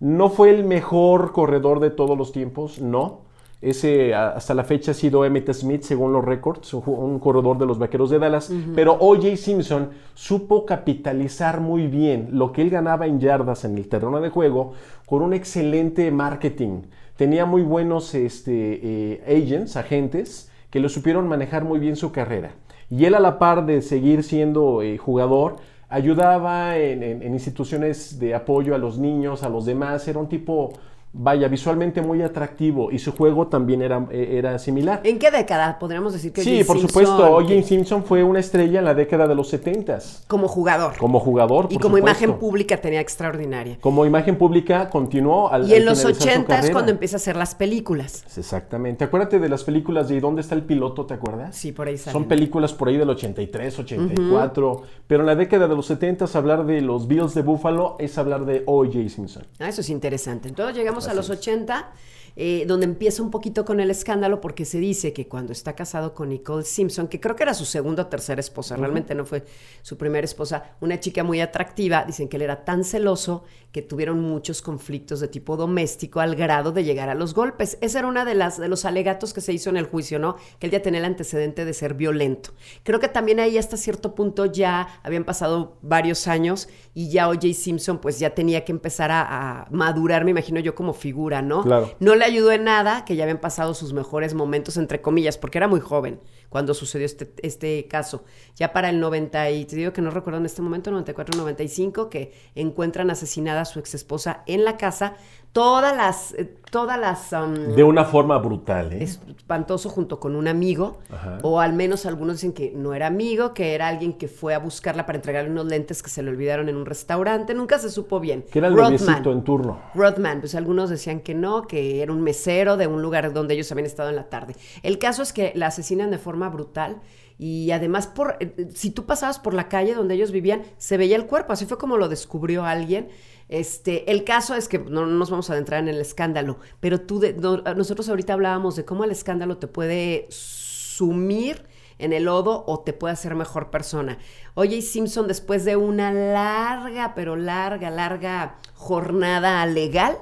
No 0.00 0.28
fue 0.28 0.50
el 0.50 0.64
mejor 0.64 1.32
corredor 1.32 1.80
de 1.80 1.90
todos 1.90 2.16
los 2.18 2.32
tiempos, 2.32 2.80
no. 2.80 3.25
Ese 3.68 4.14
hasta 4.14 4.54
la 4.54 4.62
fecha 4.64 4.92
ha 4.92 4.94
sido 4.94 5.24
Emmett 5.24 5.52
Smith, 5.52 5.82
según 5.82 6.12
los 6.12 6.24
récords, 6.24 6.72
un, 6.74 7.18
corredor 7.18 7.58
de 7.58 7.66
los 7.66 7.78
Vaqueros 7.78 8.10
de 8.10 8.18
Dallas. 8.20 8.52
Pero 8.76 8.96
O.J. 9.00 9.36
Simpson 9.36 9.88
supo 10.14 10.64
capitalizar 10.64 11.60
muy 11.60 11.88
bien 11.88 12.28
lo 12.32 12.52
que 12.52 12.62
él 12.62 12.70
ganaba 12.70 13.06
en 13.06 13.18
yardas 13.18 13.64
en 13.64 13.76
el 13.76 13.88
terreno 13.88 14.20
de 14.20 14.28
juego 14.30 14.74
con 15.04 15.22
un 15.22 15.32
excelente 15.34 16.10
marketing. 16.12 16.82
Tenía 17.16 17.44
muy 17.44 17.62
buenos 17.62 18.14
este, 18.14 18.80
eh, 18.82 19.42
agents, 19.42 19.76
agentes, 19.76 20.50
que 20.70 20.78
lo 20.78 20.88
supieron 20.88 21.26
manejar 21.26 21.64
muy 21.64 21.78
bien 21.80 21.96
su 21.96 22.12
carrera. 22.12 22.52
Y 22.88 23.04
él 23.06 23.14
a 23.14 23.20
la 23.20 23.38
par 23.38 23.66
de 23.66 23.82
seguir 23.82 24.22
siendo 24.22 24.80
eh, 24.82 24.96
jugador, 24.96 25.56
ayudaba 25.88 26.76
en, 26.78 27.02
en- 27.02 27.22
en 27.22 27.32
instituciones 27.32 28.18
de 28.20 28.34
apoyo 28.34 28.74
a 28.74 28.78
los 28.78 28.98
niños, 28.98 29.42
a 29.42 29.48
los 29.48 29.64
demás. 29.66 30.06
Era 30.06 30.18
un 30.20 30.28
tipo, 30.28 30.72
vaya, 31.18 31.48
visualmente 31.48 32.02
muy 32.02 32.22
atractivo 32.22 32.90
y 32.90 32.98
su 32.98 33.12
juego 33.12 33.46
también 33.48 33.82
era, 33.82 34.06
eh, 34.10 34.36
era 34.38 34.58
similar. 34.58 35.00
¿En 35.04 35.18
qué 35.18 35.30
década 35.30 35.78
podríamos 35.78 36.12
decir 36.12 36.32
que 36.32 36.42
Sí, 36.42 36.62
por 36.64 36.78
Simpson, 36.78 36.88
supuesto, 37.04 37.36
O.J. 37.36 37.62
Simpson 37.62 38.04
fue 38.04 38.22
una 38.22 38.40
estrella 38.40 38.80
en 38.80 38.84
la 38.84 38.94
década 38.94 39.26
de 39.26 39.34
los 39.34 39.52
70s. 39.52 40.24
como 40.26 40.48
jugador? 40.48 40.96
Como 40.98 41.20
jugador, 41.20 41.68
y 41.70 41.74
por 41.74 41.82
como 41.82 41.98
imagen 41.98 42.34
pública 42.34 42.76
tenía 42.76 43.00
extraordinaria. 43.00 43.78
Como 43.80 44.04
imagen 44.04 44.36
pública 44.36 44.90
continuó 44.90 45.50
al 45.50 45.68
Y 45.68 45.74
en 45.74 45.84
los 45.84 45.98
finalizar 45.98 46.22
su 46.22 46.30
80 46.30 46.58
es 46.60 46.70
cuando 46.70 46.90
empieza 46.92 47.16
a 47.16 47.18
hacer 47.18 47.36
las 47.36 47.54
películas. 47.54 48.24
Exactamente. 48.36 49.04
Acuérdate 49.04 49.38
de 49.38 49.48
las 49.48 49.64
películas 49.64 50.08
de 50.08 50.20
¿Dónde 50.20 50.40
está 50.40 50.54
el 50.54 50.62
piloto? 50.62 51.06
¿Te 51.06 51.14
acuerdas? 51.14 51.56
Sí, 51.56 51.72
por 51.72 51.88
ahí 51.88 51.96
Son 51.98 52.12
salen. 52.12 52.28
películas 52.28 52.72
por 52.72 52.88
ahí 52.88 52.96
del 52.96 53.10
83, 53.10 53.78
84. 53.78 54.82
Pero 55.06 55.20
en 55.20 55.26
la 55.26 55.34
década 55.34 55.68
de 55.68 55.74
los 55.74 55.86
70 55.86 56.26
hablar 56.34 56.66
de 56.66 56.80
los 56.80 57.06
Bills 57.06 57.34
de 57.34 57.42
Buffalo 57.42 57.96
es 57.98 58.18
hablar 58.18 58.44
de 58.44 58.62
O.J. 58.66 59.08
Simpson. 59.08 59.44
Ah, 59.58 59.68
eso 59.68 59.80
es 59.80 59.90
interesante. 59.90 60.48
Entonces 60.48 60.76
llegamos 60.76 61.05
a 61.08 61.14
los 61.14 61.30
80 61.30 61.90
eh, 62.38 62.64
donde 62.66 62.84
empieza 62.84 63.22
un 63.22 63.30
poquito 63.30 63.64
con 63.64 63.80
el 63.80 63.90
escándalo 63.90 64.42
porque 64.42 64.66
se 64.66 64.78
dice 64.78 65.14
que 65.14 65.26
cuando 65.26 65.52
está 65.52 65.74
casado 65.74 66.12
con 66.12 66.28
Nicole 66.28 66.64
Simpson, 66.64 67.08
que 67.08 67.18
creo 67.18 67.34
que 67.34 67.44
era 67.44 67.54
su 67.54 67.64
segunda 67.64 68.02
o 68.02 68.06
tercera 68.08 68.40
esposa, 68.40 68.76
realmente 68.76 69.14
no 69.14 69.24
fue 69.24 69.44
su 69.80 69.96
primera 69.96 70.26
esposa, 70.26 70.76
una 70.80 71.00
chica 71.00 71.24
muy 71.24 71.40
atractiva, 71.40 72.04
dicen 72.04 72.28
que 72.28 72.36
él 72.36 72.42
era 72.42 72.64
tan 72.64 72.84
celoso 72.84 73.44
que 73.72 73.80
tuvieron 73.80 74.20
muchos 74.20 74.60
conflictos 74.60 75.20
de 75.20 75.28
tipo 75.28 75.56
doméstico 75.56 76.20
al 76.20 76.34
grado 76.36 76.72
de 76.72 76.84
llegar 76.84 77.08
a 77.08 77.14
los 77.14 77.34
golpes. 77.34 77.78
Ese 77.80 77.98
era 77.98 78.08
uno 78.08 78.24
de, 78.24 78.34
las, 78.34 78.58
de 78.58 78.68
los 78.68 78.84
alegatos 78.84 79.32
que 79.32 79.40
se 79.40 79.52
hizo 79.52 79.70
en 79.70 79.78
el 79.78 79.86
juicio, 79.86 80.18
¿no? 80.18 80.36
Que 80.58 80.66
él 80.66 80.72
ya 80.72 80.82
tenía 80.82 81.00
el 81.00 81.06
antecedente 81.06 81.64
de 81.64 81.72
ser 81.72 81.94
violento. 81.94 82.50
Creo 82.82 83.00
que 83.00 83.08
también 83.08 83.40
ahí 83.40 83.56
hasta 83.58 83.76
cierto 83.76 84.14
punto 84.14 84.46
ya 84.46 85.00
habían 85.02 85.24
pasado 85.24 85.78
varios 85.82 86.26
años 86.26 86.68
y 86.94 87.10
ya 87.10 87.28
O.J. 87.28 87.54
Simpson 87.54 87.98
pues 87.98 88.18
ya 88.18 88.30
tenía 88.30 88.64
que 88.64 88.72
empezar 88.72 89.10
a, 89.10 89.62
a 89.62 89.68
madurar, 89.70 90.24
me 90.24 90.32
imagino 90.32 90.60
yo, 90.60 90.74
como 90.74 90.92
figura, 90.92 91.42
¿no? 91.42 91.62
Claro. 91.62 91.94
No 92.00 92.14
le 92.14 92.25
ayudó 92.26 92.52
en 92.52 92.64
nada 92.64 93.04
que 93.04 93.16
ya 93.16 93.24
habían 93.24 93.40
pasado 93.40 93.74
sus 93.74 93.92
mejores 93.92 94.34
momentos, 94.34 94.76
entre 94.76 95.00
comillas, 95.00 95.38
porque 95.38 95.58
era 95.58 95.68
muy 95.68 95.80
joven 95.80 96.20
cuando 96.48 96.74
sucedió 96.74 97.06
este, 97.06 97.32
este 97.42 97.86
caso. 97.88 98.24
Ya 98.54 98.72
para 98.72 98.90
el 98.90 99.00
90, 99.00 99.50
y 99.50 99.64
te 99.64 99.76
digo 99.76 99.92
que 99.92 100.02
no 100.02 100.10
recuerdo 100.10 100.38
en 100.40 100.46
este 100.46 100.62
momento, 100.62 100.90
94, 100.90 101.36
95, 101.36 102.08
que 102.10 102.32
encuentran 102.54 103.10
asesinada 103.10 103.62
a 103.62 103.64
su 103.64 103.78
ex 103.78 103.94
esposa 103.94 104.42
en 104.46 104.64
la 104.64 104.76
casa. 104.76 105.16
Todas 105.52 105.96
las, 105.96 106.34
eh, 106.34 106.55
todas 106.76 107.00
las... 107.00 107.32
um, 107.32 107.74
De 107.74 107.82
una 107.82 108.04
forma 108.04 108.36
brutal, 108.36 108.92
¿eh? 108.92 109.02
espantoso 109.02 109.88
junto 109.88 110.20
con 110.20 110.36
un 110.36 110.46
amigo, 110.46 110.98
Ajá. 111.10 111.38
o 111.42 111.58
al 111.58 111.72
menos 111.72 112.04
algunos 112.04 112.36
dicen 112.36 112.52
que 112.52 112.70
no 112.76 112.92
era 112.92 113.06
amigo, 113.06 113.54
que 113.54 113.74
era 113.74 113.88
alguien 113.88 114.12
que 114.12 114.28
fue 114.28 114.52
a 114.54 114.58
buscarla 114.58 115.06
para 115.06 115.16
entregarle 115.16 115.50
unos 115.50 115.64
lentes 115.64 116.02
que 116.02 116.10
se 116.10 116.22
le 116.22 116.28
olvidaron 116.28 116.68
en 116.68 116.76
un 116.76 116.84
restaurante, 116.84 117.54
nunca 117.54 117.78
se 117.78 117.88
supo 117.88 118.20
bien. 118.20 118.44
Que 118.52 118.58
era 118.58 118.68
el 118.68 118.76
Rodman. 118.76 119.26
en 119.26 119.42
turno. 119.42 119.80
Rodman, 119.94 120.40
pues 120.40 120.54
algunos 120.54 120.90
decían 120.90 121.20
que 121.20 121.32
no, 121.32 121.62
que 121.62 122.02
era 122.02 122.12
un 122.12 122.20
mesero 122.20 122.76
de 122.76 122.86
un 122.86 123.00
lugar 123.00 123.32
donde 123.32 123.54
ellos 123.54 123.72
habían 123.72 123.86
estado 123.86 124.10
en 124.10 124.16
la 124.16 124.28
tarde. 124.28 124.54
El 124.82 124.98
caso 124.98 125.22
es 125.22 125.32
que 125.32 125.52
la 125.54 125.68
asesinan 125.68 126.10
de 126.10 126.18
forma 126.18 126.50
brutal 126.50 127.00
y 127.38 127.70
además 127.70 128.06
por 128.06 128.36
eh, 128.40 128.68
si 128.74 128.90
tú 128.90 129.04
pasabas 129.06 129.38
por 129.38 129.54
la 129.54 129.68
calle 129.68 129.94
donde 129.94 130.14
ellos 130.14 130.30
vivían, 130.30 130.62
se 130.76 130.96
veía 130.96 131.16
el 131.16 131.26
cuerpo, 131.26 131.54
así 131.54 131.64
fue 131.64 131.78
como 131.78 131.96
lo 131.96 132.08
descubrió 132.08 132.64
alguien. 132.64 133.08
Este, 133.48 134.10
el 134.10 134.24
caso 134.24 134.54
es 134.54 134.68
que 134.68 134.78
no, 134.78 135.06
no 135.06 135.16
nos 135.18 135.30
vamos 135.30 135.48
a 135.50 135.52
adentrar 135.52 135.80
en 135.80 135.88
el 135.88 136.00
escándalo, 136.00 136.58
pero 136.80 137.00
tú 137.00 137.20
de- 137.20 137.32
no- 137.34 137.58
nosotros 137.58 138.08
ahorita 138.08 138.32
hablábamos 138.32 138.74
de 138.76 138.84
cómo 138.84 139.04
el 139.04 139.10
escándalo 139.12 139.58
te 139.58 139.68
puede 139.68 140.26
sumir 140.30 141.64
en 141.98 142.12
el 142.12 142.24
lodo 142.24 142.64
o 142.66 142.80
te 142.80 142.92
puede 142.92 143.14
hacer 143.14 143.34
mejor 143.34 143.70
persona. 143.70 144.18
Oye, 144.54 144.82
Simpson, 144.82 145.28
después 145.28 145.64
de 145.64 145.76
una 145.76 146.12
larga, 146.12 147.14
pero 147.14 147.36
larga, 147.36 147.90
larga 147.90 148.56
jornada 148.74 149.64
legal, 149.66 150.18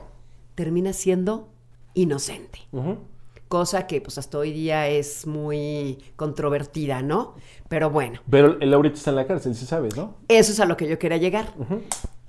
termina 0.54 0.92
siendo 0.92 1.48
inocente. 1.94 2.60
Cosa 3.48 3.86
que 3.86 4.00
pues 4.00 4.18
hasta 4.18 4.38
hoy 4.38 4.52
día 4.52 4.88
es 4.88 5.26
muy 5.26 5.98
controvertida, 6.16 7.02
¿no? 7.02 7.34
Pero 7.68 7.90
bueno, 7.90 8.20
Pero 8.30 8.56
él 8.60 8.72
ahorita 8.72 8.96
está 8.96 9.10
en 9.10 9.16
la 9.16 9.26
cárcel, 9.26 9.54
sí 9.54 9.64
sabes, 9.66 9.96
¿no? 9.96 10.16
eso 10.28 10.52
es 10.52 10.60
a 10.60 10.64
lo 10.66 10.76
que 10.76 10.88
yo 10.88 10.98
quería 10.98 11.18
llegar. 11.18 11.52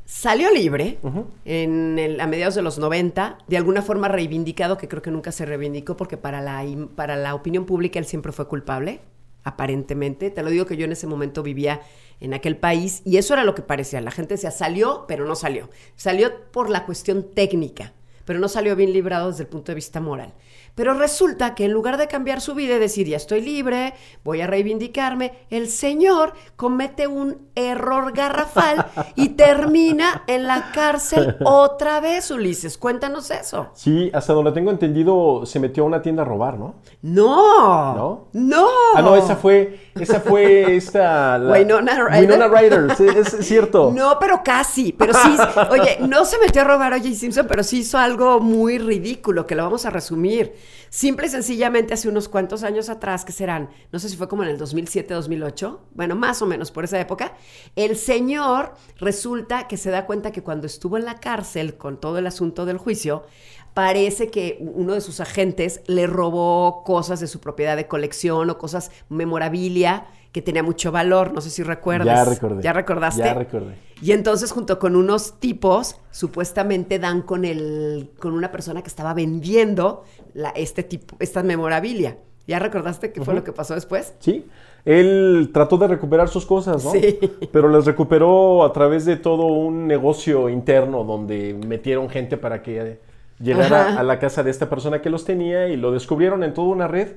Salió 0.05 0.51
libre 0.53 0.99
en 1.45 1.97
el- 1.97 2.19
a 2.21 2.27
mediados 2.27 2.53
de 2.55 2.61
los 2.61 2.77
90, 2.77 3.39
de 3.47 3.57
alguna 3.57 3.81
forma 3.81 4.07
reivindicado, 4.07 4.77
que 4.77 4.87
creo 4.87 5.01
que 5.01 5.09
nunca 5.11 5.31
se 5.31 5.45
reivindicó, 5.45 5.97
porque 5.97 6.15
para 6.15 6.41
la, 6.41 6.63
para 6.95 7.15
la 7.15 7.33
opinión 7.33 7.65
pública 7.65 7.97
él 7.97 8.05
siempre 8.05 8.31
fue 8.31 8.47
culpable, 8.47 9.01
aparentemente. 9.43 10.29
Te 10.29 10.43
lo 10.43 10.49
digo 10.49 10.65
que 10.65 10.77
yo 10.77 10.85
en 10.85 10.91
ese 10.91 11.07
momento 11.07 11.41
vivía 11.43 11.81
en 12.19 12.33
aquel 12.33 12.55
país 12.57 13.01
y 13.03 13.17
eso 13.17 13.33
era 13.33 13.43
lo 13.43 13.55
que 13.55 13.61
parecía. 13.61 13.99
La 14.01 14.11
gente 14.11 14.35
decía, 14.35 14.51
salió, 14.51 15.05
pero 15.07 15.25
no 15.25 15.35
salió. 15.35 15.69
Salió 15.95 16.31
por 16.51 16.69
la 16.69 16.85
cuestión 16.85 17.27
técnica, 17.33 17.93
pero 18.25 18.39
no 18.39 18.47
salió 18.47 18.75
bien 18.75 18.93
librado 18.93 19.29
desde 19.31 19.43
el 19.43 19.49
punto 19.49 19.71
de 19.71 19.75
vista 19.75 19.99
moral. 20.01 20.33
Pero 20.75 20.93
resulta 20.93 21.55
que 21.55 21.65
en 21.65 21.71
lugar 21.71 21.97
de 21.97 22.07
cambiar 22.07 22.41
su 22.41 22.53
vida 22.53 22.75
y 22.75 22.79
decir, 22.79 23.07
ya 23.07 23.17
estoy 23.17 23.41
libre, 23.41 23.93
voy 24.23 24.41
a 24.41 24.47
reivindicarme, 24.47 25.33
el 25.49 25.69
señor 25.69 26.33
comete 26.57 27.07
un 27.07 27.47
error 27.55 28.11
garrafal 28.13 28.85
y 29.15 29.29
termina 29.35 30.23
en 30.27 30.43
la 30.43 30.71
cárcel 30.73 31.37
otra 31.43 32.01
vez, 32.01 32.29
Ulises. 32.29 32.77
Cuéntanos 32.77 33.31
eso. 33.31 33.69
Sí, 33.73 34.11
hasta 34.13 34.33
donde 34.33 34.51
tengo 34.51 34.69
entendido, 34.69 35.45
se 35.45 35.59
metió 35.59 35.83
a 35.83 35.87
una 35.87 36.01
tienda 36.01 36.23
a 36.23 36.25
robar, 36.25 36.59
¿no? 36.59 36.75
No. 37.01 37.95
¿No? 37.95 38.27
No. 38.33 38.67
Ah, 38.95 39.01
no, 39.01 39.15
esa 39.15 39.37
fue, 39.37 39.79
esa 39.99 40.19
fue 40.19 40.75
esta... 40.75 41.37
la- 41.37 41.51
Winona 41.53 42.05
Ryder. 42.07 42.21
Winona 42.21 42.47
Ryder, 42.47 42.87
es, 42.91 43.33
es 43.33 43.45
cierto. 43.47 43.91
No, 43.95 44.17
pero 44.19 44.41
casi. 44.43 44.91
Pero 44.93 45.13
sí, 45.13 45.37
oye, 45.69 45.97
no 46.01 46.25
se 46.25 46.37
metió 46.39 46.61
a 46.61 46.65
robar 46.65 46.93
a 46.93 46.97
O.J. 46.97 47.13
Simpson, 47.15 47.45
pero 47.47 47.63
sí 47.63 47.79
hizo 47.79 47.97
algo 47.97 48.39
muy 48.39 48.77
ridículo, 48.77 49.45
que 49.47 49.55
lo 49.55 49.63
vamos 49.63 49.85
a 49.85 49.89
resumir. 49.89 50.53
Simple 50.95 51.27
y 51.27 51.29
sencillamente 51.29 51.93
hace 51.93 52.07
unos 52.07 52.29
cuantos 52.29 52.63
años 52.63 52.87
atrás, 52.87 53.25
que 53.25 53.33
serán, 53.33 53.69
no 53.91 53.99
sé 53.99 54.07
si 54.07 54.15
fue 54.15 54.29
como 54.29 54.43
en 54.43 54.49
el 54.49 54.57
2007, 54.57 55.13
2008, 55.13 55.81
bueno, 55.93 56.15
más 56.15 56.41
o 56.41 56.45
menos 56.45 56.71
por 56.71 56.85
esa 56.85 56.97
época, 57.01 57.35
el 57.75 57.97
señor 57.97 58.75
resulta 58.95 59.67
que 59.67 59.75
se 59.75 59.91
da 59.91 60.05
cuenta 60.05 60.31
que 60.31 60.41
cuando 60.41 60.67
estuvo 60.67 60.95
en 60.95 61.03
la 61.03 61.19
cárcel 61.19 61.75
con 61.75 61.99
todo 61.99 62.17
el 62.17 62.27
asunto 62.27 62.65
del 62.65 62.77
juicio, 62.77 63.25
parece 63.73 64.31
que 64.31 64.57
uno 64.61 64.93
de 64.93 65.01
sus 65.01 65.19
agentes 65.19 65.81
le 65.87 66.07
robó 66.07 66.85
cosas 66.85 67.19
de 67.19 67.27
su 67.27 67.41
propiedad 67.41 67.75
de 67.75 67.89
colección 67.89 68.49
o 68.49 68.57
cosas 68.57 68.89
memorabilia 69.09 70.05
que 70.35 70.41
tenía 70.41 70.63
mucho 70.63 70.91
valor, 70.91 71.31
no 71.33 71.39
sé 71.39 71.49
si 71.49 71.63
recuerdas. 71.63 72.07
Ya 72.07 72.25
recordé. 72.25 72.61
¿Ya 72.61 72.73
recordaste? 72.73 73.23
Ya 73.23 73.33
recordé. 73.33 73.75
Y 74.01 74.11
entonces 74.11 74.51
junto 74.51 74.79
con 74.79 74.97
unos 74.97 75.39
tipos 75.39 75.95
supuestamente 76.11 76.99
dan 76.99 77.21
con 77.21 77.45
el 77.45 78.09
con 78.19 78.33
una 78.33 78.51
persona 78.51 78.81
que 78.81 78.89
estaba 78.89 79.13
vendiendo 79.13 80.03
la, 80.33 80.49
este 80.49 80.83
tipo 80.83 81.15
esta 81.19 81.41
memorabilia. 81.41 82.17
¿Ya 82.47 82.59
recordaste 82.59 83.13
qué 83.13 83.23
fue 83.23 83.33
lo 83.33 83.45
que 83.45 83.53
pasó 83.53 83.75
después? 83.75 84.13
Sí, 84.19 84.45
él 84.83 85.51
trató 85.53 85.77
de 85.77 85.87
recuperar 85.87 86.27
sus 86.27 86.45
cosas, 86.45 86.83
¿no? 86.83 86.91
Sí. 86.91 87.17
Pero 87.53 87.69
las 87.69 87.85
recuperó 87.85 88.65
a 88.65 88.73
través 88.73 89.05
de 89.05 89.15
todo 89.15 89.45
un 89.45 89.87
negocio 89.87 90.49
interno 90.49 91.05
donde 91.05 91.57
metieron 91.65 92.09
gente 92.09 92.35
para 92.35 92.61
que 92.61 92.99
llegara 93.39 93.97
a 93.97 94.03
la 94.03 94.19
casa 94.19 94.43
de 94.43 94.51
esta 94.51 94.69
persona 94.69 95.01
que 95.01 95.09
los 95.09 95.23
tenía 95.23 95.69
y 95.69 95.77
lo 95.77 95.93
descubrieron 95.93 96.43
en 96.43 96.53
toda 96.53 96.67
una 96.67 96.89
red, 96.89 97.13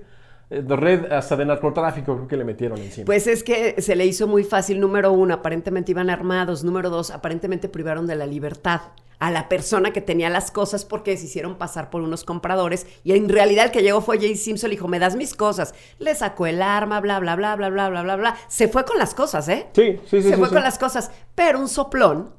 red 0.50 1.12
hasta 1.12 1.36
de 1.36 1.44
narcotráfico 1.44 2.14
creo 2.14 2.28
que 2.28 2.36
le 2.36 2.44
metieron 2.44 2.78
encima. 2.78 3.06
Pues 3.06 3.26
es 3.26 3.42
que 3.42 3.80
se 3.80 3.96
le 3.96 4.06
hizo 4.06 4.26
muy 4.26 4.44
fácil. 4.44 4.80
Número 4.80 5.12
uno, 5.12 5.34
aparentemente 5.34 5.92
iban 5.92 6.10
armados. 6.10 6.64
Número 6.64 6.90
dos, 6.90 7.10
aparentemente 7.10 7.68
privaron 7.68 8.06
de 8.06 8.16
la 8.16 8.26
libertad 8.26 8.80
a 9.18 9.30
la 9.30 9.48
persona 9.48 9.92
que 9.92 10.00
tenía 10.00 10.30
las 10.30 10.50
cosas 10.50 10.84
porque 10.84 11.16
se 11.16 11.26
hicieron 11.26 11.56
pasar 11.56 11.90
por 11.90 12.02
unos 12.02 12.24
compradores 12.24 12.86
y 13.02 13.12
en 13.12 13.28
realidad 13.28 13.66
el 13.66 13.70
que 13.72 13.82
llegó 13.82 14.00
fue 14.00 14.18
Jay 14.18 14.36
Simpson, 14.36 14.70
le 14.70 14.76
dijo, 14.76 14.88
me 14.88 14.98
das 14.98 15.16
mis 15.16 15.34
cosas. 15.34 15.74
Le 15.98 16.14
sacó 16.14 16.46
el 16.46 16.62
arma, 16.62 17.00
bla, 17.00 17.18
bla, 17.18 17.34
bla, 17.36 17.56
bla, 17.56 17.68
bla, 17.68 17.88
bla, 17.90 18.02
bla, 18.02 18.16
bla. 18.16 18.36
Se 18.48 18.68
fue 18.68 18.84
con 18.84 18.98
las 18.98 19.14
cosas, 19.14 19.48
¿eh? 19.48 19.66
sí, 19.72 19.98
sí, 20.04 20.22
sí. 20.22 20.22
se 20.22 20.30
sí, 20.30 20.34
fue 20.36 20.48
sí. 20.48 20.54
con 20.54 20.62
las 20.62 20.78
cosas. 20.78 21.10
Pero 21.34 21.58
un 21.58 21.68
soplón, 21.68 22.30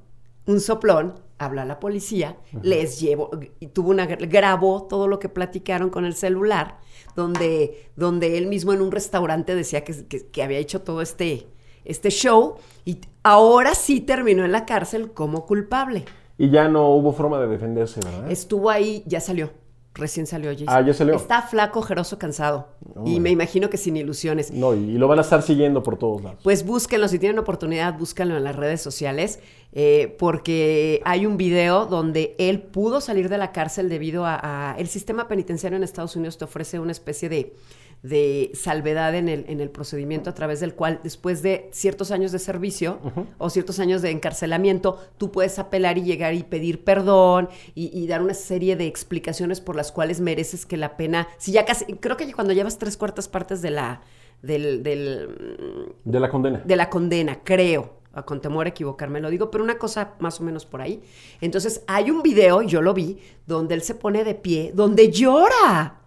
un 0.46 0.60
soplón, 0.60 1.16
habla 1.40 1.66
la 1.66 1.80
policía, 1.80 2.38
les 2.62 3.00
llevó, 3.00 3.32
y 3.60 3.68
tuvo 3.68 3.90
una, 3.90 4.06
grabó 4.06 4.84
todo 4.84 5.08
lo 5.08 5.18
que 5.20 5.30
platicaron 5.30 5.90
con 5.90 6.06
el 6.06 6.14
celular, 6.14 6.78
donde, 7.16 7.90
donde 7.96 8.38
él 8.38 8.48
mismo 8.48 8.74
en 8.74 8.82
un 8.82 8.92
restaurante 8.92 9.56
decía 9.56 9.84
que, 9.84 10.06
que- 10.08 10.28
que 10.28 10.44
había 10.44 10.58
hecho 10.60 10.82
todo 10.82 11.02
este, 11.02 11.48
este 11.86 12.10
show, 12.10 12.56
y 12.86 13.00
ahora 13.24 13.74
sí 13.74 14.02
terminó 14.02 14.46
en 14.46 14.52
la 14.52 14.66
cárcel 14.66 15.12
como 15.14 15.46
culpable. 15.46 16.06
Y 16.38 16.50
ya 16.50 16.68
no 16.68 16.90
hubo 16.90 17.12
forma 17.14 17.40
de 17.40 17.48
defenderse, 17.48 18.00
¿verdad? 18.02 18.32
Estuvo 18.32 18.70
ahí, 18.70 19.04
ya 19.06 19.20
salió. 19.20 19.52
Recién 19.96 20.28
salió 20.28 20.52
Jason. 20.52 20.68
Ah, 20.70 20.82
ya 20.82 20.94
salió. 20.94 21.16
Está 21.16 21.42
flaco, 21.42 21.80
ojeroso, 21.80 22.18
cansado. 22.18 22.70
Y 23.06 23.20
me 23.20 23.32
imagino 23.32 23.70
que 23.70 23.76
sin 23.76 23.98
ilusiones. 23.98 24.52
No, 24.54 24.74
y, 24.74 24.78
y 24.78 24.98
lo 24.98 25.10
van 25.10 25.18
a 25.18 25.24
estar 25.24 25.42
siguiendo 25.42 25.84
por 25.84 25.98
todos 25.98 26.24
lados. 26.24 26.40
Pues 26.44 26.66
búsquenlo, 26.66 27.08
si 27.10 27.20
tienen 27.20 27.40
oportunidad, 27.40 27.98
búsquenlo 27.98 28.38
en 28.38 28.44
las 28.46 28.56
redes 28.56 28.82
sociales, 28.82 29.40
eh, 29.72 30.16
porque 30.18 31.02
hay 31.06 31.26
un 31.26 31.38
video 31.38 31.86
donde 31.86 32.36
él 32.40 32.62
pudo 32.62 33.02
salir 33.02 33.30
de 33.30 33.38
la 33.38 33.52
cárcel 33.52 33.88
debido 33.90 34.26
a, 34.26 34.72
a- 34.72 34.76
El 34.80 34.88
sistema 34.88 35.28
penitenciario 35.28 35.78
en 35.78 35.84
Estados 35.84 36.16
Unidos 36.16 36.38
te 36.38 36.46
ofrece 36.46 36.80
una 36.80 36.92
especie 36.92 37.30
de, 37.30 37.54
de 38.02 38.50
salvedad 38.56 39.14
en 39.14 39.30
el, 39.30 39.46
en 39.48 39.60
el 39.62 39.70
procedimiento 39.70 40.30
a 40.30 40.34
través 40.34 40.60
del 40.60 40.74
cual, 40.74 41.02
después 41.04 41.44
de 41.44 41.70
ciertos 41.72 42.10
años 42.12 42.32
de 42.32 42.40
servicio 42.40 42.98
o 43.38 43.50
ciertos 43.52 43.80
años 43.80 44.02
de 44.02 44.10
encarcelamiento, 44.10 44.98
tú 45.18 45.32
puedes 45.32 45.60
apelar 45.60 45.98
y 46.00 46.04
llegar 46.04 46.34
y 46.34 46.44
pedir 46.44 46.84
perdón 46.84 47.50
y, 47.76 47.92
y 47.96 48.08
dar 48.08 48.22
una 48.24 48.34
serie 48.34 48.76
de 48.76 48.88
explicaciones 48.88 49.62
por 49.62 49.76
las 49.76 49.92
cuales 49.92 50.20
mereces 50.22 50.66
que 50.66 50.78
la 50.78 50.98
pena... 50.98 51.28
Si 51.38 51.52
ya 51.52 51.66
casi... 51.66 51.86
Creo 51.96 52.18
que 52.18 52.32
cuando 52.34 52.54
llevas 52.54 52.80
tres 52.80 52.98
cuartas 52.98 53.28
partes 53.28 53.62
de 53.62 53.70
la... 53.72 54.02
Del, 54.42 54.82
del, 54.84 55.94
De 56.06 56.20
la 56.20 56.30
condena. 56.30 56.62
de 56.66 56.76
la 56.78 56.90
condena, 56.90 57.40
creo. 57.44 57.99
A- 58.14 58.24
Con 58.24 58.42
temor 58.42 58.66
a 58.66 58.70
equivocarme 58.70 59.20
lo 59.20 59.30
digo, 59.30 59.52
pero 59.52 59.64
una 59.64 59.78
cosa 59.78 60.14
más 60.20 60.40
o 60.40 60.44
menos 60.44 60.66
por 60.66 60.82
ahí. 60.82 61.02
Entonces, 61.42 61.84
hay 61.88 62.10
un 62.12 62.22
video, 62.24 62.62
yo 62.62 62.82
lo 62.82 62.94
vi, 62.94 63.20
donde 63.46 63.76
él 63.76 63.82
se 63.82 63.96
pone 63.96 64.24
de 64.24 64.36
pie, 64.36 64.72
donde 64.74 65.12
llora. 65.12 66.02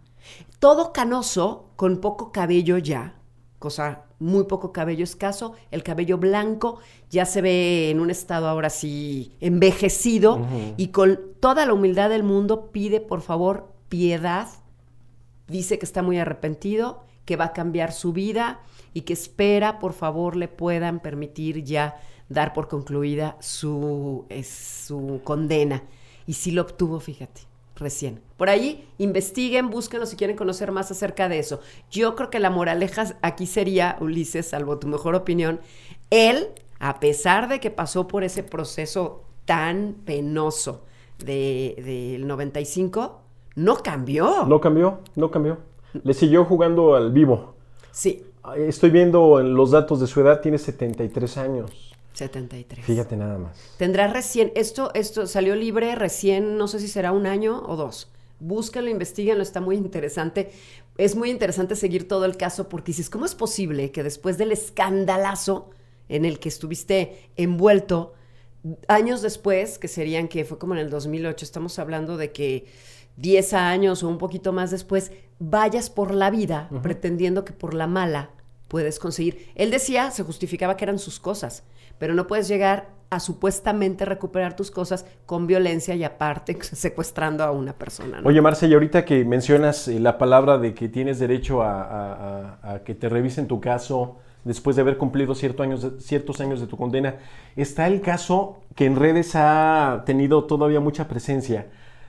Todo 0.58 0.92
canoso, 0.92 1.70
con 1.76 2.00
poco 2.00 2.30
cabello 2.32 2.78
ya, 2.78 3.14
cosa 3.58 4.04
muy 4.18 4.44
poco 4.44 4.72
cabello 4.72 5.02
escaso, 5.02 5.54
el 5.72 5.82
cabello 5.82 6.16
blanco 6.16 6.78
ya 7.10 7.24
se 7.26 7.42
ve 7.42 7.90
en 7.90 7.98
un 7.98 8.08
estado 8.10 8.46
ahora 8.48 8.70
sí 8.70 9.32
envejecido 9.40 10.46
y 10.76 10.88
con 10.88 11.18
toda 11.40 11.66
la 11.66 11.72
humildad 11.74 12.08
del 12.08 12.22
mundo 12.22 12.70
pide 12.70 13.00
por 13.00 13.20
favor 13.20 13.72
piedad. 13.88 14.46
Dice 15.48 15.78
que 15.80 15.84
está 15.86 16.02
muy 16.02 16.18
arrepentido, 16.18 17.02
que 17.24 17.34
va 17.36 17.46
a 17.46 17.52
cambiar 17.52 17.90
su 17.92 18.12
vida 18.12 18.60
y 18.94 19.02
que 19.02 19.12
espera, 19.12 19.78
por 19.78 19.92
favor, 19.92 20.36
le 20.36 20.48
puedan 20.48 21.00
permitir 21.00 21.64
ya 21.64 22.00
dar 22.28 22.52
por 22.52 22.68
concluida 22.68 23.36
su, 23.40 24.26
su 24.44 25.20
condena. 25.24 25.82
Y 26.26 26.34
sí 26.34 26.50
lo 26.50 26.62
obtuvo, 26.62 27.00
fíjate, 27.00 27.42
recién. 27.76 28.20
Por 28.36 28.48
ahí, 28.48 28.88
investiguen, 28.98 29.70
búsquenlo 29.70 30.06
si 30.06 30.16
quieren 30.16 30.36
conocer 30.36 30.72
más 30.72 30.90
acerca 30.90 31.28
de 31.28 31.38
eso. 31.38 31.60
Yo 31.90 32.14
creo 32.14 32.30
que 32.30 32.40
la 32.40 32.50
moraleja 32.50 33.16
aquí 33.22 33.46
sería, 33.46 33.96
Ulises, 34.00 34.46
salvo 34.46 34.78
tu 34.78 34.86
mejor 34.86 35.14
opinión, 35.14 35.60
él, 36.10 36.48
a 36.78 37.00
pesar 37.00 37.48
de 37.48 37.60
que 37.60 37.70
pasó 37.70 38.08
por 38.08 38.24
ese 38.24 38.42
proceso 38.42 39.24
tan 39.44 39.96
penoso 40.04 40.84
del 41.18 41.76
de, 41.76 42.16
95, 42.20 43.20
no 43.56 43.76
cambió. 43.76 44.46
No 44.46 44.60
cambió, 44.60 45.00
no 45.14 45.30
cambió. 45.30 45.58
Le 46.04 46.14
siguió 46.14 46.44
jugando 46.44 46.94
al 46.94 47.12
vivo. 47.12 47.54
Sí. 47.90 48.24
Estoy 48.56 48.90
viendo 48.90 49.40
los 49.40 49.70
datos 49.70 50.00
de 50.00 50.06
su 50.06 50.20
edad, 50.20 50.40
tiene 50.40 50.58
73 50.58 51.36
años. 51.38 51.92
73. 52.12 52.84
Fíjate 52.84 53.16
nada 53.16 53.38
más. 53.38 53.56
Tendrá 53.78 54.08
recién, 54.08 54.52
esto, 54.54 54.90
esto 54.94 55.26
salió 55.26 55.54
libre 55.54 55.94
recién, 55.94 56.56
no 56.58 56.68
sé 56.68 56.80
si 56.80 56.88
será 56.88 57.12
un 57.12 57.26
año 57.26 57.62
o 57.66 57.76
dos. 57.76 58.10
Búsquenlo, 58.40 58.90
investiguenlo, 58.90 59.42
está 59.42 59.60
muy 59.60 59.76
interesante. 59.76 60.50
Es 60.98 61.14
muy 61.14 61.30
interesante 61.30 61.76
seguir 61.76 62.08
todo 62.08 62.24
el 62.24 62.36
caso 62.36 62.68
porque 62.68 62.90
dices, 62.90 63.08
¿cómo 63.08 63.24
es 63.24 63.34
posible 63.34 63.92
que 63.92 64.02
después 64.02 64.36
del 64.36 64.52
escandalazo 64.52 65.70
en 66.08 66.24
el 66.24 66.38
que 66.38 66.48
estuviste 66.48 67.30
envuelto, 67.36 68.14
años 68.88 69.22
después, 69.22 69.78
que 69.78 69.88
serían 69.88 70.28
que 70.28 70.44
fue 70.44 70.58
como 70.58 70.74
en 70.74 70.80
el 70.80 70.90
2008, 70.90 71.44
estamos 71.44 71.78
hablando 71.78 72.16
de 72.16 72.32
que 72.32 72.66
10 73.16 73.54
años 73.54 74.02
o 74.02 74.08
un 74.08 74.18
poquito 74.18 74.52
más 74.52 74.70
después, 74.70 75.12
vayas 75.42 75.90
por 75.90 76.14
la 76.14 76.30
vida 76.30 76.68
pretendiendo 76.82 77.44
que 77.44 77.52
por 77.52 77.74
la 77.74 77.86
mala 77.86 78.30
puedes 78.68 78.98
conseguir. 78.98 79.48
Él 79.54 79.70
decía, 79.70 80.10
se 80.10 80.22
justificaba 80.22 80.76
que 80.76 80.84
eran 80.84 80.98
sus 80.98 81.18
cosas, 81.18 81.64
pero 81.98 82.14
no 82.14 82.26
puedes 82.26 82.48
llegar 82.48 82.88
a 83.10 83.20
supuestamente 83.20 84.06
recuperar 84.06 84.56
tus 84.56 84.70
cosas 84.70 85.04
con 85.26 85.46
violencia 85.46 85.94
y 85.94 86.04
aparte 86.04 86.56
secuestrando 86.62 87.44
a 87.44 87.50
una 87.50 87.74
persona. 87.74 88.22
Oye, 88.24 88.40
Marce, 88.40 88.68
y 88.68 88.72
ahorita 88.72 89.04
que 89.04 89.24
mencionas 89.24 89.88
eh, 89.88 90.00
la 90.00 90.16
palabra 90.16 90.58
de 90.58 90.72
que 90.74 90.88
tienes 90.88 91.18
derecho 91.18 91.62
a, 91.62 92.80
que 92.84 92.94
te 92.94 93.08
revisen 93.08 93.48
tu 93.48 93.60
caso 93.60 94.18
después 94.44 94.76
de 94.76 94.82
haber 94.82 94.96
cumplido 94.96 95.34
ciertos 95.34 95.64
años, 95.64 95.86
ciertos 95.98 96.40
años 96.40 96.60
de 96.60 96.66
tu 96.66 96.76
condena, 96.76 97.16
está 97.56 97.86
el 97.86 98.00
caso 98.00 98.60
que 98.74 98.86
en 98.86 98.96
redes 98.96 99.32
ha 99.34 100.02
tenido 100.06 100.44
todavía 100.44 100.80
mucha 100.80 101.08
presencia 101.08 101.66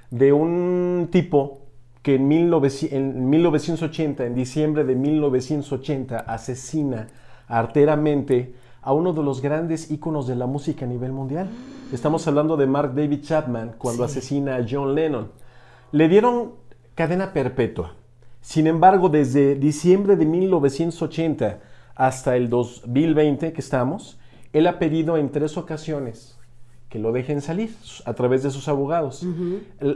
de 0.10 0.32
un 0.32 1.10
tipo 1.12 1.63
que 2.04 2.16
en, 2.16 2.28
1980, 2.28 4.26
en 4.26 4.36
diciembre 4.36 4.84
de 4.84 4.94
1980, 4.94 6.20
asesina 6.20 7.08
arteramente 7.48 8.54
a 8.82 8.92
uno 8.92 9.14
de 9.14 9.24
los 9.24 9.42
grandes 9.42 9.90
íconos 9.90 10.28
de 10.28 10.36
la 10.36 10.46
música 10.46 10.84
a 10.84 10.90
nivel 10.90 11.14
mundial. 11.14 11.48
Estamos 11.94 12.28
hablando 12.28 12.58
de 12.58 12.68
Mark 12.68 12.94
David 12.94 13.22
Chapman 13.24 13.76
cuando 13.78 14.04
asesina 14.04 14.58
a 14.58 14.66
John 14.70 14.94
Lennon. 14.94 15.32
Le 15.94 16.10
dieron 16.10 16.52
cadena 16.94 17.32
perpetua. 17.32 17.94
Sin 18.42 18.68
embargo, 18.68 19.08
desde 19.08 19.56
diciembre 19.56 20.18
de 20.18 20.26
1980 20.26 21.60
hasta 21.96 22.36
el 22.36 22.50
2020 22.50 23.54
que 23.54 23.62
estamos, 23.62 24.20
él 24.52 24.68
ha 24.68 24.78
pedido 24.78 25.16
en 25.16 25.32
tres 25.32 25.56
ocasiones 25.56 26.38
que 26.90 27.00
lo 27.00 27.14
dejen 27.14 27.42
salir 27.42 27.74
a 28.04 28.14
través 28.14 28.44
de 28.44 28.52
sus 28.52 28.68
abogados. 28.68 29.26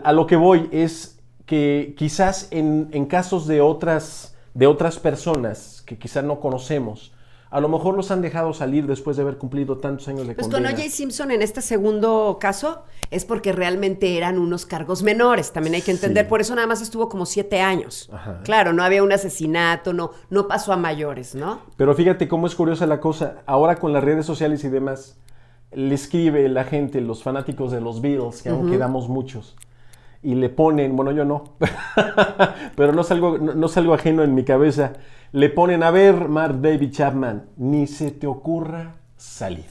A 0.03 0.13
lo 0.13 0.25
que 0.25 0.37
voy 0.37 0.69
es 0.71 1.16
que 1.47 1.95
quizás 1.97 2.49
en, 2.51 3.05
casos 3.05 3.47
de 3.47 3.61
otras, 3.61 4.35
de 4.53 4.67
otras 4.67 4.99
personas 4.99 5.81
que 5.87 5.97
quizás 5.97 6.23
no 6.23 6.39
conocemos, 6.41 7.13
a 7.49 7.61
lo 7.61 7.69
mejor 7.69 7.95
los 7.95 8.11
han 8.11 8.21
dejado 8.21 8.53
salir 8.53 8.85
después 8.85 9.15
de 9.15 9.23
haber 9.23 9.37
cumplido 9.37 9.77
tantos 9.77 10.09
años 10.09 10.27
de 10.27 10.35
pues 10.35 10.47
condena. 10.47 10.69
Pues 10.69 10.75
con 10.75 10.83
O.J. 10.83 10.93
Simpson 10.93 11.31
en 11.31 11.41
este 11.41 11.61
segundo 11.61 12.37
caso 12.41 12.83
es 13.09 13.23
porque 13.23 13.53
realmente 13.53 14.17
eran 14.17 14.37
unos 14.37 14.65
cargos 14.65 15.01
menores, 15.01 15.53
también 15.53 15.75
hay 15.75 15.81
que 15.81 15.91
entender, 15.91 16.27
por 16.27 16.41
eso 16.41 16.53
nada 16.53 16.67
más 16.67 16.81
estuvo 16.81 17.07
como 17.07 17.25
siete 17.25 17.61
años. 17.61 18.11
Claro, 18.43 18.73
no 18.73 18.83
había 18.83 19.01
un 19.01 19.13
asesinato, 19.13 19.93
no, 19.93 20.11
no 20.29 20.49
pasó 20.49 20.73
a 20.73 20.77
mayores, 20.77 21.33
¿no? 21.33 21.61
Pero 21.77 21.95
fíjate 21.95 22.27
cómo 22.27 22.47
es 22.47 22.55
curiosa 22.55 22.85
la 22.85 22.99
cosa, 22.99 23.37
ahora 23.45 23.77
con 23.77 23.93
las 23.93 24.03
redes 24.03 24.25
sociales 24.25 24.65
y 24.65 24.69
demás, 24.69 25.17
le 25.71 25.95
escribe 25.95 26.49
la 26.49 26.65
gente, 26.65 26.99
los 26.99 27.23
fanáticos 27.23 27.71
de 27.71 27.79
los 27.79 28.01
Beatles, 28.01 28.41
que 28.41 28.49
aún 28.49 28.69
quedamos 28.69 29.07
muchos, 29.07 29.55
y 30.23 30.35
le 30.35 30.49
ponen, 30.49 30.95
bueno, 30.95 31.11
yo 31.11 31.25
no, 31.25 31.55
pero 32.75 32.91
no 32.93 33.01
es, 33.01 33.11
algo, 33.11 33.37
no, 33.37 33.65
es 33.65 33.77
algo 33.77 33.93
ajeno 33.93 34.23
en 34.23 34.33
mi 34.33 34.43
cabeza, 34.43 34.93
le 35.31 35.49
ponen, 35.49 35.83
a 35.83 35.91
ver, 35.91 36.27
Mark 36.27 36.61
David 36.61 36.91
Chapman, 36.91 37.45
ni 37.57 37.87
se 37.87 38.11
te 38.11 38.27
ocurra 38.27 38.95
salir. 39.17 39.65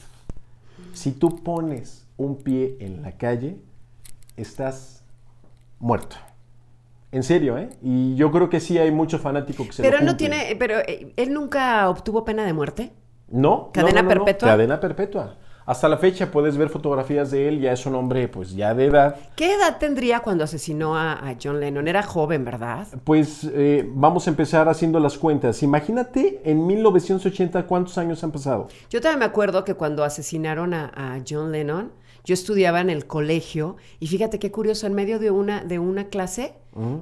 Si 0.93 1.11
tú 1.11 1.43
pones 1.43 2.07
un 2.17 2.37
pie 2.37 2.77
en 2.79 3.01
la 3.01 3.13
calle, 3.13 3.57
estás 4.35 5.03
muerto. 5.79 6.15
En 7.11 7.23
serio, 7.23 7.57
¿eh? 7.57 7.69
Y 7.81 8.15
yo 8.15 8.31
creo 8.31 8.49
que 8.49 8.59
sí 8.59 8.77
hay 8.77 8.91
muchos 8.91 9.21
fanáticos 9.21 9.67
que 9.67 9.73
se 9.73 9.81
Pero 9.81 10.01
no 10.01 10.17
tiene, 10.17 10.55
pero 10.59 10.79
eh, 10.79 11.13
él 11.15 11.33
nunca 11.33 11.89
obtuvo 11.89 12.25
pena 12.25 12.45
de 12.45 12.53
muerte. 12.53 12.91
No. 13.29 13.71
¿Cadena 13.73 14.07
perpetua? 14.07 14.49
Cadena 14.49 14.79
perpetua. 14.79 15.37
Hasta 15.67 15.89
la 15.89 15.97
fecha 15.97 16.31
puedes 16.31 16.55
ver 16.55 16.69
fotografías 16.69 17.29
de 17.29 17.49
él, 17.49 17.59
ya 17.59 17.73
es 17.73 17.85
un 17.85 17.93
hombre 17.95 18.29
pues 18.29 18.55
ya 18.55 18.73
de 18.73 18.85
edad. 18.85 19.17
¿Qué 19.35 19.53
edad 19.53 19.77
tendría 19.79 20.21
cuando 20.21 20.45
asesinó 20.45 20.97
a, 20.97 21.35
John 21.43 21.59
Lennon? 21.59 21.89
Era 21.89 22.03
joven, 22.03 22.45
¿verdad? 22.45 22.87
Pues 23.03 23.43
eh, 23.53 23.85
vamos 23.93 24.27
a 24.27 24.29
empezar 24.29 24.69
haciendo 24.69 24.97
las 25.01 25.17
cuentas. 25.17 25.61
Imagínate 25.63 26.41
en 26.45 26.65
1980 26.65 27.63
cuántos 27.67 27.97
años 27.97 28.23
han 28.23 28.31
pasado. 28.31 28.69
Yo 28.89 29.01
también 29.01 29.19
me 29.19 29.25
acuerdo 29.25 29.65
que 29.65 29.73
cuando 29.73 30.05
asesinaron 30.05 30.73
a 30.73 31.19
John 31.29 31.51
Lennon, 31.51 31.91
yo 32.27 32.33
estudiaba 32.33 32.81
en 32.81 32.89
el 32.89 33.07
colegio 33.07 33.77
y 34.01 34.07
fíjate 34.07 34.37
qué 34.37 34.51
curioso, 34.51 34.85
en 34.85 34.93
medio 34.93 35.17
de 35.17 35.31
una, 35.31 35.63
de 35.63 35.79
una 35.79 36.09
clase 36.09 36.55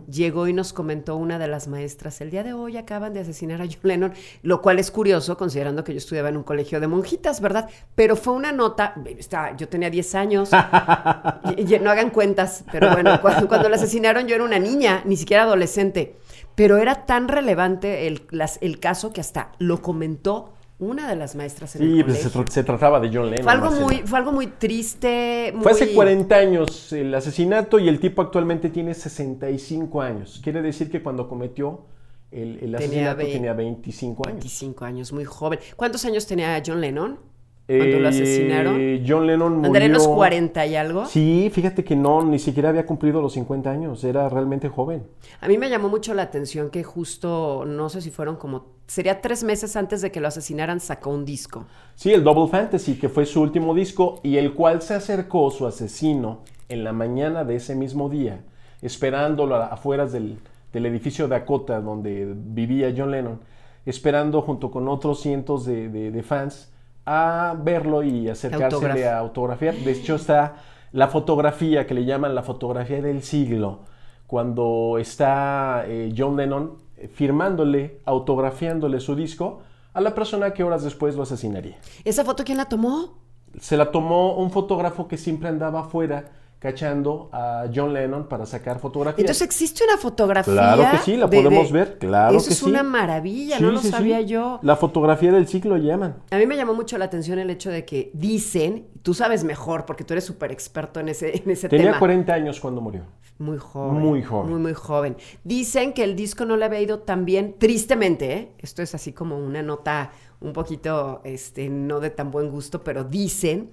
llegó 0.09 0.47
y 0.47 0.53
nos 0.53 0.71
comentó 0.71 1.17
una 1.17 1.39
de 1.39 1.47
las 1.47 1.67
maestras, 1.67 2.21
el 2.21 2.29
día 2.29 2.43
de 2.43 2.53
hoy 2.53 2.77
acaban 2.77 3.13
de 3.13 3.21
asesinar 3.21 3.59
a 3.59 3.65
John 3.65 3.79
Lennon, 3.81 4.13
lo 4.43 4.61
cual 4.61 4.77
es 4.77 4.91
curioso 4.91 5.35
considerando 5.35 5.83
que 5.83 5.93
yo 5.93 5.97
estudiaba 5.97 6.29
en 6.29 6.37
un 6.37 6.43
colegio 6.43 6.79
de 6.79 6.87
monjitas, 6.87 7.41
¿verdad? 7.41 7.67
Pero 7.95 8.15
fue 8.15 8.33
una 8.35 8.51
nota, 8.51 8.93
está, 9.17 9.57
yo 9.57 9.67
tenía 9.67 9.89
10 9.89 10.15
años, 10.15 10.51
y, 11.57 11.63
no 11.79 11.89
hagan 11.89 12.11
cuentas, 12.11 12.63
pero 12.71 12.91
bueno, 12.91 13.19
cuando, 13.21 13.47
cuando 13.47 13.67
la 13.67 13.77
asesinaron 13.77 14.27
yo 14.27 14.35
era 14.35 14.43
una 14.43 14.59
niña, 14.59 15.01
ni 15.05 15.17
siquiera 15.17 15.43
adolescente, 15.43 16.15
pero 16.53 16.77
era 16.77 17.05
tan 17.05 17.27
relevante 17.27 18.07
el, 18.07 18.27
el 18.61 18.79
caso 18.79 19.11
que 19.11 19.21
hasta 19.21 19.51
lo 19.57 19.81
comentó 19.81 20.53
una 20.77 21.09
de 21.09 21.15
las 21.15 21.35
maestras 21.35 21.75
en 21.75 21.81
sí, 21.81 21.99
el 21.99 22.05
pues 22.05 22.19
se, 22.49 22.63
trataba 22.63 22.99
de 22.99 23.07
John 23.07 23.29
Lennon. 23.29 23.43
Fue 23.43 23.53
algo, 23.53 23.71
muy, 23.71 23.97
fue 24.05 24.19
algo 24.19 24.31
muy 24.33 24.47
triste. 24.47 25.53
Fue 25.61 25.71
hace 25.71 25.93
40 25.93 26.35
años 26.35 26.91
el 26.91 27.13
asesinato 27.15 27.79
y 27.79 27.87
el 27.87 27.99
tipo 27.99 28.21
actualmente 28.21 28.69
tiene 28.69 28.93
65 28.93 30.01
años. 30.01 30.41
Quiere 30.43 30.61
decir 30.61 30.91
que 30.91 31.01
cuando 31.01 31.29
cometió 31.29 31.85
el, 32.31 32.75
asesinato 32.75 33.21
tenía 33.21 33.53
25 33.53 34.27
años. 34.27 34.39
25 34.39 34.85
años, 34.85 35.13
muy 35.13 35.23
joven. 35.23 35.59
¿Cuántos 35.77 36.03
años 36.03 36.27
tenía 36.27 36.61
John 36.65 36.81
Lennon? 36.81 37.19
Cuando 37.67 37.99
lo 37.99 38.09
asesinaron. 38.09 38.79
Eh, 38.79 39.03
John 39.07 39.25
Lennon 39.25 39.53
murió... 39.55 39.67
¿Andaría 39.67 39.89
los 39.89 40.07
40 40.07 40.65
y 40.67 40.75
algo? 40.75 41.05
Sí, 41.07 41.49
fíjate 41.51 41.83
que 41.83 41.95
no, 41.95 42.23
ni 42.23 42.37
siquiera 42.37 42.69
había 42.69 42.85
cumplido 42.85 43.21
los 43.21 43.33
50 43.33 43.71
años, 43.71 44.03
era 44.03 44.29
realmente 44.29 44.69
joven. 44.69 45.03
A 45.41 45.47
mí 45.47 45.57
me 45.57 45.69
llamó 45.69 45.89
mucho 45.89 46.13
la 46.13 46.21
atención 46.21 46.69
que 46.69 46.83
justo, 46.83 47.63
no 47.65 47.89
sé 47.89 48.01
si 48.01 48.11
fueron 48.11 48.35
como, 48.35 48.67
sería 48.85 49.19
tres 49.19 49.43
meses 49.43 49.75
antes 49.75 50.01
de 50.01 50.11
que 50.11 50.21
lo 50.21 50.27
asesinaran, 50.27 50.79
sacó 50.79 51.09
un 51.09 51.25
disco. 51.25 51.65
Sí, 51.95 52.13
el 52.13 52.23
Double 52.23 52.47
Fantasy, 52.47 52.99
que 52.99 53.09
fue 53.09 53.25
su 53.25 53.41
último 53.41 53.73
disco 53.73 54.19
y 54.21 54.37
el 54.37 54.53
cual 54.53 54.83
se 54.83 54.93
acercó 54.93 55.49
su 55.49 55.65
asesino 55.65 56.41
en 56.69 56.83
la 56.83 56.93
mañana 56.93 57.45
de 57.45 57.55
ese 57.55 57.73
mismo 57.73 58.09
día, 58.09 58.43
esperándolo 58.83 59.55
afuera 59.55 60.05
del, 60.05 60.37
del 60.71 60.85
edificio 60.85 61.27
Dakota 61.27 61.81
donde 61.81 62.31
vivía 62.35 62.93
John 62.95 63.09
Lennon, 63.09 63.39
esperando 63.87 64.43
junto 64.43 64.69
con 64.69 64.87
otros 64.87 65.19
cientos 65.21 65.65
de, 65.65 65.89
de 65.89 66.23
fans 66.23 66.74
a 67.05 67.55
verlo 67.57 68.03
y 68.03 68.29
acercarse 68.29 69.07
a 69.07 69.19
autografiar. 69.19 69.75
De 69.75 69.91
hecho, 69.91 70.15
está 70.15 70.55
la 70.91 71.07
fotografía 71.07 71.85
que 71.85 71.93
le 71.93 72.05
llaman 72.05 72.35
la 72.35 72.41
fotografía 72.41 73.01
del 73.01 73.21
siglo, 73.21 73.81
cuando 74.27 74.97
está 74.97 75.83
eh, 75.87 76.13
John 76.17 76.37
Lennon 76.37 76.77
eh, 76.97 77.07
firmándole, 77.07 77.99
autografiándole 78.05 78.99
su 78.99 79.15
disco 79.15 79.61
a 79.93 80.01
la 80.01 80.15
persona 80.15 80.51
que 80.51 80.63
horas 80.63 80.83
después 80.83 81.15
lo 81.15 81.23
asesinaría. 81.23 81.77
¿Esa 82.03 82.25
foto 82.25 82.43
quién 82.43 82.57
la 82.57 82.65
tomó? 82.65 83.19
Se 83.59 83.77
la 83.77 83.91
tomó 83.91 84.35
un 84.35 84.51
fotógrafo 84.51 85.07
que 85.07 85.17
siempre 85.17 85.49
andaba 85.49 85.81
afuera 85.81 86.31
cachando 86.65 87.29
a 87.31 87.65
John 87.73 87.93
Lennon 87.93 88.27
para 88.27 88.45
sacar 88.45 88.79
fotografías. 88.79 89.19
Entonces 89.19 89.43
existe 89.45 89.83
una 89.83 89.97
fotografía. 89.97 90.53
Claro 90.53 90.83
que 90.91 90.97
sí, 90.97 91.15
la 91.15 91.27
de- 91.27 91.37
podemos 91.37 91.67
de- 91.71 91.73
ver, 91.79 91.97
claro 91.99 92.37
Eso 92.37 92.47
que 92.47 92.53
es 92.53 92.59
sí. 92.59 92.65
una 92.65 92.81
maravilla, 92.81 93.57
Sí, 93.57 93.63
no 93.63 93.71
lo 93.71 93.79
sí, 93.79 93.87
sí. 93.87 93.91
sabía 93.91 94.21
yo. 94.21 94.59
La 94.63 94.75
fotografía 94.75 95.31
del 95.31 95.47
ciclo 95.47 95.77
llaman. 95.77 96.15
A 96.31 96.37
mí 96.37 96.47
me 96.47 96.55
llamó 96.55 96.73
mucho 96.73 96.97
la 96.97 97.05
atención 97.05 97.37
el 97.39 97.49
hecho 97.51 97.69
de 97.69 97.85
que 97.85 98.09
dicen, 98.13 98.87
tú 99.03 99.13
sabes 99.13 99.43
mejor 99.43 99.85
porque 99.85 100.03
tú 100.03 100.13
eres 100.13 100.23
súper 100.25 100.51
experto 100.51 100.99
en 100.99 101.09
ese, 101.09 101.37
en 101.43 101.51
ese 101.51 101.69
Tenía 101.69 101.85
tema. 101.87 101.99
40 101.99 102.33
años 102.33 102.59
cuando 102.59 102.81
murió. 102.81 103.03
Muy 103.37 103.57
joven. 103.57 104.01
Muy 104.01 104.23
joven. 104.23 104.49
Muy, 104.51 104.59
muy 104.61 104.73
joven. 104.73 105.17
Dicen 105.43 105.93
que 105.93 106.03
el 106.03 106.15
disco 106.15 106.45
no 106.45 106.57
le 106.57 106.65
había 106.65 106.79
ido 106.81 106.99
tan 106.99 107.25
bien, 107.25 107.55
tristemente, 107.59 108.33
¿eh? 108.33 108.51
Esto 108.59 108.81
es 108.81 108.95
así 108.95 109.11
como 109.13 109.37
una 109.37 109.61
nota 109.61 110.11
un 110.39 110.53
poquito, 110.53 111.21
este, 111.25 111.69
no 111.69 111.99
de 111.99 112.09
tan 112.11 112.31
buen 112.31 112.49
gusto, 112.49 112.83
pero 112.83 113.03
dicen 113.03 113.71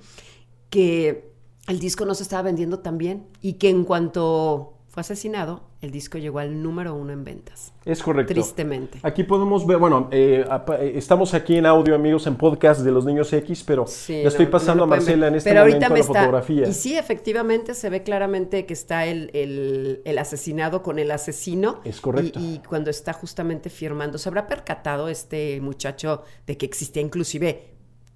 que 0.70 1.31
el 1.68 1.78
disco 1.78 2.04
no 2.04 2.14
se 2.14 2.22
estaba 2.24 2.42
vendiendo 2.42 2.80
tan 2.80 2.98
bien 2.98 3.26
y 3.40 3.54
que 3.54 3.68
en 3.70 3.84
cuanto 3.84 4.74
fue 4.88 5.00
asesinado, 5.00 5.62
el 5.80 5.90
disco 5.90 6.18
llegó 6.18 6.38
al 6.38 6.62
número 6.62 6.94
uno 6.94 7.14
en 7.14 7.24
ventas. 7.24 7.72
Es 7.86 8.02
correcto. 8.02 8.34
Tristemente. 8.34 8.98
Aquí 9.02 9.24
podemos 9.24 9.66
ver, 9.66 9.78
bueno, 9.78 10.08
eh, 10.12 10.44
eh, 10.78 10.92
estamos 10.96 11.32
aquí 11.32 11.56
en 11.56 11.64
audio, 11.64 11.94
amigos, 11.94 12.26
en 12.26 12.36
podcast 12.36 12.82
de 12.82 12.90
los 12.92 13.06
niños 13.06 13.32
X, 13.32 13.64
pero 13.66 13.86
Sí, 13.86 14.12
le 14.12 14.26
estoy 14.28 14.44
no- 14.44 14.50
pasando 14.50 14.76
no 14.86 14.92
a 14.92 14.96
Marcela 14.96 15.22
ver. 15.26 15.28
en 15.32 15.34
este 15.38 15.48
Pero 15.48 15.60
ahorita 15.62 15.88
momento 15.88 15.92
me 15.94 15.98
la 15.98 16.04
está- 16.04 16.18
fotografía. 16.20 16.68
Y 16.68 16.74
sí, 16.74 16.96
efectivamente 16.98 17.72
se 17.72 17.88
ve 17.88 18.02
claramente 18.02 18.66
que 18.66 18.74
está 18.74 19.06
el, 19.06 19.30
el- 19.32 20.02
el 20.04 20.18
asesinado 20.18 20.82
con 20.82 20.98
el 20.98 21.10
asesino. 21.10 21.80
Es 21.84 22.02
correcto. 22.02 22.38
Y, 22.38 22.56
y 22.56 22.58
cuando 22.58 22.90
está 22.90 23.14
justamente 23.14 23.70
firmando, 23.70 24.18
¿se 24.18 24.28
habrá 24.28 24.46
percatado 24.46 25.08
este 25.08 25.58
muchacho 25.62 26.22
de 26.46 26.58
que 26.58 26.66
existía 26.66 27.00
inclusive 27.02 27.71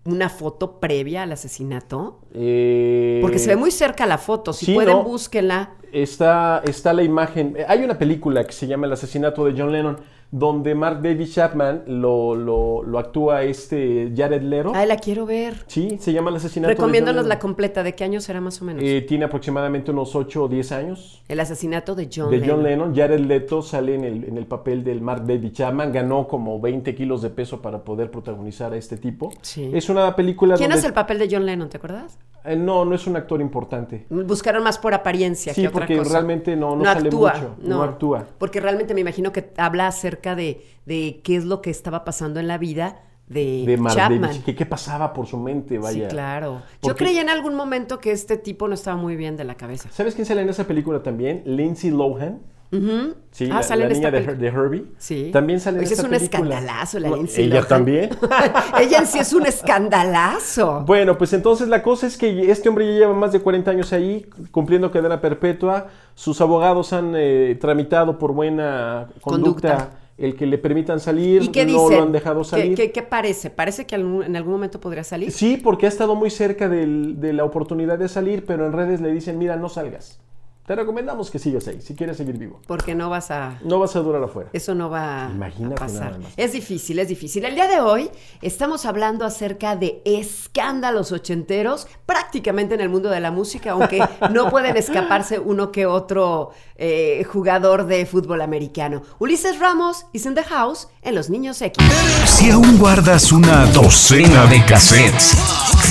una 0.07 0.28
foto 0.28 0.78
previa 0.80 1.22
al 1.22 1.32
asesinato? 1.32 2.20
Eh, 2.34 3.18
Porque 3.22 3.38
se 3.38 3.48
ve 3.48 3.57
muy 3.57 3.70
cerca 3.70 4.07
la 4.07 4.18
foto. 4.18 4.52
Si 4.52 4.66
sí, 4.66 4.74
pueden, 4.74 4.94
¿no? 4.94 5.04
búsquenla. 5.04 5.74
Está, 5.92 6.62
está 6.64 6.92
la 6.92 7.02
imagen. 7.02 7.57
Hay 7.68 7.82
una 7.82 7.98
película 7.98 8.44
que 8.44 8.52
se 8.52 8.66
llama 8.66 8.86
El 8.86 8.92
asesinato 8.92 9.44
de 9.44 9.54
John 9.61 9.72
Lennon, 9.72 9.98
donde 10.31 10.74
Mark 10.74 11.03
David 11.03 11.29
Chapman 11.31 11.85
lo, 11.87 12.35
lo, 12.35 12.83
lo 12.83 12.99
actúa 12.99 13.43
este 13.45 14.12
Jared 14.16 14.43
Leto. 14.43 14.72
Ay, 14.74 14.87
la 14.87 14.97
quiero 14.97 15.27
ver. 15.27 15.64
Sí, 15.66 15.97
se 16.01 16.12
llama 16.12 16.31
El 16.31 16.37
asesinato 16.37 16.72
Recomiéndonos 16.72 17.24
de 17.24 17.29
la 17.29 17.39
completa. 17.39 17.83
¿De 17.83 17.95
qué 17.95 18.05
año 18.05 18.20
será 18.20 18.41
más 18.41 18.61
o 18.61 18.64
menos? 18.64 18.83
Eh, 18.85 19.03
tiene 19.07 19.24
aproximadamente 19.27 19.91
unos 19.91 20.14
8 20.14 20.45
o 20.45 20.49
10 20.49 20.72
años. 20.72 21.22
el 21.29 21.41
asesinato 21.41 21.95
de 21.95 22.09
John 22.12 22.31
de 22.31 22.39
Lennon. 22.39 22.57
John 22.57 22.64
Lennon. 22.64 22.95
Jared 22.95 23.20
Leto 23.20 23.62
sale 23.62 23.95
en 23.95 24.05
el, 24.05 24.24
en 24.24 24.37
el 24.39 24.47
papel 24.47 24.85
del 24.85 25.01
Mark 25.01 25.27
David 25.27 25.53
Chapman. 25.53 25.93
Ganó 25.93 26.27
como 26.27 26.61
20 26.61 26.95
kilos 26.95 27.22
de 27.22 27.31
peso 27.31 27.62
para 27.62 27.85
poder 27.85 28.11
protagonizar 28.11 28.72
a 28.72 28.77
este 28.77 28.97
tipo. 28.97 29.33
Sí. 29.43 29.70
Es 29.72 29.89
una 29.89 30.14
película 30.16 30.57
¿Quién 30.57 30.70
donde... 30.70 30.81
es 30.81 30.85
el 30.87 30.93
papel 30.93 31.18
de 31.18 31.29
John 31.31 31.47
Lennon? 31.47 31.68
¿Te 31.68 31.77
acuerdas? 31.77 32.18
Eh, 32.47 32.57
no, 32.57 32.84
no 32.84 32.94
es 32.94 33.07
un 33.07 33.16
actor 33.16 33.40
importante. 33.40 34.07
Buscaron 34.11 34.62
más 34.62 34.78
por 34.78 34.94
apariencia 34.94 35.53
Sí, 35.53 35.62
que 35.62 35.68
otra 35.68 35.80
porque 35.86 36.03
realmente 36.05 36.57
no- 36.57 36.76
no 36.76 36.84
sale 36.84 37.11
mucho, 37.11 37.57
no 37.62 37.82
actúa. 37.82 38.26
Porque 38.38 38.61
realmente 38.61 38.94
me 38.94 39.01
imagino 39.01 39.32
que 39.32 39.53
habla 39.57 39.86
acerca 39.88 40.34
de, 40.36 40.64
de 40.84 41.20
qué 41.24 41.36
es 41.36 41.44
lo 41.44 41.61
que 41.62 41.70
estaba 41.70 42.05
pasando 42.05 42.38
en 42.40 42.47
la 42.49 42.59
vida 42.59 43.03
de, 43.26 43.64
De 43.66 43.76
Chapman. 43.92 44.20
David. 44.20 44.40
¿Qué, 44.44 44.55
qué 44.55 44.66
pasaba 44.66 45.12
por 45.12 45.26
su 45.26 45.36
mente? 45.38 45.78
Vaya. 45.78 46.05
Sí, 46.09 46.14
claro. 46.14 46.62
Yo 46.82 46.90
Porque- 46.90 47.05
creí 47.07 47.18
en 47.18 47.28
algún 47.28 47.55
momento 47.57 47.99
que 47.99 48.12
este 48.12 48.36
tipo 48.36 48.68
no 48.68 48.74
estaba 48.74 48.97
muy 48.97 49.16
bien 49.16 49.36
de 49.36 49.42
la 49.44 49.57
cabeza. 49.57 49.88
¿Sabes 49.90 50.14
quién 50.14 50.26
sale 50.26 50.42
en 50.42 50.49
esa 50.49 50.64
película 50.64 51.03
también? 51.03 51.42
Lindsay 51.44 51.90
Lohan. 51.90 52.40
Sí, 52.71 53.49
Ah, 53.51 53.57
la, 53.57 53.62
sale 53.62 53.89
la 53.89 53.95
niña 53.95 54.11
de, 54.11 54.47
Herbie. 54.49 54.85
Sí. 54.99 55.31
También 55.33 55.61
sale 55.61 55.79
en 55.79 55.85
esta 55.85 55.95
es 55.95 56.01
un 56.05 56.11
película. 56.11 56.25
escandalazo 56.25 56.99
la 56.99 57.09
Lindsay 57.11 57.45
Ella 57.45 57.55
Lohan. 57.57 57.69
también. 57.69 58.11
Ella 58.81 58.99
en 58.99 59.07
sí 59.07 59.19
es 59.19 59.33
un 59.33 59.47
escandalazo. 59.47 60.83
Bueno, 60.87 61.17
pues 61.19 61.33
entonces 61.33 61.69
la 61.69 61.83
cosa 61.83 62.07
es 62.07 62.17
que 62.17 62.51
este 62.51 62.69
hombre 62.69 62.87
ya 62.87 62.93
lleva 63.01 63.14
más 63.14 63.33
de 63.33 63.41
40 63.41 63.71
años 63.71 63.93
ahí, 63.93 64.27
cumpliendo 64.51 64.91
cadena 64.91 65.21
perpetua. 65.21 65.87
Sus 66.14 66.41
abogados 66.41 66.93
han 66.93 67.12
eh, 67.17 67.57
tramitado 67.61 68.19
por 68.19 68.33
buena 68.33 69.09
conducta, 69.21 69.69
Conducta. 69.77 69.99
el 70.19 70.35
que 70.35 70.47
le 70.47 70.59
permitan 70.59 70.99
salir. 70.99 71.43
¿Y 71.43 71.49
qué 71.49 71.67
no 71.67 71.73
dicen? 71.85 71.99
lo 71.99 72.03
han 72.05 72.12
dejado 72.12 72.41
¿Qué, 72.43 72.49
salir. 72.49 72.75
qué- 72.75 72.91
qué 72.93 73.03
parece? 73.03 73.51
¿Parece 73.51 73.87
que 73.87 73.97
en 73.97 74.35
algún 74.37 74.53
momento 74.53 74.81
podría 74.81 75.05
salir? 75.05 75.31
Sí, 75.31 75.57
porque 75.57 75.87
ha 75.87 75.89
estado 75.89 76.14
muy 76.14 76.31
cerca 76.31 76.69
del- 76.69 77.21
de 77.21 77.33
la 77.33 77.45
oportunidad 77.45 77.99
de 77.99 78.09
salir, 78.09 78.45
pero 78.47 78.67
en 78.67 78.73
redes 78.73 79.01
le 79.01 79.12
dicen, 79.12 79.39
mira, 79.39 79.57
no 79.57 79.69
salgas. 79.69 80.21
Te 80.67 80.75
recomendamos 80.75 81.31
que 81.31 81.39
sigas 81.39 81.69
ahí, 81.69 81.81
si 81.81 81.95
quieres 81.95 82.17
seguir 82.17 82.39
vivo. 82.39 82.61
Porque 82.67 82.97
no 82.97 83.09
vas 83.09 83.31
a... 83.31 83.57
No 83.62 83.79
vas 83.79 83.95
a 83.95 84.01
durar 84.01 84.21
afuera. 84.25 84.51
Eso 84.53 84.75
no 84.75 84.91
va 84.91 85.31
Imagínate 85.33 85.75
a 85.75 85.79
pasar. 85.79 86.05
nada 86.07 86.19
más. 86.19 86.33
Es 86.37 86.53
difícil, 86.53 86.99
es 86.99 87.07
difícil. 87.07 87.45
El 87.45 87.55
día 87.55 87.69
de 87.69 87.81
hoy 87.81 88.11
estamos 88.43 88.85
hablando 88.85 89.25
acerca 89.25 89.77
de 89.77 90.03
escándalos 90.05 91.12
ochenteros, 91.12 91.87
prácticamente 92.05 92.75
en 92.75 92.81
el 92.81 92.89
mundo 92.89 93.11
de 93.11 93.21
la 93.21 93.31
música, 93.31 93.73
aunque 93.73 94.03
no 94.33 94.51
pueden 94.51 94.77
escaparse 94.77 95.39
uno 95.39 95.71
que 95.71 95.87
otro 95.87 96.51
eh, 96.75 97.25
jugador 97.31 97.87
de 97.87 98.05
fútbol 98.05 98.41
americano. 98.41 99.03
Ulises 99.21 99.61
Ramos 99.61 100.07
is 100.12 100.27
in 100.27 100.35
the 100.35 100.43
house 100.43 100.89
en 101.03 101.14
Los 101.14 101.31
Niños 101.31 101.62
X. 101.62 101.77
Si 102.25 102.51
aún 102.51 102.77
guardas 102.77 103.31
una 103.31 103.67
docena 103.67 104.47
de 104.47 104.64
cassettes, 104.64 105.37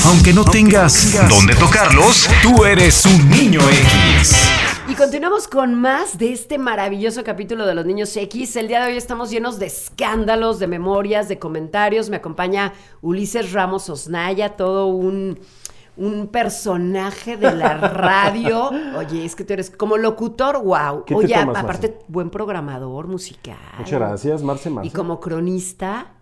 aunque 0.06 0.34
no 0.34 0.44
tengas 0.44 1.18
dónde 1.30 1.56
tocarlos, 1.56 2.28
tú 2.44 2.66
eres 2.66 3.06
un 3.06 3.30
niño 3.30 3.62
X. 3.62 4.36
Y 4.96 4.98
continuamos 4.98 5.50
con 5.50 5.76
más 5.76 6.18
de 6.18 6.32
este 6.32 6.58
maravilloso 6.58 7.22
capítulo 7.26 7.66
de 7.66 7.76
Los 7.76 7.86
Niños 7.86 8.16
X. 8.16 8.56
El 8.56 8.70
día 8.70 8.82
de 8.82 8.92
hoy 8.92 8.98
estamos 8.98 9.30
llenos 9.30 9.60
de 9.60 9.66
escándalos, 9.66 10.58
de 10.58 10.68
memorias, 10.68 11.28
de 11.28 11.38
comentarios. 11.38 12.10
Me 12.10 12.16
acompaña 12.16 12.72
Ulises 13.02 13.52
Ramos 13.52 13.90
Osnaya, 13.90 14.56
todo 14.56 14.88
un, 14.88 15.38
un 15.98 16.28
personaje 16.28 17.36
de 17.36 17.52
la 17.52 17.76
radio. 17.76 18.70
Oye, 18.98 19.26
es 19.26 19.36
que 19.36 19.44
tú 19.44 19.52
eres 19.52 19.70
como 19.70 19.98
locutor, 19.98 20.64
wow. 20.64 21.04
¿Qué 21.04 21.14
te 21.14 21.26
Oye, 21.26 21.36
aparte, 21.36 21.62
Marce? 21.62 22.00
buen 22.08 22.30
programador 22.30 23.08
musical. 23.08 23.58
Muchas 23.78 24.00
gracias, 24.00 24.44
Marce, 24.44 24.70
Marce. 24.70 24.88
Y 24.88 24.92
como 24.92 25.20
cronista 25.20 26.15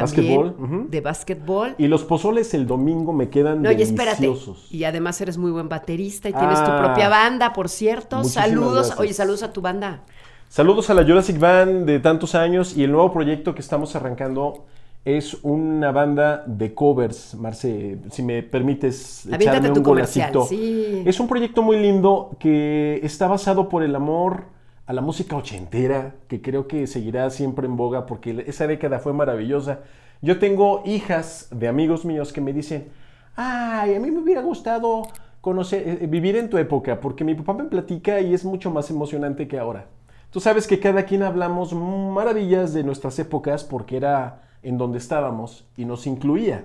también 0.00 0.40
Básquetbol, 0.42 0.64
ujú. 0.80 0.86
de 0.90 1.00
básquetbol. 1.00 1.74
Y 1.78 1.86
los 1.88 2.04
pozoles 2.04 2.52
el 2.54 2.66
domingo 2.66 3.12
me 3.12 3.28
quedan 3.28 3.62
No, 3.62 3.70
y 3.72 3.82
espérate. 3.82 4.22
deliciosos. 4.22 4.66
Y 4.72 4.84
además 4.84 5.20
eres 5.20 5.38
muy 5.38 5.50
buen 5.50 5.68
baterista 5.68 6.28
y 6.28 6.32
tienes 6.32 6.62
tu 6.64 6.70
Ah. 6.70 6.78
propia 6.82 7.08
banda, 7.08 7.52
por 7.52 7.68
cierto. 7.68 8.24
Saludos. 8.24 8.74
gracias. 8.88 8.98
Oye, 9.00 9.12
saludos 9.14 9.42
a 9.42 9.52
tu 9.52 9.60
banda. 9.60 10.02
Saludos 10.48 10.88
a 10.90 10.94
la 10.94 11.04
Jurassic 11.04 11.38
Band 11.38 11.84
de 11.86 11.98
tantos 12.00 12.34
años 12.34 12.76
y 12.76 12.82
el 12.84 12.92
nuevo 12.92 13.12
proyecto 13.12 13.54
que 13.54 13.60
estamos 13.60 13.94
arrancando 13.96 14.64
es 15.04 15.38
una 15.42 15.90
banda 15.92 16.42
de 16.46 16.74
covers, 16.74 17.34
Marce, 17.34 17.98
si 18.10 18.22
me 18.22 18.42
permites 18.42 19.24
Aviéntate 19.26 19.58
echarme 19.58 19.68
tu 19.70 19.80
un 19.80 19.84
golacito. 19.84 20.44
sí. 20.46 21.02
Es 21.06 21.20
un 21.20 21.28
proyecto 21.28 21.62
muy 21.62 21.78
lindo 21.78 22.30
que 22.38 23.00
está 23.02 23.26
basado 23.28 23.68
por 23.68 23.82
el 23.82 23.94
amor 23.94 24.44
a 24.88 24.94
la 24.94 25.02
música 25.02 25.36
ochentera, 25.36 26.14
que 26.28 26.40
creo 26.40 26.66
que 26.66 26.86
seguirá 26.86 27.28
siempre 27.28 27.66
en 27.66 27.76
boga 27.76 28.06
porque 28.06 28.42
esa 28.46 28.66
década 28.66 28.98
fue 29.00 29.12
maravillosa. 29.12 29.80
Yo 30.22 30.38
tengo 30.38 30.82
hijas 30.86 31.48
de 31.50 31.68
amigos 31.68 32.06
míos 32.06 32.32
que 32.32 32.40
me 32.40 32.54
dicen, 32.54 32.88
ay, 33.36 33.94
a 33.94 34.00
mí 34.00 34.10
me 34.10 34.20
hubiera 34.20 34.40
gustado 34.40 35.02
conocer, 35.42 35.86
eh, 35.86 36.06
vivir 36.06 36.36
en 36.36 36.48
tu 36.48 36.56
época, 36.56 37.00
porque 37.00 37.22
mi 37.22 37.34
papá 37.34 37.52
me 37.52 37.64
platica 37.64 38.18
y 38.22 38.32
es 38.32 38.46
mucho 38.46 38.70
más 38.70 38.88
emocionante 38.88 39.46
que 39.46 39.58
ahora. 39.58 39.88
Tú 40.30 40.40
sabes 40.40 40.66
que 40.66 40.80
cada 40.80 41.02
quien 41.02 41.22
hablamos 41.22 41.74
maravillas 41.74 42.72
de 42.72 42.82
nuestras 42.82 43.18
épocas 43.18 43.64
porque 43.64 43.98
era 43.98 44.40
en 44.62 44.78
donde 44.78 44.96
estábamos 44.96 45.68
y 45.76 45.84
nos 45.84 46.06
incluía. 46.06 46.64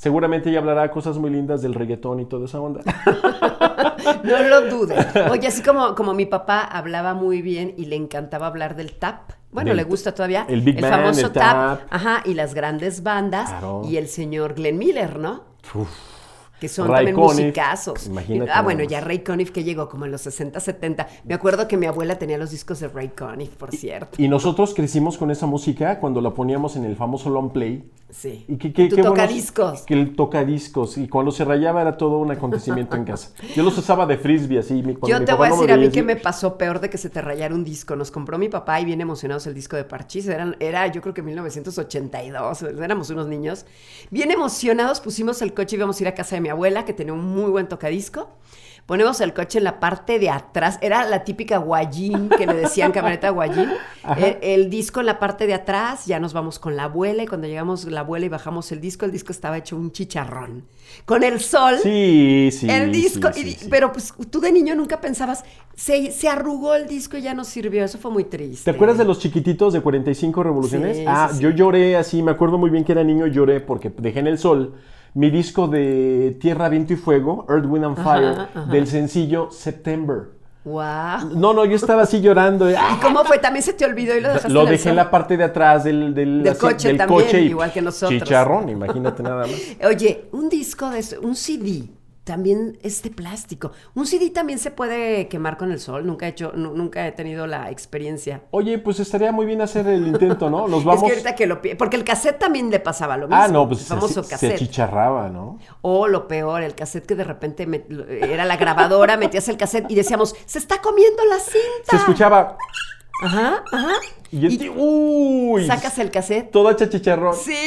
Seguramente 0.00 0.48
ella 0.48 0.60
hablará 0.60 0.90
cosas 0.90 1.18
muy 1.18 1.28
lindas 1.28 1.60
del 1.60 1.74
reggaetón 1.74 2.20
y 2.20 2.24
toda 2.24 2.46
esa 2.46 2.58
onda. 2.58 2.80
No 4.24 4.42
lo 4.42 4.70
dudes. 4.70 5.06
Oye, 5.30 5.46
así 5.46 5.62
como, 5.62 5.94
como 5.94 6.14
mi 6.14 6.24
papá 6.24 6.62
hablaba 6.62 7.12
muy 7.12 7.42
bien 7.42 7.74
y 7.76 7.84
le 7.84 7.96
encantaba 7.96 8.46
hablar 8.46 8.74
del 8.74 8.94
tap. 8.94 9.32
Bueno, 9.52 9.68
Del 9.68 9.76
le 9.78 9.84
gusta 9.84 10.14
todavía. 10.14 10.46
el 10.48 10.62
Big 10.62 10.80
Band, 10.80 10.94
famoso 10.94 11.26
el 11.26 11.32
tap. 11.32 11.80
tap. 11.80 11.80
Ajá, 11.90 12.22
y 12.24 12.32
las 12.32 12.54
grandes 12.54 13.02
bandas. 13.02 13.50
Claro. 13.50 13.82
Y 13.84 13.98
el 13.98 14.08
señor 14.08 14.54
Glenn 14.54 14.78
Miller, 14.78 15.18
¿no? 15.18 15.42
Uf. 15.74 15.88
Que 16.58 16.68
son 16.68 16.88
Ray 16.88 17.06
también 17.06 17.16
Conniff. 17.16 17.40
musicazos. 17.46 18.06
Imagínate 18.06 18.50
ah, 18.52 18.62
bueno, 18.62 18.84
ya 18.84 19.00
Ray 19.00 19.18
Conniff 19.20 19.50
que 19.50 19.64
llegó 19.64 19.88
como 19.88 20.06
en 20.06 20.12
los 20.12 20.22
60, 20.22 20.60
70. 20.60 21.08
Me 21.24 21.34
acuerdo 21.34 21.68
que 21.68 21.76
mi 21.76 21.84
abuela 21.86 22.18
tenía 22.18 22.38
los 22.38 22.50
discos 22.50 22.80
de 22.80 22.88
Ray 22.88 23.08
Conniff, 23.08 23.50
por 23.56 23.70
cierto. 23.70 24.22
Y 24.22 24.28
nosotros 24.28 24.72
crecimos 24.74 25.18
con 25.18 25.30
esa 25.30 25.44
música 25.46 26.00
cuando 26.00 26.22
la 26.22 26.30
poníamos 26.30 26.76
en 26.76 26.84
el 26.86 26.96
famoso 26.96 27.28
long 27.28 27.50
play. 27.50 27.84
Sí. 28.12 28.44
Y 28.48 28.56
que, 28.56 28.72
que, 28.72 28.88
tu 28.88 28.96
buenos- 28.96 29.12
tocadiscos. 29.12 29.82
Que 29.82 29.94
el 29.94 30.16
tocadiscos. 30.16 30.98
Y 30.98 31.08
cuando 31.08 31.30
se 31.30 31.44
rayaba 31.44 31.80
era 31.82 31.96
todo 31.96 32.18
un 32.18 32.30
acontecimiento 32.30 32.96
en 32.96 33.04
casa. 33.04 33.30
Yo 33.54 33.62
los 33.62 33.76
usaba 33.78 34.04
de 34.06 34.18
frisbee 34.18 34.58
así. 34.58 34.82
mi- 34.82 34.96
Yo 35.06 35.18
mi 35.20 35.24
te 35.24 35.32
voy 35.34 35.46
a 35.46 35.50
no 35.50 35.56
decir 35.56 35.72
a 35.72 35.76
mí 35.76 35.90
que 35.90 36.02
me 36.02 36.16
pasó 36.16 36.58
peor 36.58 36.80
de 36.80 36.90
que 36.90 36.98
se 36.98 37.08
te 37.10 37.20
rayara 37.20 37.54
un 37.54 37.64
disco. 37.64 37.94
Nos 37.96 38.10
compró 38.10 38.36
mi 38.38 38.48
papá 38.48 38.80
y 38.80 38.84
bien 38.84 39.00
emocionados 39.00 39.46
el 39.46 39.54
disco 39.54 39.76
de 39.76 39.84
Parchís. 39.84 40.26
Era, 40.28 40.54
era 40.60 40.86
yo 40.88 41.00
creo 41.00 41.14
que 41.14 41.22
1982. 41.22 42.62
Éramos 42.62 43.10
unos 43.10 43.26
niños. 43.26 43.64
Bien 44.10 44.30
emocionados 44.30 45.00
pusimos 45.00 45.40
el 45.42 45.54
coche 45.54 45.76
y 45.76 45.78
íbamos 45.78 45.98
a 46.00 46.02
ir 46.02 46.08
a 46.08 46.14
casa 46.14 46.36
de 46.36 46.40
mi 46.40 46.48
abuela 46.48 46.84
que 46.84 46.92
tenía 46.92 47.12
un 47.12 47.24
muy 47.24 47.50
buen 47.50 47.68
tocadisco. 47.68 48.28
Ponemos 48.86 49.20
el 49.20 49.32
coche 49.32 49.58
en 49.58 49.64
la 49.64 49.78
parte 49.78 50.18
de 50.18 50.30
atrás. 50.30 50.78
Era 50.82 51.04
la 51.04 51.22
típica 51.22 51.58
guayín 51.58 52.28
que 52.28 52.46
le 52.46 52.54
decían 52.54 52.90
camioneta 52.90 53.30
guayín. 53.30 53.70
El, 54.16 54.38
el 54.40 54.70
disco 54.70 55.00
en 55.00 55.06
la 55.06 55.18
parte 55.18 55.46
de 55.46 55.54
atrás. 55.54 56.06
Ya 56.06 56.18
nos 56.18 56.32
vamos 56.32 56.58
con 56.58 56.74
la 56.74 56.84
abuela 56.84 57.22
y 57.22 57.26
cuando 57.26 57.46
llegamos 57.46 57.84
la 57.84 58.00
la 58.00 58.04
abuela 58.04 58.26
y 58.26 58.28
bajamos 58.30 58.72
el 58.72 58.80
disco, 58.80 59.04
el 59.04 59.12
disco 59.12 59.30
estaba 59.30 59.58
hecho 59.58 59.76
un 59.76 59.92
chicharrón. 59.92 60.64
Con 61.04 61.22
el 61.22 61.38
sol. 61.38 61.76
Sí, 61.82 62.48
sí. 62.50 62.68
El 62.68 62.90
disco, 62.90 63.30
sí, 63.32 63.52
sí, 63.52 63.68
pero 63.68 63.92
pues 63.92 64.14
tú 64.30 64.40
de 64.40 64.50
niño 64.50 64.74
nunca 64.74 65.00
pensabas, 65.00 65.44
se, 65.76 66.10
se 66.10 66.28
arrugó 66.28 66.74
el 66.74 66.86
disco 66.86 67.18
y 67.18 67.22
ya 67.22 67.34
no 67.34 67.44
sirvió, 67.44 67.84
eso 67.84 67.98
fue 67.98 68.10
muy 68.10 68.24
triste. 68.24 68.64
¿Te 68.64 68.74
acuerdas 68.74 68.96
de 68.96 69.04
los 69.04 69.18
chiquititos 69.18 69.74
de 69.74 69.82
45 69.82 70.42
revoluciones? 70.42 71.04
Ah, 71.06 71.30
yo 71.38 71.50
lloré 71.50 71.96
así, 71.96 72.22
me 72.22 72.30
acuerdo 72.30 72.56
muy 72.56 72.70
bien 72.70 72.84
que 72.84 72.92
era 72.92 73.04
niño, 73.04 73.26
lloré 73.26 73.60
porque 73.60 73.90
dejé 73.90 74.20
en 74.20 74.26
el 74.26 74.38
sol 74.38 74.74
mi 75.14 75.30
disco 75.30 75.66
de 75.68 76.36
Tierra, 76.40 76.68
Viento 76.68 76.92
y 76.92 76.96
Fuego, 76.96 77.46
Earth, 77.48 77.66
Wind 77.66 77.84
and 77.84 77.96
Fire, 77.96 78.48
ajá. 78.54 78.66
del 78.66 78.86
sencillo 78.86 79.50
September. 79.50 80.28
Wow. 80.64 81.30
No, 81.36 81.54
no, 81.54 81.64
yo 81.64 81.76
estaba 81.76 82.02
así 82.02 82.20
llorando. 82.20 82.70
¿Y 82.70 82.74
¡ah! 82.74 82.98
cómo 83.00 83.24
fue? 83.24 83.38
¿También 83.38 83.62
se 83.62 83.72
te 83.72 83.86
olvidó 83.86 84.14
y 84.14 84.20
lo 84.20 84.28
dejaste 84.28 84.50
Lo 84.50 84.66
dejé 84.66 84.90
en 84.90 84.96
la 84.96 85.10
parte 85.10 85.36
de 85.38 85.44
atrás 85.44 85.84
del, 85.84 86.14
del, 86.14 86.42
Del 86.42 86.58
coche 86.58 86.94
también, 86.94 87.08
coche 87.08 87.40
y 87.40 87.46
igual 87.46 87.72
que 87.72 87.80
nosotros. 87.80 88.20
Chicharrón, 88.20 88.68
imagínate 88.68 89.22
nada 89.22 89.46
más. 89.46 89.50
Oye, 89.86 90.28
un 90.32 90.50
disco 90.50 90.90
de 90.90 91.02
un 91.22 91.34
CD 91.34 91.88
también 92.24 92.78
es 92.82 93.02
de 93.02 93.10
plástico. 93.10 93.72
Un 93.94 94.06
CD 94.06 94.30
también 94.30 94.58
se 94.58 94.70
puede 94.70 95.26
quemar 95.28 95.56
con 95.56 95.72
el 95.72 95.80
sol. 95.80 96.06
Nunca 96.06 96.26
he 96.26 96.30
hecho, 96.30 96.52
nu- 96.54 96.74
nunca 96.76 97.06
he 97.06 97.12
tenido 97.12 97.46
la 97.46 97.70
experiencia. 97.70 98.42
Oye, 98.50 98.78
pues 98.78 99.00
estaría 99.00 99.32
muy 99.32 99.46
bien 99.46 99.60
hacer 99.62 99.86
el 99.88 100.06
intento, 100.06 100.48
¿no? 100.50 100.66
Es 100.78 100.84
vamos. 100.84 101.02
que 101.04 101.10
ahorita 101.10 101.34
que 101.34 101.46
lo 101.46 101.60
porque 101.78 101.96
el 101.96 102.04
cassette 102.04 102.38
también 102.38 102.70
le 102.70 102.78
pasaba 102.80 103.16
lo 103.16 103.26
mismo. 103.26 103.42
Ah, 103.42 103.48
no, 103.48 103.66
pues 103.66 103.80
el 103.80 103.86
se, 103.86 103.94
famoso 103.94 104.22
se 104.22 104.30
cassette. 104.30 104.54
achicharraba, 104.54 105.28
¿no? 105.28 105.58
O 105.82 106.06
lo 106.08 106.28
peor, 106.28 106.62
el 106.62 106.74
cassette 106.74 107.06
que 107.06 107.14
de 107.14 107.24
repente 107.24 107.66
me- 107.66 107.84
era 108.22 108.44
la 108.44 108.56
grabadora, 108.56 109.16
metías 109.16 109.48
el 109.48 109.56
cassette 109.56 109.90
y 109.90 109.94
decíamos, 109.94 110.34
se 110.46 110.58
está 110.58 110.80
comiendo 110.80 111.24
la 111.24 111.38
cinta. 111.38 111.90
Se 111.90 111.96
escuchaba. 111.96 112.56
Ajá, 113.20 113.64
ajá. 113.70 113.92
Y, 114.32 114.46
el- 114.46 114.72
uy, 114.76 115.66
Sacas 115.66 115.98
el 115.98 116.10
cassette. 116.10 116.50
Todo 116.50 116.70
hecha 116.70 116.88
chicharrón. 116.88 117.34
Sí, 117.34 117.58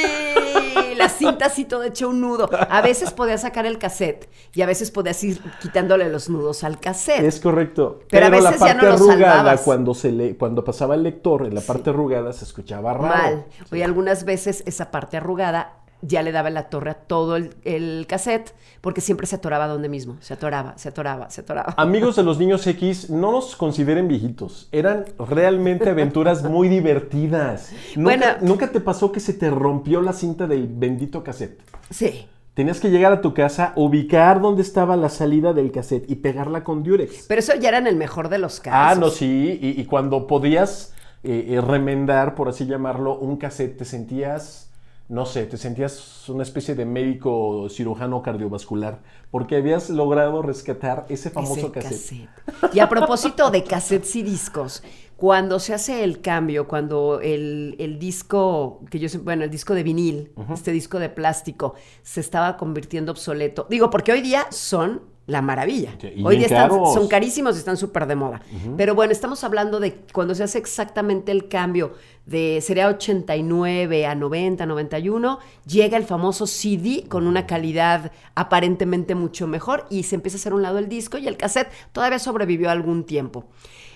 la 0.95 1.09
cinta 1.09 1.47
así 1.47 1.65
todo 1.65 1.83
hecho 1.83 2.09
un 2.09 2.21
nudo. 2.21 2.49
A 2.69 2.81
veces 2.81 3.11
podías 3.11 3.41
sacar 3.41 3.65
el 3.65 3.77
cassette 3.77 4.29
y 4.53 4.61
a 4.61 4.65
veces 4.65 4.89
podías 4.91 5.21
ir 5.23 5.41
quitándole 5.61 6.09
los 6.09 6.29
nudos 6.29 6.63
al 6.63 6.79
cassette. 6.79 7.23
Es 7.23 7.39
correcto. 7.39 7.99
Pero 8.09 8.27
a 8.27 8.29
la 8.29 8.37
veces 8.37 8.59
ya 8.59 8.65
parte 8.67 8.85
no 8.87 8.93
arrugada, 8.93 9.57
cuando 9.57 9.93
se 9.93 10.11
le, 10.11 10.37
cuando 10.37 10.63
pasaba 10.63 10.95
el 10.95 11.03
lector 11.03 11.45
en 11.45 11.53
la 11.55 11.61
parte 11.61 11.89
arrugada, 11.89 12.31
se 12.33 12.45
escuchaba 12.45 12.93
raro. 12.93 13.07
Mal. 13.07 13.45
Oye, 13.71 13.83
algunas 13.83 14.23
veces 14.23 14.63
esa 14.65 14.89
parte 14.91 15.17
arrugada 15.17 15.82
ya 16.05 16.21
le 16.21 16.31
daba 16.31 16.49
la 16.49 16.69
torre 16.69 16.91
a 16.91 16.93
todo 16.93 17.35
el, 17.35 17.55
el 17.63 18.05
cassette 18.07 18.53
porque 18.81 19.01
siempre 19.01 19.25
se 19.25 19.37
atoraba 19.37 19.67
donde 19.67 19.89
mismo. 19.89 20.17
Se 20.19 20.33
atoraba, 20.33 20.77
se 20.77 20.89
atoraba, 20.89 21.29
se 21.29 21.41
atoraba. 21.41 21.73
Amigos 21.77 22.15
de 22.17 22.23
los 22.23 22.37
niños 22.37 22.67
X, 22.67 23.09
no 23.09 23.31
nos 23.31 23.55
consideren 23.55 24.07
viejitos. 24.07 24.67
Eran 24.71 25.05
realmente 25.17 25.89
aventuras 25.89 26.43
muy 26.43 26.67
divertidas. 26.67 27.71
¿Nunca, 27.95 28.03
Bueno. 28.03 28.25
¿Nunca 28.41 28.71
te 28.71 28.79
pasó 28.79 29.11
que 29.11 29.19
se 29.19 29.33
te 29.33 29.49
rompió 29.49 30.01
la 30.01 30.13
cinta 30.13 30.47
del 30.47 30.67
bendito 30.67 31.23
cassette? 31.23 31.61
Sí. 31.89 32.27
Tenías 32.53 32.79
que 32.79 32.91
llegar 32.91 33.11
a 33.11 33.21
tu 33.21 33.33
casa, 33.33 33.73
ubicar 33.75 34.39
dónde 34.41 34.61
estaba 34.61 34.95
la 34.95 35.09
salida 35.09 35.53
del 35.53 35.71
cassette 35.71 36.09
y 36.09 36.15
pegarla 36.15 36.63
con 36.63 36.83
Durex. 36.83 37.25
Pero 37.27 37.39
eso 37.39 37.55
ya 37.55 37.69
era 37.69 37.79
en 37.79 37.87
el 37.87 37.95
mejor 37.95 38.29
de 38.29 38.37
los 38.37 38.59
casos. 38.59 38.97
Ah, 38.97 38.99
no, 38.99 39.09
sí. 39.09 39.57
Y, 39.59 39.81
y 39.81 39.85
cuando 39.85 40.27
podías 40.27 40.93
eh, 41.23 41.45
eh, 41.51 41.61
remendar, 41.61 42.35
por 42.35 42.49
así 42.49 42.65
llamarlo, 42.65 43.17
un 43.17 43.37
cassette, 43.37 43.77
te 43.77 43.85
sentías, 43.85 44.69
no 45.09 45.25
sé, 45.25 45.45
te 45.45 45.57
sentías 45.57 46.27
una 46.29 46.43
especie 46.43 46.75
de 46.75 46.85
médico 46.85 47.67
cirujano 47.69 48.21
cardiovascular, 48.21 49.01
porque 49.31 49.57
habías 49.57 49.89
logrado 49.89 50.41
rescatar 50.41 51.05
ese 51.09 51.29
famoso 51.29 51.59
Ese 51.59 51.71
cassette. 51.71 52.29
cassette. 52.35 52.75
Y 52.75 52.79
a 52.79 52.89
propósito 52.89 53.51
de 53.51 53.63
cassettes 53.63 54.15
y 54.15 54.23
discos, 54.23 54.83
cuando 55.17 55.59
se 55.59 55.73
hace 55.73 56.03
el 56.03 56.21
cambio, 56.21 56.67
cuando 56.67 57.19
el, 57.21 57.75
el 57.79 57.99
disco, 57.99 58.81
que 58.89 58.99
yo 58.99 59.07
bueno, 59.21 59.43
el 59.43 59.49
disco 59.49 59.73
de 59.73 59.83
vinil, 59.83 60.31
este 60.51 60.71
disco 60.71 60.99
de 60.99 61.09
plástico, 61.09 61.75
se 62.01 62.19
estaba 62.19 62.57
convirtiendo 62.57 63.11
obsoleto. 63.11 63.67
Digo, 63.69 63.89
porque 63.89 64.11
hoy 64.11 64.21
día 64.21 64.47
son 64.51 65.12
la 65.25 65.41
maravilla. 65.41 65.95
Sí, 66.01 66.07
hoy 66.25 66.35
día 66.37 66.47
están- 66.47 66.69
son 66.93 67.07
carísimos 67.07 67.55
y 67.55 67.59
están 67.59 67.77
súper 67.77 68.07
de 68.07 68.15
moda. 68.15 68.41
Pero 68.75 68.93
bueno, 68.93 69.13
estamos 69.13 69.43
hablando 69.43 69.79
de 69.79 69.95
cuando 70.13 70.35
se 70.35 70.43
hace 70.43 70.57
exactamente 70.57 71.31
el 71.31 71.47
cambio 71.47 71.93
de 72.25 72.59
sería 72.61 72.87
89 72.87 74.05
a 74.05 74.15
90, 74.15 74.65
91, 74.65 75.39
llega 75.65 75.97
el 75.97 76.03
famoso 76.03 76.45
CD 76.47 77.05
con 77.07 77.25
una 77.27 77.45
calidad 77.47 78.11
aparentemente 78.35 79.15
mucho 79.15 79.47
mejor 79.47 79.85
y 79.89 80.03
se 80.03 80.15
empieza 80.15 80.37
a 80.37 80.39
hacer 80.39 80.53
un 80.53 80.61
lado 80.61 80.77
el 80.79 80.89
disco 80.89 81.17
y 81.17 81.27
el 81.27 81.37
cassette 81.37 81.71
todavía 81.91 82.19
sobrevivió 82.19 82.69
algún 82.69 83.05
tiempo. 83.05 83.45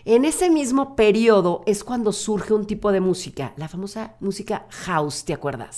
En 0.06 0.24
ese 0.24 0.50
mismo 0.50 0.96
periodo 0.96 1.64
es 1.66 1.84
cuando 1.84 2.14
surge 2.14 2.54
un 2.54 2.66
tipo 2.66 2.94
de 2.94 3.02
música, 3.02 3.52
la 3.58 3.68
famosa 3.68 4.16
música 4.22 4.66
house, 4.70 5.26
¿te 5.26 5.34
acuerdas? 5.34 5.78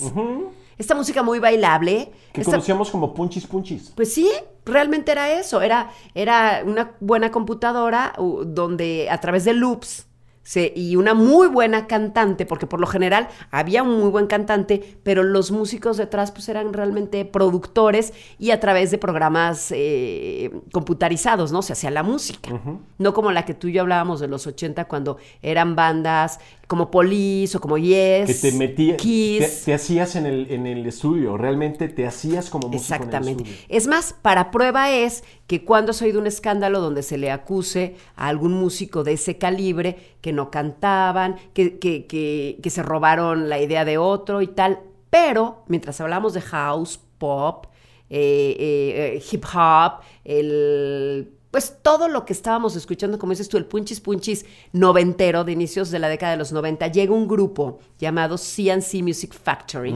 Esta 0.80 0.94
música 0.94 1.22
muy 1.22 1.38
bailable. 1.38 2.10
Que 2.32 2.40
esta- 2.40 2.52
conocíamos 2.52 2.90
como 2.90 3.12
punchis 3.12 3.46
punchis. 3.46 3.92
pues 3.94 4.14
sí, 4.14 4.30
realmente 4.64 5.12
era 5.12 5.30
eso. 5.38 5.60
Era, 5.60 5.90
era 6.14 6.62
una 6.64 6.92
buena 7.00 7.30
computadora 7.30 8.14
donde 8.46 9.08
a 9.10 9.18
través 9.20 9.44
de 9.44 9.52
loops 9.52 10.06
se- 10.42 10.72
y 10.74 10.96
una 10.96 11.14
muy 11.14 11.48
buena 11.48 11.86
cantante, 11.86 12.46
porque 12.46 12.66
por 12.66 12.80
lo 12.80 12.86
general 12.86 13.28
había 13.50 13.82
un 13.82 14.00
muy 14.00 14.08
buen 14.10 14.26
cantante, 14.26 14.98
pero 15.02 15.22
los 15.22 15.50
músicos 15.52 15.96
detrás 15.96 16.32
pues 16.32 16.48
eran 16.48 16.72
realmente 16.72 17.24
productores 17.24 18.12
y 18.38 18.50
a 18.50 18.58
través 18.60 18.90
de 18.90 18.98
programas 18.98 19.70
eh, 19.70 20.50
computarizados, 20.72 21.52
¿no? 21.52 21.62
Se 21.62 21.74
hacía 21.74 21.90
la 21.90 22.02
música. 22.02 22.50
No 22.98 23.14
como 23.14 23.30
la 23.32 23.44
que 23.44 23.54
tú 23.54 23.68
y 23.68 23.72
yo 23.72 23.82
hablábamos 23.82 24.20
de 24.20 24.28
los 24.28 24.46
80 24.46 24.86
cuando 24.86 25.18
eran 25.42 25.76
bandas 25.76 26.40
como 26.66 26.90
Police 26.90 27.56
o 27.56 27.60
como 27.60 27.78
Yes. 27.78 28.26
Que 28.26 28.50
te 28.50 28.56
metías, 28.56 28.96
te, 28.96 29.02
Kiss. 29.02 29.62
te 29.64 29.74
hacías 29.74 30.14
en 30.14 30.24
el, 30.26 30.50
en 30.52 30.66
el 30.68 30.86
estudio, 30.86 31.36
realmente 31.36 31.88
te 31.88 32.06
hacías 32.06 32.48
como 32.48 32.68
músico 32.68 32.94
en 32.94 33.00
el 33.02 33.06
Exactamente. 33.08 33.42
estudio. 33.42 33.66
Es 33.68 33.86
más, 33.88 34.14
para 34.22 34.52
prueba 34.52 34.90
es 34.92 35.24
que 35.48 35.64
cuando 35.64 35.90
has 35.90 36.00
oído 36.00 36.20
un 36.20 36.28
escándalo 36.28 36.80
donde 36.80 37.02
se 37.02 37.18
le 37.18 37.32
acuse 37.32 37.96
a 38.14 38.28
algún 38.28 38.52
músico 38.52 39.02
de 39.02 39.14
ese 39.14 39.36
calibre 39.36 40.14
que 40.20 40.29
no 40.32 40.50
cantaban, 40.50 41.36
que, 41.54 41.78
que- 41.78 42.06
que- 42.06 42.58
que 42.62 42.70
se 42.70 42.82
robaron 42.82 43.48
la 43.48 43.58
idea 43.60 43.84
de 43.84 43.98
otro 43.98 44.42
y 44.42 44.46
tal, 44.48 44.80
pero 45.10 45.64
mientras 45.68 46.00
hablamos 46.00 46.34
de 46.34 46.40
house, 46.40 47.00
pop, 47.18 47.66
eh, 48.08 48.56
eh, 48.58 49.16
eh, 49.16 49.22
hip 49.30 49.44
hop, 49.54 50.00
el... 50.24 51.34
Pues 51.50 51.78
todo 51.82 52.06
lo 52.06 52.24
que 52.24 52.32
estábamos 52.32 52.76
escuchando, 52.76 53.18
como 53.18 53.30
dices 53.30 53.48
tú, 53.48 53.56
el 53.56 53.64
punchis 53.64 54.00
punchis 54.00 54.46
noventero 54.72 55.42
de 55.42 55.50
inicios 55.50 55.90
de 55.90 55.98
la 55.98 56.08
década 56.08 56.30
de 56.30 56.38
los 56.38 56.52
90, 56.52 56.86
llega 56.92 57.12
un 57.12 57.26
grupo 57.26 57.80
llamado 57.98 58.36
CNC 58.38 59.02
Music 59.02 59.32
Factory. 59.34 59.92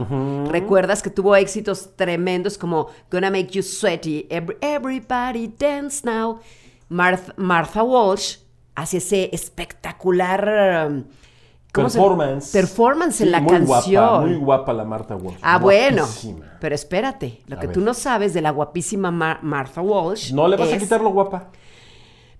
¿Recuerdas 0.49 1.01
que 1.01 1.09
tuvo 1.09 1.33
éxitos 1.37 1.95
tremendos 1.95 2.57
como 2.57 2.87
Gonna 3.09 3.31
Make 3.31 3.47
You 3.51 3.63
Sweaty, 3.63 4.27
Every- 4.29 4.57
Everybody 4.59 5.47
Dance 5.57 6.01
Now? 6.05 6.39
Marth- 6.89 7.33
Martha 7.37 7.83
Walsh 7.83 8.35
hace 8.75 8.97
ese 8.97 9.29
espectacular 9.33 10.87
um, 10.89 11.03
¿cómo 11.73 11.89
se- 11.89 11.97
Performance. 11.99 12.51
performance 12.51 13.21
en 13.21 13.31
la 13.31 13.39
muy 13.41 13.51
canción. 13.51 14.05
Guapa, 14.05 14.21
muy 14.25 14.35
guapa 14.35 14.73
la 14.73 14.85
Marta 14.85 15.15
Walsh. 15.15 15.37
Ah, 15.41 15.57
bueno. 15.59 16.05
Pero 16.59 16.75
espérate, 16.75 17.41
lo 17.47 17.57
A 17.57 17.59
que 17.59 17.67
ver. 17.67 17.73
tú 17.73 17.81
no 17.81 17.93
sabes 17.93 18.33
de 18.33 18.41
la 18.41 18.51
guapísima 18.51 19.11
Mar- 19.11 19.39
Martha 19.43 19.81
Walsh. 19.81 20.31
No 20.33 20.47
le 20.47 20.57
vas 20.57 20.71
a 20.71 20.77
quitar 20.77 21.01
lo 21.01 21.09
guapa. 21.09 21.49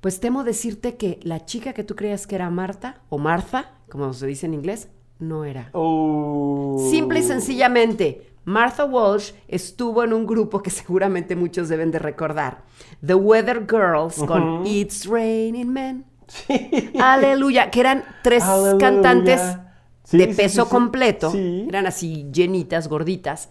Pues 0.01 0.19
temo 0.19 0.43
decirte 0.43 0.97
que 0.97 1.19
la 1.23 1.45
chica 1.45 1.73
que 1.73 1.83
tú 1.83 1.95
creías 1.95 2.27
que 2.27 2.35
era 2.35 2.49
Marta, 2.51 3.01
o 3.09 3.17
Martha, 3.17 3.71
como 3.89 4.13
se 4.13 4.27
dice 4.27 4.45
en 4.45 4.53
inglés, 4.53 4.89
no 5.19 5.45
era. 5.45 5.69
Oh. 5.73 6.77
Simple 6.91 7.19
y 7.19 7.23
sencillamente, 7.23 8.29
Martha 8.43 8.85
Walsh 8.85 9.31
estuvo 9.47 10.03
en 10.03 10.13
un 10.13 10.27
grupo 10.27 10.61
que 10.61 10.69
seguramente 10.69 11.35
muchos 11.35 11.69
deben 11.69 11.89
de 11.89 11.97
recordar. 11.99 12.63
The 13.05 13.15
Weather 13.15 13.65
Girls 13.67 14.15
con 14.27 14.65
It's 14.67 15.07
Raining 15.07 15.69
Men. 15.73 16.05
Aleluya, 16.99 17.69
que 17.71 17.79
eran 17.79 18.03
tres 18.23 18.43
Aleluya. 18.43 18.77
cantantes 18.77 19.41
Sí, 20.03 20.17
de 20.19 20.27
sí, 20.27 20.33
peso 20.35 20.63
sí, 20.63 20.67
sí. 20.67 20.71
completo. 20.71 21.31
Sí. 21.31 21.65
Eran 21.67 21.87
así 21.87 22.27
llenitas, 22.31 22.87
gorditas. 22.87 23.49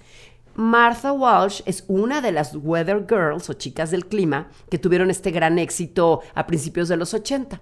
Martha 0.54 1.12
Walsh 1.12 1.62
es 1.66 1.84
una 1.88 2.20
de 2.20 2.30
las 2.30 2.54
Weather 2.54 3.06
Girls 3.08 3.50
o 3.50 3.54
chicas 3.54 3.90
del 3.90 4.06
clima 4.06 4.50
que 4.70 4.78
tuvieron 4.78 5.10
este 5.10 5.32
gran 5.32 5.58
éxito 5.58 6.20
a 6.34 6.46
principios 6.46 6.88
de 6.88 6.96
los 6.96 7.12
80. 7.12 7.60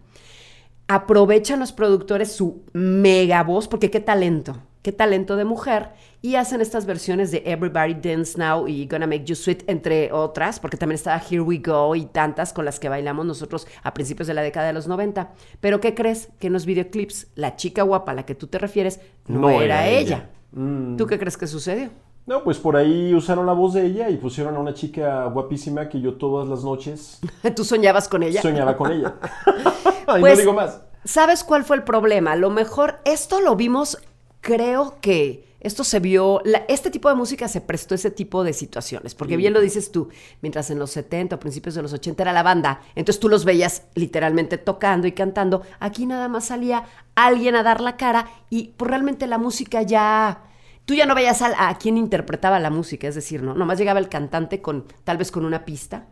Aprovechan 0.88 1.58
los 1.60 1.72
productores 1.72 2.32
su 2.32 2.64
mega 2.74 3.42
voz, 3.44 3.66
porque 3.66 3.90
qué 3.90 4.00
talento, 4.00 4.58
qué 4.82 4.92
talento 4.92 5.36
de 5.36 5.44
mujer, 5.44 5.90
y 6.20 6.34
hacen 6.36 6.60
estas 6.60 6.86
versiones 6.86 7.30
de 7.30 7.42
Everybody 7.46 7.94
Dance 7.94 8.38
Now 8.38 8.68
y 8.68 8.86
Gonna 8.86 9.06
Make 9.06 9.24
You 9.24 9.34
Sweet, 9.36 9.64
entre 9.68 10.12
otras, 10.12 10.60
porque 10.60 10.76
también 10.76 10.96
estaba 10.96 11.18
Here 11.18 11.40
We 11.40 11.58
Go 11.58 11.94
y 11.94 12.06
tantas 12.06 12.52
con 12.52 12.64
las 12.64 12.78
que 12.80 12.88
bailamos 12.88 13.24
nosotros 13.26 13.66
a 13.82 13.94
principios 13.94 14.26
de 14.28 14.34
la 14.34 14.42
década 14.42 14.66
de 14.66 14.72
los 14.72 14.86
90. 14.88 15.32
Pero 15.60 15.80
¿qué 15.80 15.94
crees? 15.94 16.28
Que 16.38 16.48
en 16.48 16.52
los 16.52 16.66
videoclips, 16.66 17.28
la 17.34 17.56
chica 17.56 17.82
guapa 17.82 18.12
a 18.12 18.14
la 18.14 18.26
que 18.26 18.34
tú 18.34 18.46
te 18.48 18.58
refieres 18.58 19.00
no, 19.26 19.40
No 19.40 19.50
era, 19.50 19.86
era 19.86 19.88
ella. 19.88 20.00
ella. 20.00 20.30
Mm. 20.52 20.96
¿Tú 20.96 21.06
qué 21.06 21.18
crees 21.18 21.36
que 21.36 21.46
sucedió? 21.46 21.90
No, 22.26 22.44
pues 22.44 22.58
por 22.58 22.76
ahí 22.76 23.12
usaron 23.14 23.46
la 23.46 23.52
voz 23.52 23.72
de 23.74 23.84
ella 23.84 24.08
y 24.08 24.16
pusieron 24.16 24.54
a 24.54 24.60
una 24.60 24.74
chica 24.74 25.24
guapísima 25.26 25.88
que 25.88 26.00
yo 26.00 26.14
todas 26.14 26.46
las 26.48 26.62
noches 26.62 27.18
¿Tú 27.56 27.64
soñabas 27.64 28.08
con 28.08 28.22
ella? 28.22 28.40
soñaba 28.42 28.76
con 28.76 28.92
ella. 28.92 29.14
y 30.16 30.20
Pues, 30.20 30.34
no 30.34 30.40
digo 30.40 30.52
más. 30.52 30.82
¿Sabes 31.04 31.42
cuál 31.42 31.64
fue 31.64 31.76
el 31.76 31.82
problema? 31.82 32.32
A 32.32 32.36
lo 32.36 32.50
mejor 32.50 33.00
esto 33.04 33.40
lo 33.40 33.56
vimos, 33.56 33.98
creo 34.42 34.98
que 35.00 35.50
esto 35.60 35.84
se 35.84 36.00
vio, 36.00 36.40
la- 36.44 36.64
este 36.68 36.90
tipo 36.90 37.08
de 37.08 37.14
música 37.14 37.46
se 37.46 37.60
prestó 37.60 37.94
a 37.94 37.96
ese 37.96 38.10
tipo 38.10 38.42
de 38.42 38.52
situaciones, 38.52 39.14
porque 39.14 39.36
bien 39.36 39.52
lo 39.52 39.60
dices 39.60 39.92
tú, 39.92 40.08
mientras 40.42 40.68
en 40.70 40.80
los 40.80 40.90
70 40.90 41.36
o 41.36 41.38
principios 41.38 41.76
de 41.76 41.82
los 41.82 41.92
80 41.92 42.24
era 42.24 42.32
la 42.32 42.42
banda, 42.42 42.80
entonces 42.96 43.20
tú 43.20 43.28
los 43.28 43.44
veías 43.44 43.84
literalmente 43.94 44.58
tocando 44.58 45.06
y 45.06 45.12
cantando, 45.12 45.62
aquí 45.78 46.04
nada 46.04 46.26
más 46.28 46.46
salía 46.46 46.84
alguien 47.14 47.54
a 47.54 47.62
dar 47.62 47.80
la 47.80 47.96
cara 47.96 48.28
y 48.50 48.74
pues 48.76 48.90
realmente 48.90 49.26
la 49.26 49.38
música 49.38 49.82
ya... 49.82 50.42
Tú 50.84 50.94
ya 50.94 51.06
no 51.06 51.14
veías 51.14 51.40
al- 51.42 51.54
a, 51.56 51.78
quién 51.78 51.96
interpretaba 51.96 52.58
la 52.58 52.68
música, 52.68 53.06
es 53.06 53.14
decir, 53.14 53.40
¿no? 53.44 53.54
Nomás 53.54 53.78
llegaba 53.78 54.00
el 54.00 54.08
cantante 54.08 54.60
con, 54.60 54.86
tal 55.04 55.16
vez 55.16 55.30
con 55.30 55.44
una 55.44 55.64
pista, 55.64 56.08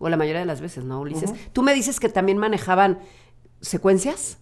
o 0.00 0.08
la 0.08 0.16
mayoría 0.16 0.40
de 0.40 0.46
las 0.46 0.60
veces, 0.60 0.82
¿no, 0.84 1.00
Ulises? 1.00 1.30
Tú 1.52 1.62
me 1.62 1.72
dices 1.72 2.00
que 2.00 2.08
también 2.08 2.36
manejaban 2.36 2.98
secuencias. 3.60 4.38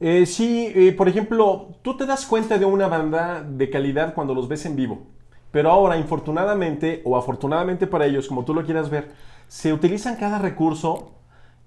Eh, 0.00 0.26
sí, 0.26 0.70
eh, 0.74 0.92
por 0.92 1.08
ejemplo, 1.08 1.70
tú 1.82 1.96
te 1.96 2.06
das 2.06 2.24
cuenta 2.24 2.56
de 2.56 2.64
una 2.64 2.86
banda 2.86 3.42
de 3.42 3.68
calidad 3.68 4.14
cuando 4.14 4.34
los 4.34 4.46
ves 4.48 4.64
en 4.66 4.76
vivo. 4.76 5.02
Pero 5.50 5.70
ahora, 5.70 5.96
infortunadamente 5.96 7.02
o 7.04 7.16
afortunadamente 7.16 7.86
para 7.86 8.06
ellos, 8.06 8.28
como 8.28 8.44
tú 8.44 8.54
lo 8.54 8.64
quieras 8.64 8.90
ver, 8.90 9.10
se 9.48 9.72
utilizan 9.72 10.16
cada 10.16 10.38
recurso. 10.38 11.12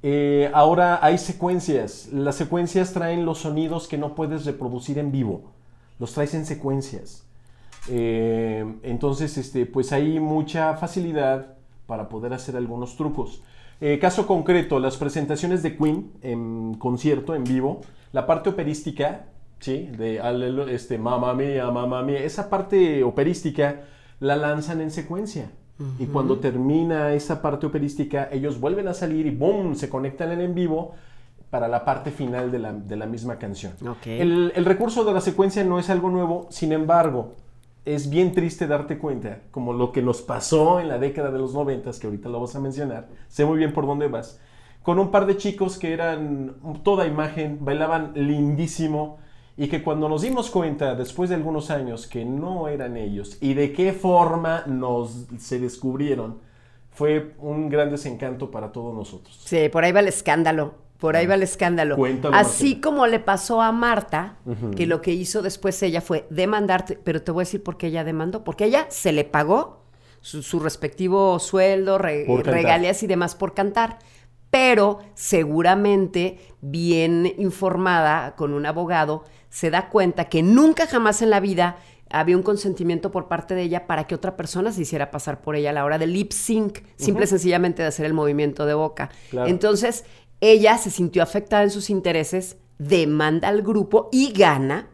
Eh, 0.03 0.49
ahora 0.53 0.99
hay 1.01 1.17
secuencias. 1.17 2.07
Las 2.11 2.35
secuencias 2.35 2.93
traen 2.93 3.25
los 3.25 3.39
sonidos 3.39 3.87
que 3.87 3.97
no 3.97 4.15
puedes 4.15 4.45
reproducir 4.45 4.97
en 4.97 5.11
vivo. 5.11 5.51
Los 5.99 6.13
traes 6.13 6.33
en 6.33 6.45
secuencias. 6.45 7.25
Eh, 7.89 8.65
entonces, 8.83 9.37
este, 9.37 9.65
pues 9.65 9.91
hay 9.91 10.19
mucha 10.19 10.75
facilidad 10.77 11.55
para 11.85 12.07
poder 12.07 12.33
hacer 12.33 12.55
algunos 12.55 12.95
trucos. 12.95 13.41
Caso 13.99 14.27
concreto, 14.27 14.79
las 14.79 14.95
presentaciones 14.95 15.63
de 15.63 15.75
Queen 15.75 16.11
en 16.21 16.75
concierto, 16.75 17.33
en 17.33 17.43
vivo, 17.43 17.81
la 18.11 18.25
parte 18.25 18.49
operística, 18.49 19.25
¿sí? 19.59 19.89
De 19.97 20.21
este, 20.69 20.97
mamá 20.97 21.33
mía, 21.33 21.69
mamá 21.71 22.03
mía, 22.03 22.19
esa 22.19 22.49
parte 22.49 23.03
operística 23.03 23.81
la 24.19 24.35
lanzan 24.35 24.81
en 24.81 24.91
secuencia. 24.91 25.51
Y 25.97 26.05
cuando 26.05 26.37
termina 26.37 27.11
esa 27.13 27.41
parte 27.41 27.65
operística, 27.65 28.29
ellos 28.31 28.59
vuelven 28.59 28.87
a 28.87 28.93
salir 28.93 29.25
y 29.25 29.31
¡boom! 29.31 29.73
se 29.73 29.89
conectan 29.89 30.31
en 30.31 30.41
en 30.41 30.53
vivo 30.53 30.93
para 31.49 31.67
la 31.67 31.83
parte 31.83 32.11
final 32.11 32.51
de 32.51 32.59
la, 32.59 32.71
de 32.71 32.95
la 32.95 33.07
misma 33.07 33.37
canción. 33.37 33.73
Ok. 33.81 34.05
El, 34.05 34.53
el 34.55 34.65
recurso 34.65 35.03
de 35.03 35.11
la 35.11 35.21
secuencia 35.21 35.63
no 35.63 35.79
es 35.79 35.89
algo 35.89 36.11
nuevo, 36.11 36.45
sin 36.51 36.71
embargo, 36.71 37.33
es 37.83 38.09
bien 38.09 38.31
triste 38.31 38.67
darte 38.67 38.99
cuenta, 38.99 39.39
como 39.49 39.73
lo 39.73 39.91
que 39.91 40.01
nos 40.01 40.21
pasó 40.21 40.79
en 40.79 40.87
la 40.87 40.99
década 40.99 41.31
de 41.31 41.39
los 41.39 41.53
noventas, 41.53 41.99
que 41.99 42.07
ahorita 42.07 42.29
lo 42.29 42.35
vamos 42.35 42.55
a 42.55 42.59
mencionar, 42.59 43.07
sé 43.27 43.43
muy 43.45 43.57
bien 43.57 43.73
por 43.73 43.87
dónde 43.87 44.07
vas, 44.07 44.39
con 44.83 44.99
un 44.99 45.11
par 45.11 45.25
de 45.25 45.37
chicos 45.37 45.77
que 45.77 45.93
eran 45.93 46.55
toda 46.83 47.05
imagen, 47.07 47.59
bailaban 47.61 48.13
lindísimo, 48.15 49.19
y 49.57 49.67
que 49.67 49.83
cuando 49.83 50.09
nos 50.09 50.21
dimos 50.23 50.49
cuenta, 50.49 50.95
después 50.95 51.29
de 51.29 51.35
algunos 51.35 51.69
años, 51.69 52.07
que 52.07 52.25
no 52.25 52.67
eran 52.67 52.97
ellos, 52.97 53.37
y 53.41 53.53
de 53.53 53.73
qué 53.73 53.93
forma 53.93 54.63
nos 54.65 55.25
se 55.37 55.59
descubrieron, 55.59 56.39
fue 56.91 57.33
un 57.39 57.69
gran 57.69 57.91
desencanto 57.91 58.49
para 58.49 58.71
todos 58.71 58.95
nosotros. 58.95 59.39
Sí, 59.45 59.69
por 59.69 59.83
ahí 59.83 59.91
va 59.91 59.99
el 59.99 60.07
escándalo. 60.07 60.73
Por 60.97 61.15
ahí 61.15 61.25
va 61.25 61.33
el 61.33 61.41
escándalo. 61.41 61.95
Cuéntalo, 61.95 62.35
Así 62.35 62.79
como 62.79 63.07
le 63.07 63.19
pasó 63.19 63.59
a 63.61 63.71
Marta, 63.71 64.35
que 64.75 64.85
lo 64.85 65.01
que 65.01 65.11
hizo 65.11 65.41
después 65.41 65.81
ella 65.81 65.99
fue 65.99 66.27
demandarte, 66.29 66.99
pero 67.03 67.23
te 67.23 67.31
voy 67.31 67.41
a 67.41 67.45
decir 67.45 67.63
por 67.63 67.77
qué 67.77 67.87
ella 67.87 68.03
demandó. 68.03 68.43
Porque 68.43 68.65
ella 68.65 68.85
se 68.89 69.11
le 69.11 69.23
pagó 69.23 69.81
su, 70.19 70.43
su 70.43 70.59
respectivo 70.59 71.39
sueldo, 71.39 71.97
re- 71.97 72.25
regalías 72.43 73.01
y 73.01 73.07
demás 73.07 73.33
por 73.33 73.55
cantar. 73.55 73.97
Pero 74.51 74.99
seguramente, 75.15 76.39
bien 76.61 77.33
informada 77.37 78.35
con 78.35 78.53
un 78.53 78.65
abogado, 78.65 79.23
se 79.49 79.71
da 79.71 79.89
cuenta 79.89 80.25
que 80.25 80.43
nunca 80.43 80.85
jamás 80.85 81.21
en 81.21 81.29
la 81.29 81.39
vida 81.39 81.77
había 82.09 82.35
un 82.35 82.43
consentimiento 82.43 83.11
por 83.11 83.27
parte 83.27 83.55
de 83.55 83.63
ella 83.63 83.87
para 83.87 84.05
que 84.05 84.13
otra 84.13 84.35
persona 84.35 84.71
se 84.71 84.81
hiciera 84.81 85.11
pasar 85.11 85.41
por 85.41 85.55
ella 85.55 85.69
a 85.69 85.73
la 85.73 85.85
hora 85.85 85.97
del 85.97 86.13
lip 86.13 86.33
sync, 86.33 86.79
simple 86.97 87.23
y 87.23 87.27
sencillamente 87.27 87.81
de 87.81 87.87
hacer 87.87 88.05
el 88.05 88.13
movimiento 88.13 88.65
de 88.65 88.73
boca. 88.73 89.09
Claro. 89.29 89.49
Entonces, 89.49 90.03
ella 90.41 90.77
se 90.77 90.91
sintió 90.91 91.23
afectada 91.23 91.63
en 91.63 91.71
sus 91.71 91.89
intereses, 91.89 92.57
demanda 92.77 93.47
al 93.47 93.61
grupo 93.61 94.09
y 94.11 94.33
gana, 94.33 94.89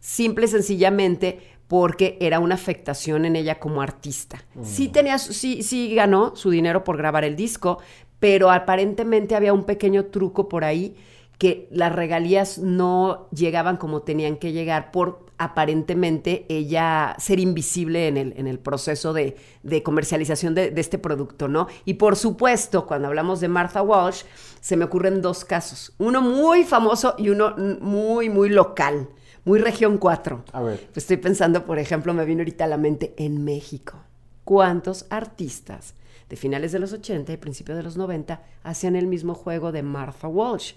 simple 0.00 0.46
y 0.46 0.48
sencillamente 0.48 1.40
porque 1.66 2.16
era 2.20 2.38
una 2.38 2.54
afectación 2.54 3.24
en 3.24 3.34
ella 3.34 3.58
como 3.58 3.82
artista. 3.82 4.44
Sí 4.62 4.88
tenía, 4.88 5.18
sí, 5.18 5.64
sí 5.64 5.94
ganó 5.94 6.36
su 6.36 6.50
dinero 6.50 6.84
por 6.84 6.96
grabar 6.96 7.24
el 7.24 7.34
disco, 7.34 7.78
pero 8.20 8.50
aparentemente 8.50 9.34
había 9.34 9.52
un 9.52 9.64
pequeño 9.64 10.06
truco 10.06 10.48
por 10.48 10.64
ahí 10.64 10.96
que 11.38 11.68
las 11.70 11.94
regalías 11.94 12.58
no 12.58 13.28
llegaban 13.30 13.76
como 13.76 14.02
tenían 14.02 14.36
que 14.36 14.52
llegar 14.52 14.90
por 14.90 15.26
aparentemente 15.38 16.46
ella 16.48 17.14
ser 17.18 17.40
invisible 17.40 18.08
en 18.08 18.16
el, 18.16 18.34
en 18.38 18.46
el 18.46 18.58
proceso 18.58 19.12
de, 19.12 19.36
de 19.62 19.82
comercialización 19.82 20.54
de, 20.54 20.70
de 20.70 20.80
este 20.80 20.98
producto, 20.98 21.46
¿no? 21.46 21.66
Y 21.84 21.94
por 21.94 22.16
supuesto, 22.16 22.86
cuando 22.86 23.08
hablamos 23.08 23.40
de 23.40 23.48
Martha 23.48 23.82
Walsh, 23.82 24.22
se 24.60 24.76
me 24.76 24.86
ocurren 24.86 25.20
dos 25.20 25.44
casos, 25.44 25.92
uno 25.98 26.22
muy 26.22 26.64
famoso 26.64 27.14
y 27.18 27.28
uno 27.28 27.54
muy, 27.80 28.30
muy 28.30 28.48
local, 28.48 29.10
muy 29.44 29.58
región 29.58 29.98
4. 29.98 30.44
A 30.52 30.62
ver. 30.62 30.88
Estoy 30.94 31.18
pensando, 31.18 31.66
por 31.66 31.78
ejemplo, 31.78 32.14
me 32.14 32.24
vino 32.24 32.40
ahorita 32.40 32.64
a 32.64 32.68
la 32.68 32.78
mente 32.78 33.14
en 33.18 33.44
México. 33.44 33.98
¿Cuántos 34.44 35.06
artistas 35.10 35.94
de 36.28 36.36
finales 36.36 36.72
de 36.72 36.78
los 36.78 36.92
80 36.92 37.32
y 37.32 37.36
principios 37.36 37.76
de 37.76 37.82
los 37.84 37.96
90 37.96 38.42
hacían 38.64 38.96
el 38.96 39.06
mismo 39.06 39.34
juego 39.34 39.72
de 39.72 39.82
Martha 39.82 40.28
Walsh? 40.28 40.72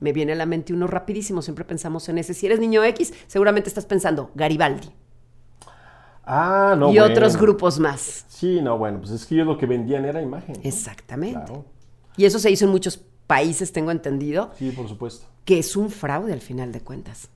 Me 0.00 0.12
viene 0.12 0.32
a 0.32 0.36
la 0.36 0.46
mente 0.46 0.72
uno 0.74 0.86
rapidísimo, 0.86 1.40
siempre 1.42 1.64
pensamos 1.64 2.08
en 2.08 2.18
ese. 2.18 2.34
Si 2.34 2.46
eres 2.46 2.58
niño 2.60 2.82
X, 2.84 3.14
seguramente 3.26 3.68
estás 3.68 3.86
pensando 3.86 4.30
Garibaldi 4.34 4.90
Ah, 6.26 6.74
no. 6.78 6.90
y 6.92 6.98
otros 6.98 7.36
grupos 7.36 7.78
más. 7.78 8.24
Sí, 8.28 8.60
no, 8.62 8.78
bueno, 8.78 8.98
pues 8.98 9.10
es 9.10 9.26
que 9.26 9.34
ellos 9.34 9.46
lo 9.46 9.58
que 9.58 9.66
vendían 9.66 10.04
era 10.04 10.22
imagen. 10.22 10.56
¿no? 10.56 10.68
Exactamente. 10.68 11.34
Claro. 11.44 11.64
Y 12.16 12.24
eso 12.24 12.38
se 12.38 12.50
hizo 12.50 12.64
en 12.64 12.70
muchos 12.70 12.96
países, 13.26 13.72
tengo 13.72 13.90
entendido, 13.90 14.50
Sí, 14.58 14.70
por 14.70 14.88
supuesto. 14.88 15.26
que 15.44 15.58
es 15.58 15.76
un 15.76 15.90
fraude 15.90 16.32
al 16.32 16.40
final 16.40 16.72
de 16.72 16.80
cuentas. 16.80 17.28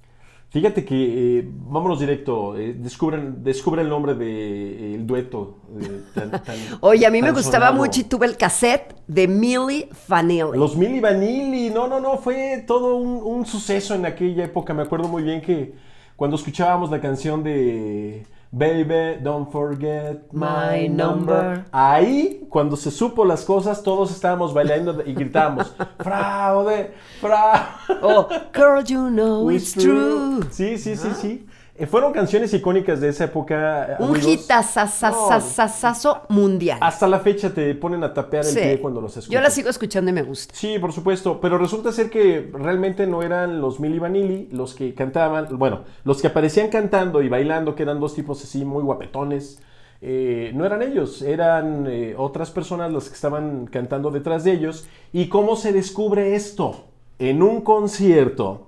Fíjate 0.51 0.83
que, 0.83 1.39
eh, 1.41 1.49
vámonos 1.69 2.01
directo, 2.01 2.57
eh, 2.57 2.73
descubren, 2.73 3.45
descubre 3.45 3.83
el 3.83 3.89
nombre 3.91 4.15
del 4.15 5.07
dueto. 5.07 5.59
eh, 5.79 6.01
tan- 6.15 6.31
tan- 6.31 6.57
Oye, 6.81 7.07
a 7.07 7.11
mí 7.11 7.21
me 7.21 7.33
gustaba 7.33 7.67
sonado. 7.67 7.85
mucho 7.85 8.01
y 8.01 8.05
tuve 8.05 8.25
el 8.27 8.37
cassette 8.39 8.95
de 9.07 9.29
Milli 9.29 9.91
Vanilli. 10.09 10.57
Los 10.57 10.75
Milli 10.75 11.01
Vanilli, 11.01 11.69
no, 11.69 11.87
no, 11.87 12.01
no, 12.01 12.17
fue 12.17 12.65
todo 12.67 12.97
un, 12.97 13.21
un 13.23 13.45
suceso 13.45 13.95
en 13.95 14.07
aquella 14.07 14.45
época. 14.45 14.73
Me 14.73 14.83
acuerdo 14.85 15.07
muy 15.07 15.23
bien 15.23 15.43
que 15.43 15.75
cuando 16.17 16.37
escuchábamos 16.37 16.91
la 16.91 17.01
canción 17.01 17.43
de 17.43 18.25
Baby, 18.51 19.21
don't 19.23 19.51
forget 19.53 20.33
my 20.33 20.89
number. 20.89 21.67
Ahí, 21.71 22.47
cuando 22.49 22.77
se 22.77 22.91
supo 22.91 23.27
las 23.27 23.45
cosas, 23.45 23.83
todos 23.83 24.11
estábamos 24.11 24.55
bailando 24.55 25.03
y 25.05 25.13
gritábamos, 25.13 25.75
fraude, 25.99 26.95
fraude. 27.21 27.61
Oh, 28.03 28.27
girl, 28.55 28.83
you 28.83 29.11
know 29.11 29.51
it's 29.51 29.73
true. 29.75 30.41
Sí, 30.51 30.79
sí, 30.79 30.97
sí, 30.97 31.11
sí. 31.21 31.47
Eh, 31.81 31.87
fueron 31.87 32.13
canciones 32.13 32.53
icónicas 32.53 33.01
de 33.01 33.11
esa 33.11 33.27
época. 33.27 33.99
Un 34.01 34.17
hitazazazazazo 34.21 36.23
mundial. 36.29 36.79
Hasta 36.81 37.07
la 37.07 37.21
fecha 37.21 37.51
te 37.55 37.73
ponen 37.77 38.03
a 38.03 38.13
tapear 38.13 38.45
el 38.45 38.51
Sí. 38.51 38.59
pie 38.59 38.81
cuando 38.81 39.01
los 39.01 39.17
escuchas. 39.17 39.33
Yo 39.33 39.41
la 39.41 39.49
sigo 39.51 39.71
escuchando 39.71 40.11
y 40.11 40.15
me 40.15 40.25
gusta. 40.25 40.53
Sí, 40.57 40.81
por 40.81 40.93
supuesto, 40.93 41.41
pero 41.41 41.57
resulta 41.57 41.93
ser 41.93 42.11
que 42.11 42.51
realmente 42.53 43.07
no 43.07 43.23
eran 43.23 43.61
los 43.61 43.79
Milli 43.79 44.01
Vanilli 44.01 44.49
los 44.51 44.75
que 44.75 44.93
cantaban, 44.93 45.57
bueno, 45.57 45.83
los 46.03 46.21
que 46.21 46.27
aparecían 46.27 46.69
cantando 46.69 47.23
y 47.23 47.29
bailando, 47.29 47.77
que 47.77 47.85
eran 47.85 48.01
dos 48.01 48.13
tipos 48.15 48.43
así 48.43 48.65
muy 48.65 48.83
guapetones, 48.83 49.61
eh, 50.01 50.51
no 50.55 50.65
eran 50.65 50.83
ellos, 50.83 51.23
eran 51.23 51.87
eh, 51.89 52.15
otras 52.19 52.51
personas 52.51 52.93
las 52.93 53.09
que 53.09 53.15
estaban 53.15 53.67
cantando 53.67 54.11
detrás 54.11 54.43
de 54.43 54.51
ellos. 54.53 54.89
¿Y 55.13 55.29
cómo 55.29 55.55
se 55.55 55.73
descubre 55.73 56.35
esto? 56.35 56.87
En 57.21 57.41
un 57.41 57.61
concierto, 57.61 58.67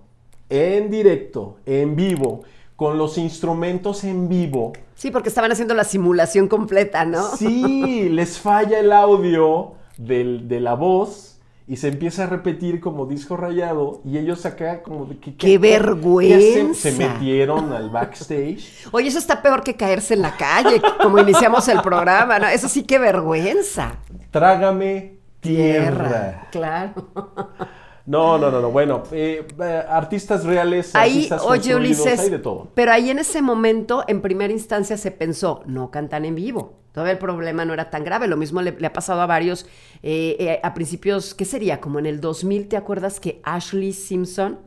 en 0.48 0.90
directo, 0.90 1.56
en 1.66 1.96
vivo, 1.96 2.42
con 2.80 2.96
los 2.96 3.18
instrumentos 3.18 4.04
en 4.04 4.26
vivo. 4.26 4.72
Sí, 4.94 5.10
porque 5.10 5.28
estaban 5.28 5.52
haciendo 5.52 5.74
la 5.74 5.84
simulación 5.84 6.48
completa, 6.48 7.04
¿no? 7.04 7.36
Sí, 7.36 8.08
les 8.10 8.38
falla 8.38 8.78
el 8.78 8.90
audio 8.90 9.72
del- 9.98 10.48
de 10.48 10.60
la 10.60 10.72
voz 10.72 11.38
y 11.68 11.76
se 11.76 11.88
empieza 11.88 12.24
a 12.24 12.26
repetir 12.28 12.80
como 12.80 13.04
disco 13.04 13.36
rayado 13.36 14.00
y 14.02 14.16
ellos 14.16 14.46
acá 14.46 14.82
como 14.82 15.04
de 15.04 15.18
que... 15.18 15.36
¡Qué 15.36 15.58
vergüenza! 15.58 16.72
Se 16.90 16.92
metieron 16.92 17.70
al 17.74 17.90
backstage. 17.90 18.86
Oye, 18.92 19.08
eso 19.08 19.18
está 19.18 19.42
peor 19.42 19.62
que 19.62 19.76
caerse 19.76 20.14
en 20.14 20.22
la 20.22 20.38
calle, 20.38 20.80
como 21.02 21.18
iniciamos 21.18 21.68
el 21.68 21.82
programa, 21.82 22.38
¿no? 22.38 22.46
Eso 22.48 22.66
sí, 22.66 22.84
qué 22.84 22.98
vergüenza. 22.98 23.96
Trágame 24.30 25.18
tierra. 25.40 26.48
Claro. 26.50 27.08
No, 28.06 28.38
no, 28.38 28.50
no, 28.50 28.60
no. 28.60 28.70
Bueno, 28.70 29.02
eh, 29.12 29.46
eh, 29.60 29.82
artistas 29.88 30.44
reales, 30.44 30.94
Ahí, 30.94 31.12
artistas 31.14 31.42
oye 31.44 31.74
Ulises, 31.74 32.18
hay 32.20 32.30
de 32.30 32.38
todo. 32.38 32.68
pero 32.74 32.92
ahí 32.92 33.10
en 33.10 33.18
ese 33.18 33.42
momento, 33.42 34.04
en 34.08 34.20
primera 34.20 34.52
instancia, 34.52 34.96
se 34.96 35.10
pensó, 35.10 35.62
no 35.66 35.90
cantan 35.90 36.24
en 36.24 36.34
vivo. 36.34 36.80
Todavía 36.92 37.12
el 37.12 37.18
problema 37.18 37.64
no 37.64 37.72
era 37.72 37.88
tan 37.88 38.02
grave. 38.02 38.26
Lo 38.26 38.36
mismo 38.36 38.62
le, 38.62 38.72
le 38.72 38.84
ha 38.88 38.92
pasado 38.92 39.20
a 39.20 39.26
varios 39.26 39.64
eh, 40.02 40.36
eh, 40.40 40.60
a 40.60 40.74
principios, 40.74 41.34
¿qué 41.34 41.44
sería? 41.44 41.80
Como 41.80 42.00
en 42.00 42.06
el 42.06 42.20
2000, 42.20 42.66
¿te 42.66 42.76
acuerdas 42.76 43.20
que 43.20 43.40
Ashley 43.44 43.92
Simpson, 43.92 44.58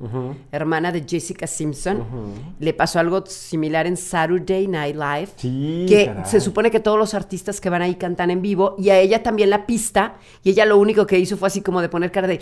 hermana 0.50 0.94
de 0.94 1.04
Jessica 1.06 1.48
Simpson, 1.48 2.06
le 2.60 2.74
pasó 2.74 3.00
algo 3.00 3.26
similar 3.26 3.88
en 3.88 3.98
Saturday 3.98 4.70
Night 4.70 4.96
Live? 4.96 5.30
Sí, 5.36 5.86
que 5.90 6.06
caray. 6.06 6.26
se 6.26 6.40
supone 6.40 6.72
que 6.72 6.80
todos 6.80 6.98
los 6.98 7.14
artistas 7.14 7.60
que 7.60 7.70
van 7.70 7.82
ahí 7.82 7.96
cantan 7.96 8.32
en 8.32 8.42
vivo 8.42 8.76
y 8.78 8.90
a 8.90 9.00
ella 9.00 9.22
también 9.22 9.50
la 9.50 9.66
pista 9.66 10.16
y 10.44 10.52
ella 10.52 10.66
lo 10.66 10.78
único 10.78 11.06
que 11.06 11.20
hizo 11.20 11.36
fue 11.36 11.48
así 11.48 11.60
como 11.62 11.82
de 11.82 11.90
poner 11.90 12.10
cara 12.12 12.28
de 12.30 12.40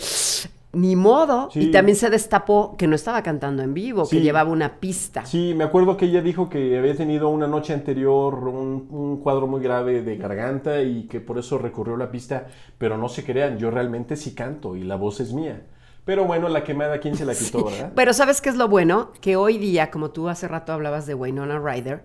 ni 0.74 0.96
modo 0.96 1.50
Sí. 1.52 1.60
y 1.64 1.70
también 1.70 1.96
se 1.96 2.08
destapó 2.08 2.76
que 2.78 2.86
no 2.86 2.94
estaba 2.94 3.22
cantando 3.22 3.62
en 3.62 3.74
vivo, 3.74 4.04
que 4.04 4.16
Sí. 4.16 4.22
llevaba 4.22 4.50
una 4.50 4.80
pista. 4.80 5.26
Sí, 5.26 5.52
me 5.54 5.64
acuerdo 5.64 5.96
que 5.96 6.06
ella 6.06 6.22
dijo 6.22 6.48
que 6.48 6.78
había 6.78 6.96
tenido 6.96 7.28
una 7.28 7.46
noche 7.46 7.74
anterior 7.74 8.34
un, 8.48 8.86
un 8.90 9.18
cuadro 9.18 9.46
muy 9.46 9.62
grave 9.62 10.02
de 10.02 10.16
garganta 10.16 10.80
y 10.82 11.04
que 11.08 11.20
por 11.20 11.38
eso 11.38 11.58
recurrió 11.58 11.94
a 11.96 11.98
la 11.98 12.10
pista, 12.10 12.46
pero 12.78 12.96
no 12.96 13.08
se 13.10 13.22
crean, 13.24 13.58
yo 13.58 13.70
realmente 13.70 14.16
sí 14.16 14.34
canto 14.34 14.74
y 14.76 14.82
la 14.84 14.96
voz 14.96 15.20
es 15.20 15.32
mía. 15.32 15.66
Pero 16.04 16.24
bueno, 16.24 16.48
la 16.48 16.64
quemada, 16.64 16.98
¿quién 16.98 17.16
se 17.16 17.24
la 17.24 17.34
quitó, 17.34 17.64
verdad? 17.66 17.92
Pero 17.94 18.12
¿sabes 18.12 18.40
qué 18.40 18.48
es 18.48 18.56
lo 18.56 18.66
bueno? 18.66 19.12
Que 19.20 19.36
hoy 19.36 19.58
día, 19.58 19.90
como 19.90 20.10
tú 20.10 20.28
hace 20.28 20.48
rato 20.48 20.72
hablabas 20.72 21.06
de 21.06 21.14
Winona 21.14 21.60
Ryder, 21.60 22.02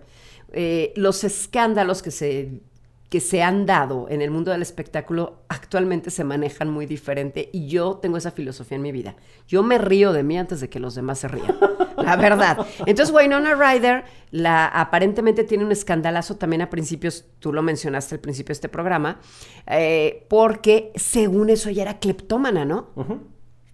eh, 0.52 0.92
los 0.94 1.24
escándalos 1.24 2.00
que 2.02 2.10
se, 2.12 2.60
que 3.08 3.20
se 3.20 3.42
han 3.42 3.64
dado 3.64 4.06
en 4.10 4.20
el 4.20 4.30
mundo 4.30 4.50
del 4.50 4.60
espectáculo 4.60 5.42
actualmente 5.48 6.10
se 6.10 6.24
manejan 6.24 6.70
muy 6.70 6.84
diferente 6.84 7.48
y 7.52 7.68
yo 7.68 7.96
tengo 7.96 8.18
esa 8.18 8.30
filosofía 8.30 8.76
en 8.76 8.82
mi 8.82 8.92
vida. 8.92 9.16
Yo 9.46 9.62
me 9.62 9.78
río 9.78 10.12
de 10.12 10.22
mí 10.22 10.38
antes 10.38 10.60
de 10.60 10.68
que 10.68 10.78
los 10.78 10.94
demás 10.94 11.20
se 11.20 11.28
rían. 11.28 11.56
La 11.96 12.16
verdad. 12.16 12.66
Entonces, 12.86 13.14
Winona 13.14 13.54
Ryder 13.54 14.04
la, 14.30 14.66
aparentemente 14.66 15.44
tiene 15.44 15.64
un 15.64 15.72
escandalazo 15.72 16.36
también 16.36 16.62
a 16.62 16.70
principios, 16.70 17.24
tú 17.38 17.52
lo 17.52 17.62
mencionaste 17.62 18.14
al 18.14 18.20
principio 18.20 18.48
de 18.48 18.54
este 18.54 18.68
programa, 18.68 19.20
eh, 19.66 20.26
porque 20.28 20.92
según 20.94 21.50
eso 21.50 21.70
ella 21.70 21.82
era 21.82 21.98
cleptómana, 21.98 22.64
¿no? 22.64 22.90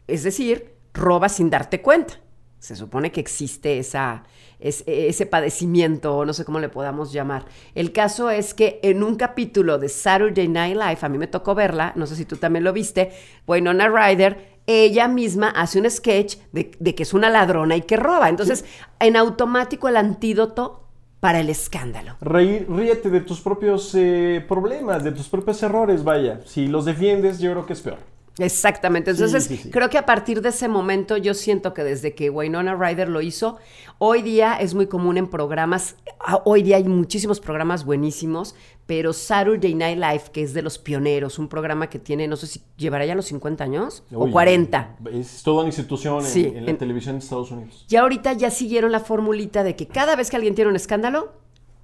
Es 0.07 0.23
decir, 0.23 0.75
roba 0.95 1.29
sin 1.29 1.51
darte 1.51 1.83
cuenta. 1.83 2.21
Se 2.65 2.77
supone 2.77 3.13
que 3.13 3.21
existe 3.21 3.79
esa, 3.79 4.23
es- 4.59 4.85
ese 4.87 5.27
padecimiento, 5.27 6.17
o 6.17 6.25
no 6.25 6.33
sé 6.33 6.47
cómo 6.47 6.61
le 6.61 6.71
podamos 6.71 7.13
llamar. 7.13 7.45
El 7.75 7.93
caso 7.93 8.31
es 8.31 8.55
que 8.55 8.81
en 8.83 9.03
un 9.03 9.17
capítulo 9.17 9.77
de 9.79 9.91
Saturday 9.91 10.49
Night 10.49 10.75
Live, 10.75 10.99
a 11.03 11.09
mí 11.11 11.19
me 11.19 11.27
tocó 11.27 11.55
verla, 11.55 11.93
no 11.95 12.07
sé 12.07 12.17
si 12.17 12.25
tú 12.25 12.37
también 12.39 12.65
lo 12.65 12.73
viste, 12.73 13.13
Winona 13.47 13.89
Ryder, 13.89 14.55
ella 14.67 15.09
misma 15.09 15.51
hace 15.51 15.79
un 15.79 15.91
sketch 15.91 16.39
de, 16.53 16.71
de 16.81 16.95
que 16.95 17.03
es 17.03 17.13
una 17.13 17.29
ladrona 17.29 17.77
y 17.77 17.83
que 17.83 17.99
roba. 17.99 18.31
Entonces, 18.31 18.65
en 18.99 19.17
automático 19.19 19.89
el 19.89 19.99
antídoto 19.99 20.89
para 21.21 21.41
el 21.41 21.51
escándalo. 21.51 22.17
Reír, 22.23 22.67
ríete 22.71 23.11
de 23.11 23.21
tus 23.21 23.43
propios 23.43 23.95
eh, 23.95 24.43
problemas, 24.49 25.05
de 25.05 25.13
tus 25.13 25.29
propios 25.29 25.63
errores, 25.63 26.03
vaya. 26.03 26.41
Si 26.47 26.67
los 26.67 26.87
defiendes, 26.87 27.41
yo 27.41 27.51
creo 27.53 27.67
que 27.67 27.75
es 27.75 27.83
peor. 27.83 27.99
Exactamente. 28.39 29.13
Entonces, 29.13 29.45
sí, 29.45 29.57
sí. 29.57 29.71
creo 29.71 29.89
que 29.91 29.99
a 29.99 30.07
partir 30.07 30.41
de 30.43 30.49
ese 30.49 30.69
momento, 30.69 31.17
yo 31.17 31.35
siento 31.35 31.73
que 31.73 31.85
desde 31.85 32.15
que 32.15 32.31
Winona 32.31 32.75
Ryder 32.75 33.09
lo 33.09 33.21
hizo, 33.21 33.59
hoy 33.99 34.23
día 34.23 34.57
es 34.57 34.75
muy 34.75 34.87
común 34.87 35.17
en 35.19 35.29
programas. 35.29 35.97
Hoy 36.45 36.63
día 36.63 36.77
hay 36.77 36.85
muchísimos 36.85 37.39
programas 37.41 37.85
buenísimos, 37.85 38.55
pero 38.87 39.13
Saturday 39.13 39.75
Night 39.75 39.99
Live, 39.99 40.25
que 40.33 40.43
es 40.43 40.53
de 40.53 40.63
los 40.63 40.79
pioneros, 40.79 41.39
un 41.39 41.49
programa 41.49 41.89
que 41.89 41.99
tiene, 41.99 42.27
no 42.27 42.37
sé 42.37 42.47
si 42.47 42.63
llevará 42.77 43.07
ya 43.07 43.15
los 43.15 43.27
50 43.27 43.63
años 43.65 44.03
o 44.13 44.25
Uy, 44.25 44.31
40. 44.33 44.97
Es 45.13 45.43
toda 45.43 45.59
una 45.61 45.69
institución 45.69 46.25
en 46.27 46.65
la 46.65 46.71
en- 46.73 46.79
televisión 46.79 47.17
de 47.17 47.23
Estados 47.25 47.51
Unidos. 47.53 47.85
Ya 47.89 48.01
ahorita 48.03 48.33
ya 48.33 48.51
siguieron 48.51 48.91
la 48.91 49.01
formulita 49.01 49.63
de 49.63 49.77
que 49.77 49.87
cada 49.87 50.17
vez 50.17 50.29
que 50.31 50.37
alguien 50.37 50.55
tiene 50.55 50.71
un 50.71 50.77
escándalo, 50.77 51.33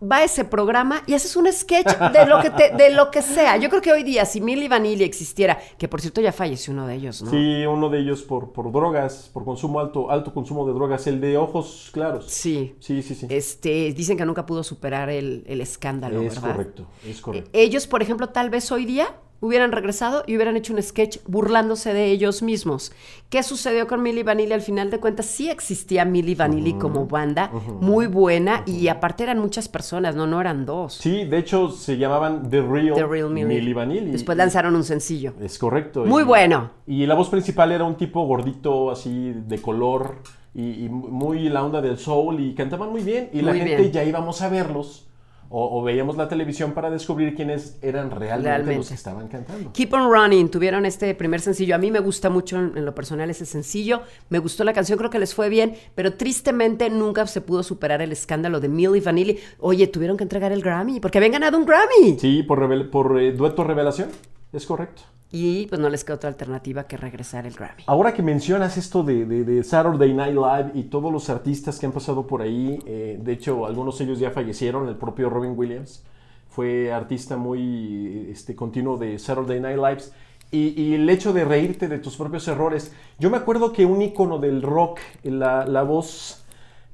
va 0.02 0.18
a 0.18 0.24
ese 0.24 0.44
programa 0.44 1.02
y 1.06 1.14
haces 1.14 1.36
un 1.36 1.50
sketch 1.52 1.86
de 2.12 2.26
lo 2.26 2.40
que 2.40 2.50
te, 2.50 2.70
de 2.74 2.90
lo 2.90 3.10
que 3.10 3.22
sea. 3.22 3.56
Yo 3.58 3.68
creo 3.68 3.82
que 3.82 3.92
hoy 3.92 4.02
día, 4.02 4.24
si 4.24 4.40
Milli 4.40 4.68
Vanilli 4.68 5.04
existiera, 5.04 5.58
que 5.78 5.88
por 5.88 6.00
cierto 6.00 6.20
ya 6.20 6.32
falleció 6.32 6.72
uno 6.72 6.86
de 6.86 6.94
ellos, 6.94 7.22
¿no? 7.22 7.30
Sí, 7.30 7.66
uno 7.66 7.88
de 7.90 8.00
ellos 8.00 8.22
por, 8.22 8.52
por 8.52 8.72
drogas, 8.72 9.30
por 9.32 9.44
consumo 9.44 9.80
alto, 9.80 10.10
alto 10.10 10.32
consumo 10.32 10.66
de 10.66 10.72
drogas, 10.72 11.06
el 11.06 11.20
de 11.20 11.36
ojos 11.36 11.90
claros. 11.92 12.26
Sí. 12.28 12.74
Sí, 12.80 13.02
sí, 13.02 13.14
sí. 13.14 13.26
Este, 13.28 13.92
dicen 13.92 14.16
que 14.16 14.24
nunca 14.24 14.46
pudo 14.46 14.62
superar 14.62 15.10
el, 15.10 15.44
el 15.46 15.60
escándalo, 15.60 16.20
Es 16.22 16.34
¿verdad? 16.36 16.52
correcto, 16.52 16.86
es 17.06 17.20
correcto. 17.20 17.50
Ellos, 17.52 17.86
por 17.86 18.02
ejemplo, 18.02 18.28
tal 18.30 18.50
vez 18.50 18.70
hoy 18.72 18.84
día 18.86 19.14
hubieran 19.40 19.72
regresado 19.72 20.22
y 20.26 20.36
hubieran 20.36 20.56
hecho 20.56 20.72
un 20.74 20.82
sketch 20.82 21.18
burlándose 21.26 21.94
de 21.94 22.06
ellos 22.10 22.42
mismos. 22.42 22.92
¿Qué 23.30 23.42
sucedió 23.42 23.86
con 23.86 24.02
Milli 24.02 24.22
Vanilli? 24.22 24.52
Al 24.52 24.60
final 24.60 24.90
de 24.90 25.00
cuentas, 25.00 25.26
sí 25.26 25.50
existía 25.50 26.04
Milli 26.04 26.34
Vanilli 26.34 26.74
como 26.74 27.06
banda, 27.06 27.50
muy 27.80 28.06
buena, 28.06 28.62
y 28.66 28.88
aparte 28.88 29.22
eran 29.22 29.38
muchas 29.38 29.68
personas, 29.68 30.14
no, 30.14 30.26
no 30.26 30.40
eran 30.40 30.66
dos. 30.66 30.94
Sí, 30.94 31.24
de 31.24 31.38
hecho 31.38 31.70
se 31.70 31.96
llamaban 31.96 32.50
The 32.50 32.60
Real, 32.60 32.94
The 32.94 33.06
Real 33.06 33.30
Milli. 33.30 33.46
Milli 33.46 33.72
Vanilli. 33.72 34.10
Después 34.10 34.36
lanzaron 34.36 34.76
un 34.76 34.84
sencillo. 34.84 35.34
Es 35.40 35.58
correcto. 35.58 36.04
Muy 36.04 36.22
y- 36.22 36.26
bueno. 36.26 36.70
Y 36.86 37.06
la 37.06 37.14
voz 37.14 37.28
principal 37.28 37.72
era 37.72 37.84
un 37.84 37.96
tipo 37.96 38.24
gordito, 38.26 38.90
así 38.90 39.32
de 39.32 39.62
color, 39.62 40.16
y, 40.54 40.84
y 40.84 40.88
muy 40.88 41.48
la 41.48 41.64
onda 41.64 41.80
del 41.80 41.96
soul, 41.98 42.40
y 42.40 42.54
cantaban 42.54 42.90
muy 42.90 43.02
bien. 43.02 43.30
Y 43.32 43.40
la 43.42 43.54
gente 43.54 43.76
bien. 43.76 43.92
ya 43.92 44.04
íbamos 44.04 44.42
a 44.42 44.48
verlos, 44.48 45.06
o, 45.52 45.80
o 45.80 45.82
veíamos 45.82 46.16
la 46.16 46.28
televisión 46.28 46.72
para 46.72 46.90
descubrir 46.90 47.34
quiénes 47.34 47.76
eran 47.82 48.10
realmente, 48.10 48.48
Realmente. 48.48 48.76
los 48.78 48.88
que 48.88 48.94
estaban 48.94 49.26
cantando. 49.28 49.72
Keep 49.72 49.92
on 49.92 50.10
Running 50.10 50.48
tuvieron 50.48 50.86
este 50.86 51.12
primer 51.14 51.40
sencillo. 51.40 51.74
A 51.74 51.78
mí 51.78 51.90
me 51.90 51.98
gusta 51.98 52.30
mucho 52.30 52.56
en, 52.56 52.72
en 52.76 52.84
lo 52.84 52.94
personal 52.94 53.28
ese 53.30 53.44
sencillo. 53.44 54.02
Me 54.28 54.38
gustó 54.38 54.62
la 54.62 54.72
canción, 54.72 54.96
creo 54.96 55.10
que 55.10 55.18
les 55.18 55.34
fue 55.34 55.48
bien, 55.48 55.74
pero 55.96 56.14
tristemente 56.14 56.88
nunca 56.88 57.26
se 57.26 57.40
pudo 57.40 57.62
superar 57.64 58.00
el 58.00 58.12
escándalo 58.12 58.60
de 58.60 58.68
Milli 58.68 59.00
Vanilli. 59.00 59.38
Oye, 59.58 59.88
tuvieron 59.88 60.16
que 60.16 60.22
entregar 60.22 60.52
el 60.52 60.62
Grammy 60.62 61.00
porque 61.00 61.18
habían 61.18 61.32
ganado 61.32 61.58
un 61.58 61.66
Grammy. 61.66 62.16
Sí, 62.18 62.44
por, 62.44 62.60
revel- 62.60 62.88
por 62.88 63.20
eh, 63.20 63.32
dueto 63.32 63.64
revelación, 63.64 64.08
es 64.52 64.64
correcto. 64.66 65.02
Y 65.32 65.66
pues 65.66 65.80
no 65.80 65.88
les 65.88 66.02
quedó 66.02 66.16
otra 66.16 66.28
alternativa 66.28 66.84
que 66.84 66.96
regresar 66.96 67.46
el 67.46 67.54
Grammy. 67.54 67.84
Ahora 67.86 68.12
que 68.14 68.22
mencionas 68.22 68.76
esto 68.76 69.02
de, 69.04 69.24
de- 69.24 69.62
Saturday 69.62 70.12
Night 70.12 70.34
Live 70.34 70.70
y 70.74 70.84
todos 70.84 71.12
los 71.12 71.30
artistas 71.30 71.78
que 71.78 71.86
han 71.86 71.92
pasado 71.92 72.26
por 72.26 72.42
ahí, 72.42 72.80
eh, 72.86 73.18
de 73.22 73.32
hecho 73.32 73.64
algunos 73.64 73.96
de 73.98 74.04
ellos 74.06 74.18
ya 74.18 74.32
fallecieron, 74.32 74.88
el 74.88 74.96
propio 74.96 75.30
Robin 75.30 75.52
Williams 75.56 76.02
fue 76.48 76.92
artista 76.92 77.36
muy 77.36 78.26
este, 78.32 78.56
continuo 78.56 78.96
de 78.96 79.18
Saturday 79.20 79.60
Night 79.60 79.76
Lives. 79.76 80.12
Y, 80.52 80.94
el 80.94 81.08
hecho 81.08 81.32
de 81.32 81.44
reírte 81.44 81.86
de 81.86 82.00
tus 82.00 82.16
propios 82.16 82.48
errores. 82.48 82.92
Yo 83.20 83.30
me 83.30 83.36
acuerdo 83.36 83.72
que 83.72 83.86
un 83.86 84.02
icono 84.02 84.40
del 84.40 84.62
rock, 84.62 84.98
la, 85.22 85.64
la 85.64 85.84
voz, 85.84 86.44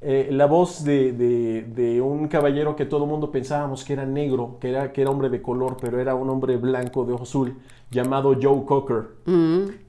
eh, 0.03 0.28
la 0.30 0.45
voz 0.45 0.84
de, 0.84 1.12
de- 1.12 1.62
de 1.62 2.03
un 2.03 2.28
caballero 2.28 2.76
que 2.76 2.84
todo 2.84 3.05
el 3.05 3.11
mundo 3.11 3.30
pensábamos 3.32 3.82
que 3.82 3.95
era 3.95 4.05
negro, 4.05 4.59
que 4.61 4.68
era, 4.68 4.93
que 4.93 5.01
era 5.01 5.11
hombre 5.11 5.30
de 5.30 5.41
color, 5.41 5.78
pero 5.80 5.99
era 5.99 6.14
un 6.14 6.28
hombre 6.28 6.59
blanco 6.59 7.07
de 7.07 7.14
ojo 7.14 7.22
azul, 7.22 7.57
llamado 7.91 8.37
Joe 8.41 8.64
Cocker 8.64 9.16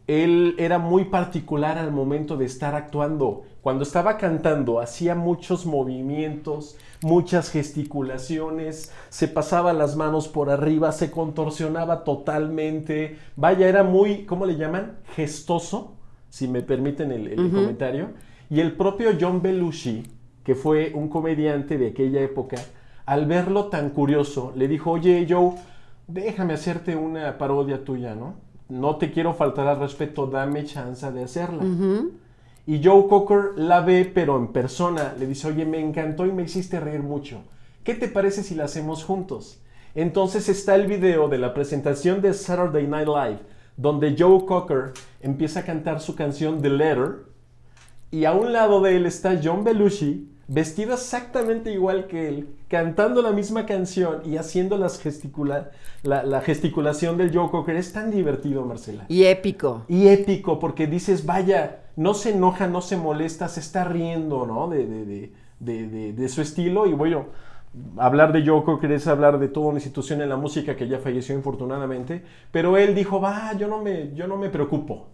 él 0.08 0.56
era 0.58 0.80
muy 0.80 1.06
particular 1.06 1.78
al 1.78 1.92
momento 1.92 2.38
de 2.38 2.46
estar 2.46 2.76
actuando. 2.76 3.44
Cuando 3.62 3.84
estaba 3.84 4.18
cantando, 4.18 4.80
hacía 4.80 5.16
muchos 5.16 5.66
movimientos, 5.66 6.78
muchas 7.02 7.52
gesticulaciones, 7.52 8.94
se 9.10 9.28
pasaba 9.28 9.74
las 9.74 9.98
manos 9.98 10.30
por 10.30 10.50
arriba, 10.50 10.94
se 10.94 11.12
contorsionaba 11.12 12.06
totalmente. 12.06 13.18
Vaya, 13.36 13.68
era 13.68 13.84
muy, 13.84 14.24
¿cómo 14.24 14.46
le 14.46 14.56
llaman? 14.56 15.00
Gestoso, 15.14 15.96
si 16.30 16.48
me 16.48 16.62
permiten 16.62 17.12
el, 17.12 17.28
el 17.28 17.52
comentario. 17.52 18.12
Y 18.50 18.62
el 18.62 18.78
propio 18.78 19.10
John 19.20 19.42
Belushi, 19.42 20.04
que 20.46 20.56
fue 20.56 20.94
un 20.96 21.10
comediante 21.10 21.78
de 21.78 21.88
aquella 21.88 22.22
época, 22.22 22.56
al 23.06 23.26
verlo 23.26 23.66
tan 23.66 23.90
curioso, 23.90 24.54
le 24.56 24.70
dijo, 24.70 24.92
oye 24.92 25.28
Joe, 25.30 25.56
déjame 26.08 26.54
hacerte 26.54 26.96
una 26.96 27.38
parodia 27.38 27.84
tuya, 27.84 28.16
¿no? 28.16 28.36
No 28.70 28.98
te 28.98 29.12
quiero 29.12 29.34
faltar 29.34 29.68
al 29.68 29.80
respeto, 29.80 30.28
dame 30.28 30.66
chance 30.66 31.10
de 31.12 31.24
hacerla. 31.24 31.64
Y 32.66 32.84
Joe 32.84 33.08
Cocker 33.08 33.52
la 33.56 33.80
ve, 33.82 34.10
pero 34.14 34.38
en 34.38 34.48
persona, 34.48 35.14
le 35.18 35.26
dice, 35.26 35.48
oye, 35.48 35.66
me 35.66 35.80
encantó 35.80 36.26
y 36.26 36.34
me 36.34 36.44
hiciste 36.44 36.80
reír 36.80 37.02
mucho. 37.02 37.44
¿Qué 37.84 37.94
te 37.94 38.10
parece 38.10 38.44
si 38.44 38.56
la 38.56 38.66
hacemos 38.66 39.06
juntos? 39.06 39.62
Entonces 39.96 40.50
está 40.50 40.76
el 40.76 40.86
video 40.86 41.30
de 41.30 41.38
la 41.38 41.54
presentación 41.54 42.22
de 42.22 42.34
Saturday 42.34 42.86
Night 42.86 43.08
Live, 43.08 43.40
donde 43.78 44.16
Joe 44.18 44.46
Cocker 44.46 44.92
empieza 45.22 45.62
a 45.62 45.66
cantar 45.66 46.02
su 46.02 46.16
canción 46.16 46.62
The 46.62 46.70
Letter, 46.70 47.28
y 48.12 48.26
a 48.26 48.34
un 48.34 48.52
lado 48.52 48.82
de 48.82 48.98
él 48.98 49.06
está 49.06 49.40
John 49.42 49.64
Belushi, 49.64 50.30
vestido 50.48 50.94
exactamente 50.94 51.72
igual 51.72 52.08
que 52.08 52.28
él, 52.30 52.48
cantando 52.70 53.22
la 53.22 53.32
misma 53.32 53.66
canción 53.66 54.22
y 54.26 54.38
haciendo 54.38 54.78
las 54.78 55.00
gesticula 55.00 55.72
la, 56.04 56.24
la 56.24 56.42
gesticulación 56.42 57.18
del 57.18 57.34
Joe 57.36 57.50
Cocker. 57.50 57.76
Es 57.76 57.92
tan 57.94 58.12
divertido, 58.12 58.66
Marcela. 58.66 59.06
Y 59.10 59.26
épico. 59.26 59.84
Y 59.88 60.08
épico, 60.08 60.60
porque 60.60 60.88
dices, 60.88 61.26
vaya, 61.26 61.82
no 61.96 62.14
se 62.14 62.32
enoja, 62.32 62.68
no 62.68 62.82
se 62.82 62.98
molesta, 62.98 63.48
se 63.50 63.60
está 63.60 63.84
riendo, 63.84 64.46
¿no? 64.46 64.70
De, 64.70 64.86
de, 64.86 65.06
de, 65.06 65.34
de, 65.60 65.88
de- 65.88 66.14
de 66.14 66.30
su 66.30 66.42
estilo. 66.42 66.86
Y 66.88 66.94
bueno, 66.94 67.26
hablar 67.98 68.32
de 68.34 68.46
Joe 68.46 68.64
Cocker 68.64 68.92
es 68.92 69.08
hablar 69.08 69.40
de 69.40 69.48
toda 69.50 69.68
una 69.68 69.78
institución 69.78 70.22
en 70.22 70.30
la 70.30 70.38
música 70.38 70.76
que 70.76 70.88
ya 70.88 71.00
falleció 71.00 71.36
infortunadamente. 71.36 72.24
Pero 72.52 72.78
él 72.78 72.96
dijo, 72.96 73.20
va, 73.22 73.54
yo 73.58 73.68
no 73.68 73.82
me, 73.82 74.14
yo 74.16 74.28
no 74.28 74.38
me 74.38 74.50
preocupo. 74.50 75.08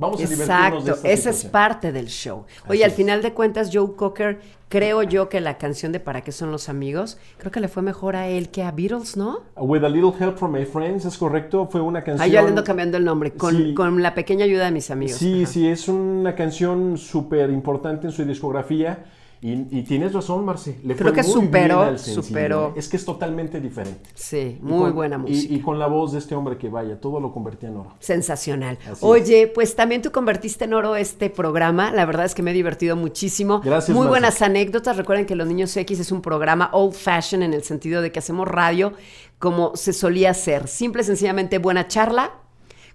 Vamos 0.00 0.20
a 0.20 0.28
divertirnos 0.28 0.84
de 0.84 0.90
Exacto, 0.92 1.08
esta 1.08 1.30
esa 1.30 1.30
es 1.30 1.44
parte 1.44 1.90
del 1.90 2.06
show. 2.06 2.44
Así 2.48 2.62
Oye, 2.68 2.84
al 2.84 2.90
es. 2.90 2.96
final 2.96 3.20
de 3.20 3.32
cuentas, 3.34 3.70
Joe 3.72 3.96
Cocker, 3.96 4.40
creo 4.68 5.02
yo 5.02 5.28
que 5.28 5.40
la 5.40 5.58
canción 5.58 5.90
de 5.90 5.98
¿Para 5.98 6.22
qué 6.22 6.30
son 6.30 6.52
los 6.52 6.68
amigos? 6.68 7.18
Creo 7.38 7.50
que 7.50 7.58
le 7.58 7.66
fue 7.66 7.82
mejor 7.82 8.14
a 8.14 8.28
él 8.28 8.48
que 8.48 8.62
a 8.62 8.70
Beatles, 8.70 9.16
¿no? 9.16 9.40
With 9.56 9.82
a 9.82 9.88
little 9.88 10.12
help 10.16 10.38
from 10.38 10.52
my 10.52 10.64
friends, 10.64 11.04
es 11.04 11.18
correcto, 11.18 11.66
fue 11.70 11.80
una 11.80 12.04
canción... 12.04 12.22
Ah, 12.22 12.32
yo 12.32 12.40
le 12.42 12.48
ando 12.48 12.62
cambiando 12.62 12.96
el 12.96 13.04
nombre, 13.04 13.32
con, 13.32 13.56
Sí. 13.56 13.74
con 13.74 14.00
la 14.00 14.14
pequeña 14.14 14.44
ayuda 14.44 14.66
de 14.66 14.70
mis 14.70 14.88
amigos. 14.92 15.16
Sí, 15.18 15.42
Ajá. 15.42 15.52
sí, 15.52 15.66
es 15.68 15.88
una 15.88 16.36
canción 16.36 16.96
súper 16.96 17.50
importante 17.50 18.06
en 18.06 18.12
su 18.12 18.24
discografía. 18.24 19.04
Y, 19.40 19.52
y 19.78 19.82
tienes 19.84 20.12
razón, 20.12 20.44
Marce. 20.44 20.80
Le 20.82 20.96
Creo 20.96 21.12
fue 21.12 21.22
que 21.22 21.28
muy 21.28 21.32
superó- 21.46 21.76
bien 21.78 21.88
al 21.90 21.98
sencillo, 21.98 22.22
superó. 22.22 22.72
Es 22.76 22.88
que 22.88 22.96
es 22.96 23.04
totalmente 23.04 23.60
diferente. 23.60 24.10
Sí, 24.14 24.58
muy 24.60 24.78
con- 24.86 24.94
buena 24.94 25.18
música. 25.18 25.54
Y, 25.54 25.60
con 25.60 25.78
la 25.78 25.86
voz 25.86 26.12
de 26.12 26.18
este 26.18 26.34
hombre 26.34 26.58
que 26.58 26.68
vaya, 26.68 27.00
todo 27.00 27.20
lo 27.20 27.32
convertía 27.32 27.68
en 27.68 27.76
oro. 27.76 27.94
Sensacional. 28.00 28.78
Así 28.90 28.98
Oye, 29.00 29.46
pues 29.46 29.76
también 29.76 30.02
tú 30.02 30.10
convertiste 30.10 30.64
en 30.64 30.74
oro 30.74 30.96
este 30.96 31.30
programa. 31.30 31.92
La 31.92 32.04
verdad 32.04 32.26
es 32.26 32.34
que 32.34 32.42
me 32.42 32.50
he 32.50 32.54
divertido 32.54 32.96
muchísimo. 32.96 33.60
Gracias, 33.60 33.90
Muy 33.94 34.06
Marce. 34.06 34.10
buenas 34.10 34.42
anécdotas. 34.42 34.96
Recuerden 34.96 35.24
que 35.26 35.36
Los 35.36 35.46
Niños 35.46 35.76
X 35.76 36.00
es 36.00 36.10
un 36.10 36.20
programa 36.20 36.70
old 36.72 36.94
fashion 36.94 37.42
en 37.44 37.54
el 37.54 37.62
sentido 37.62 38.02
de 38.02 38.10
que 38.10 38.18
hacemos 38.18 38.48
radio 38.48 38.92
como 39.38 39.76
se 39.76 39.92
solía 39.92 40.30
hacer. 40.30 40.66
Simple, 40.66 41.02
y 41.02 41.04
sencillamente 41.04 41.58
buena 41.58 41.86
charla, 41.86 42.32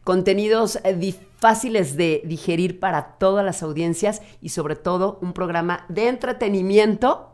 contenidos 0.04 0.80
eh, 0.84 1.16
fáciles 1.38 1.96
de 1.98 2.22
digerir 2.26 2.80
para 2.80 3.18
todas 3.18 3.44
las 3.46 3.64
audiencias 3.64 4.22
y 4.42 4.50
sobre 4.50 4.76
todo 4.76 5.20
un 5.22 5.34
programa 5.34 5.86
de 5.90 6.08
entretenimiento. 6.08 7.30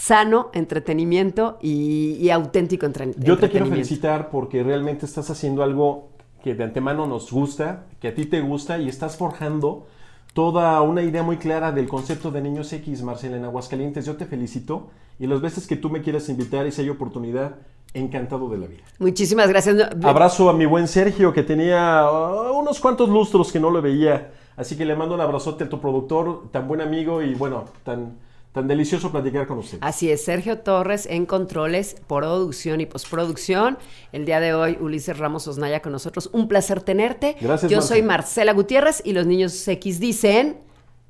Sano, 0.00 0.50
entretenimiento 0.54 1.58
y, 1.60 2.12
y 2.20 2.30
auténtico 2.30 2.86
entre- 2.86 3.14
Yo 3.18 3.36
te 3.36 3.50
quiero 3.50 3.66
felicitar 3.66 4.30
porque 4.30 4.62
realmente 4.62 5.04
estás 5.04 5.28
haciendo 5.28 5.64
algo 5.64 6.10
que 6.44 6.54
de 6.54 6.62
antemano 6.62 7.08
nos 7.08 7.32
gusta, 7.32 7.86
que 8.00 8.06
a 8.06 8.14
ti 8.14 8.24
te 8.26 8.40
gusta 8.40 8.78
y 8.78 8.88
estás 8.88 9.16
forjando 9.16 9.88
toda 10.34 10.80
una 10.82 11.02
idea 11.02 11.24
muy 11.24 11.36
clara 11.38 11.72
del 11.72 11.88
concepto 11.88 12.30
de 12.30 12.40
niños 12.40 12.72
X, 12.72 13.02
Marcela, 13.02 13.38
en 13.38 13.44
Aguascalientes. 13.44 14.06
Yo 14.06 14.14
te 14.16 14.26
felicito 14.26 14.90
y 15.18 15.26
las 15.26 15.40
veces 15.40 15.66
que 15.66 15.74
tú 15.74 15.90
me 15.90 16.00
quieras 16.00 16.28
invitar 16.28 16.64
y 16.68 16.70
si 16.70 16.82
hay 16.82 16.90
oportunidad, 16.90 17.56
encantado 17.94 18.48
de 18.48 18.58
la 18.58 18.66
vida. 18.66 18.82
Muchísimas 18.98 19.48
gracias. 19.48 19.76
Abrazo 20.02 20.48
a 20.50 20.52
mi 20.52 20.66
buen 20.66 20.88
Sergio 20.88 21.32
que 21.32 21.42
tenía 21.42 22.04
uh, 22.10 22.58
unos 22.58 22.80
cuantos 22.80 23.08
lustros 23.08 23.52
que 23.52 23.60
no 23.60 23.70
lo 23.70 23.80
veía. 23.82 24.32
Así 24.56 24.76
que 24.76 24.84
le 24.84 24.96
mando 24.96 25.14
un 25.14 25.20
abrazote 25.20 25.64
a 25.64 25.68
tu 25.68 25.80
productor, 25.80 26.50
tan 26.50 26.66
buen 26.66 26.80
amigo 26.80 27.22
y 27.22 27.34
bueno, 27.34 27.66
tan, 27.84 28.18
tan 28.52 28.66
delicioso 28.66 29.12
platicar 29.12 29.46
con 29.46 29.58
usted. 29.58 29.78
Así 29.80 30.10
es, 30.10 30.24
Sergio 30.24 30.58
Torres 30.58 31.06
en 31.06 31.26
controles, 31.26 31.96
producción 32.08 32.80
y 32.80 32.86
postproducción. 32.86 33.78
El 34.10 34.24
día 34.24 34.40
de 34.40 34.54
hoy, 34.54 34.76
Ulises 34.80 35.16
Ramos 35.16 35.46
Osnaya 35.46 35.80
con 35.80 35.92
nosotros. 35.92 36.28
Un 36.32 36.48
placer 36.48 36.82
tenerte. 36.82 37.36
Gracias, 37.40 37.70
Yo 37.70 37.82
soy 37.82 38.02
Marcela 38.02 38.52
Gutiérrez 38.52 39.00
y 39.04 39.12
los 39.12 39.26
niños 39.26 39.66
X 39.68 40.00
dicen 40.00 40.58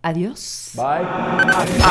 adiós. 0.03 0.71
Bye. 0.75 1.07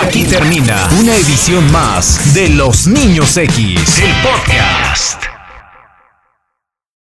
Aquí 0.02 0.24
termina 0.24 0.88
una 1.00 1.16
edición 1.16 1.70
más 1.72 2.34
de 2.34 2.50
Los 2.50 2.88
Niños 2.88 3.36
X, 3.38 4.00
el 4.00 4.12
podcast. 4.58 5.17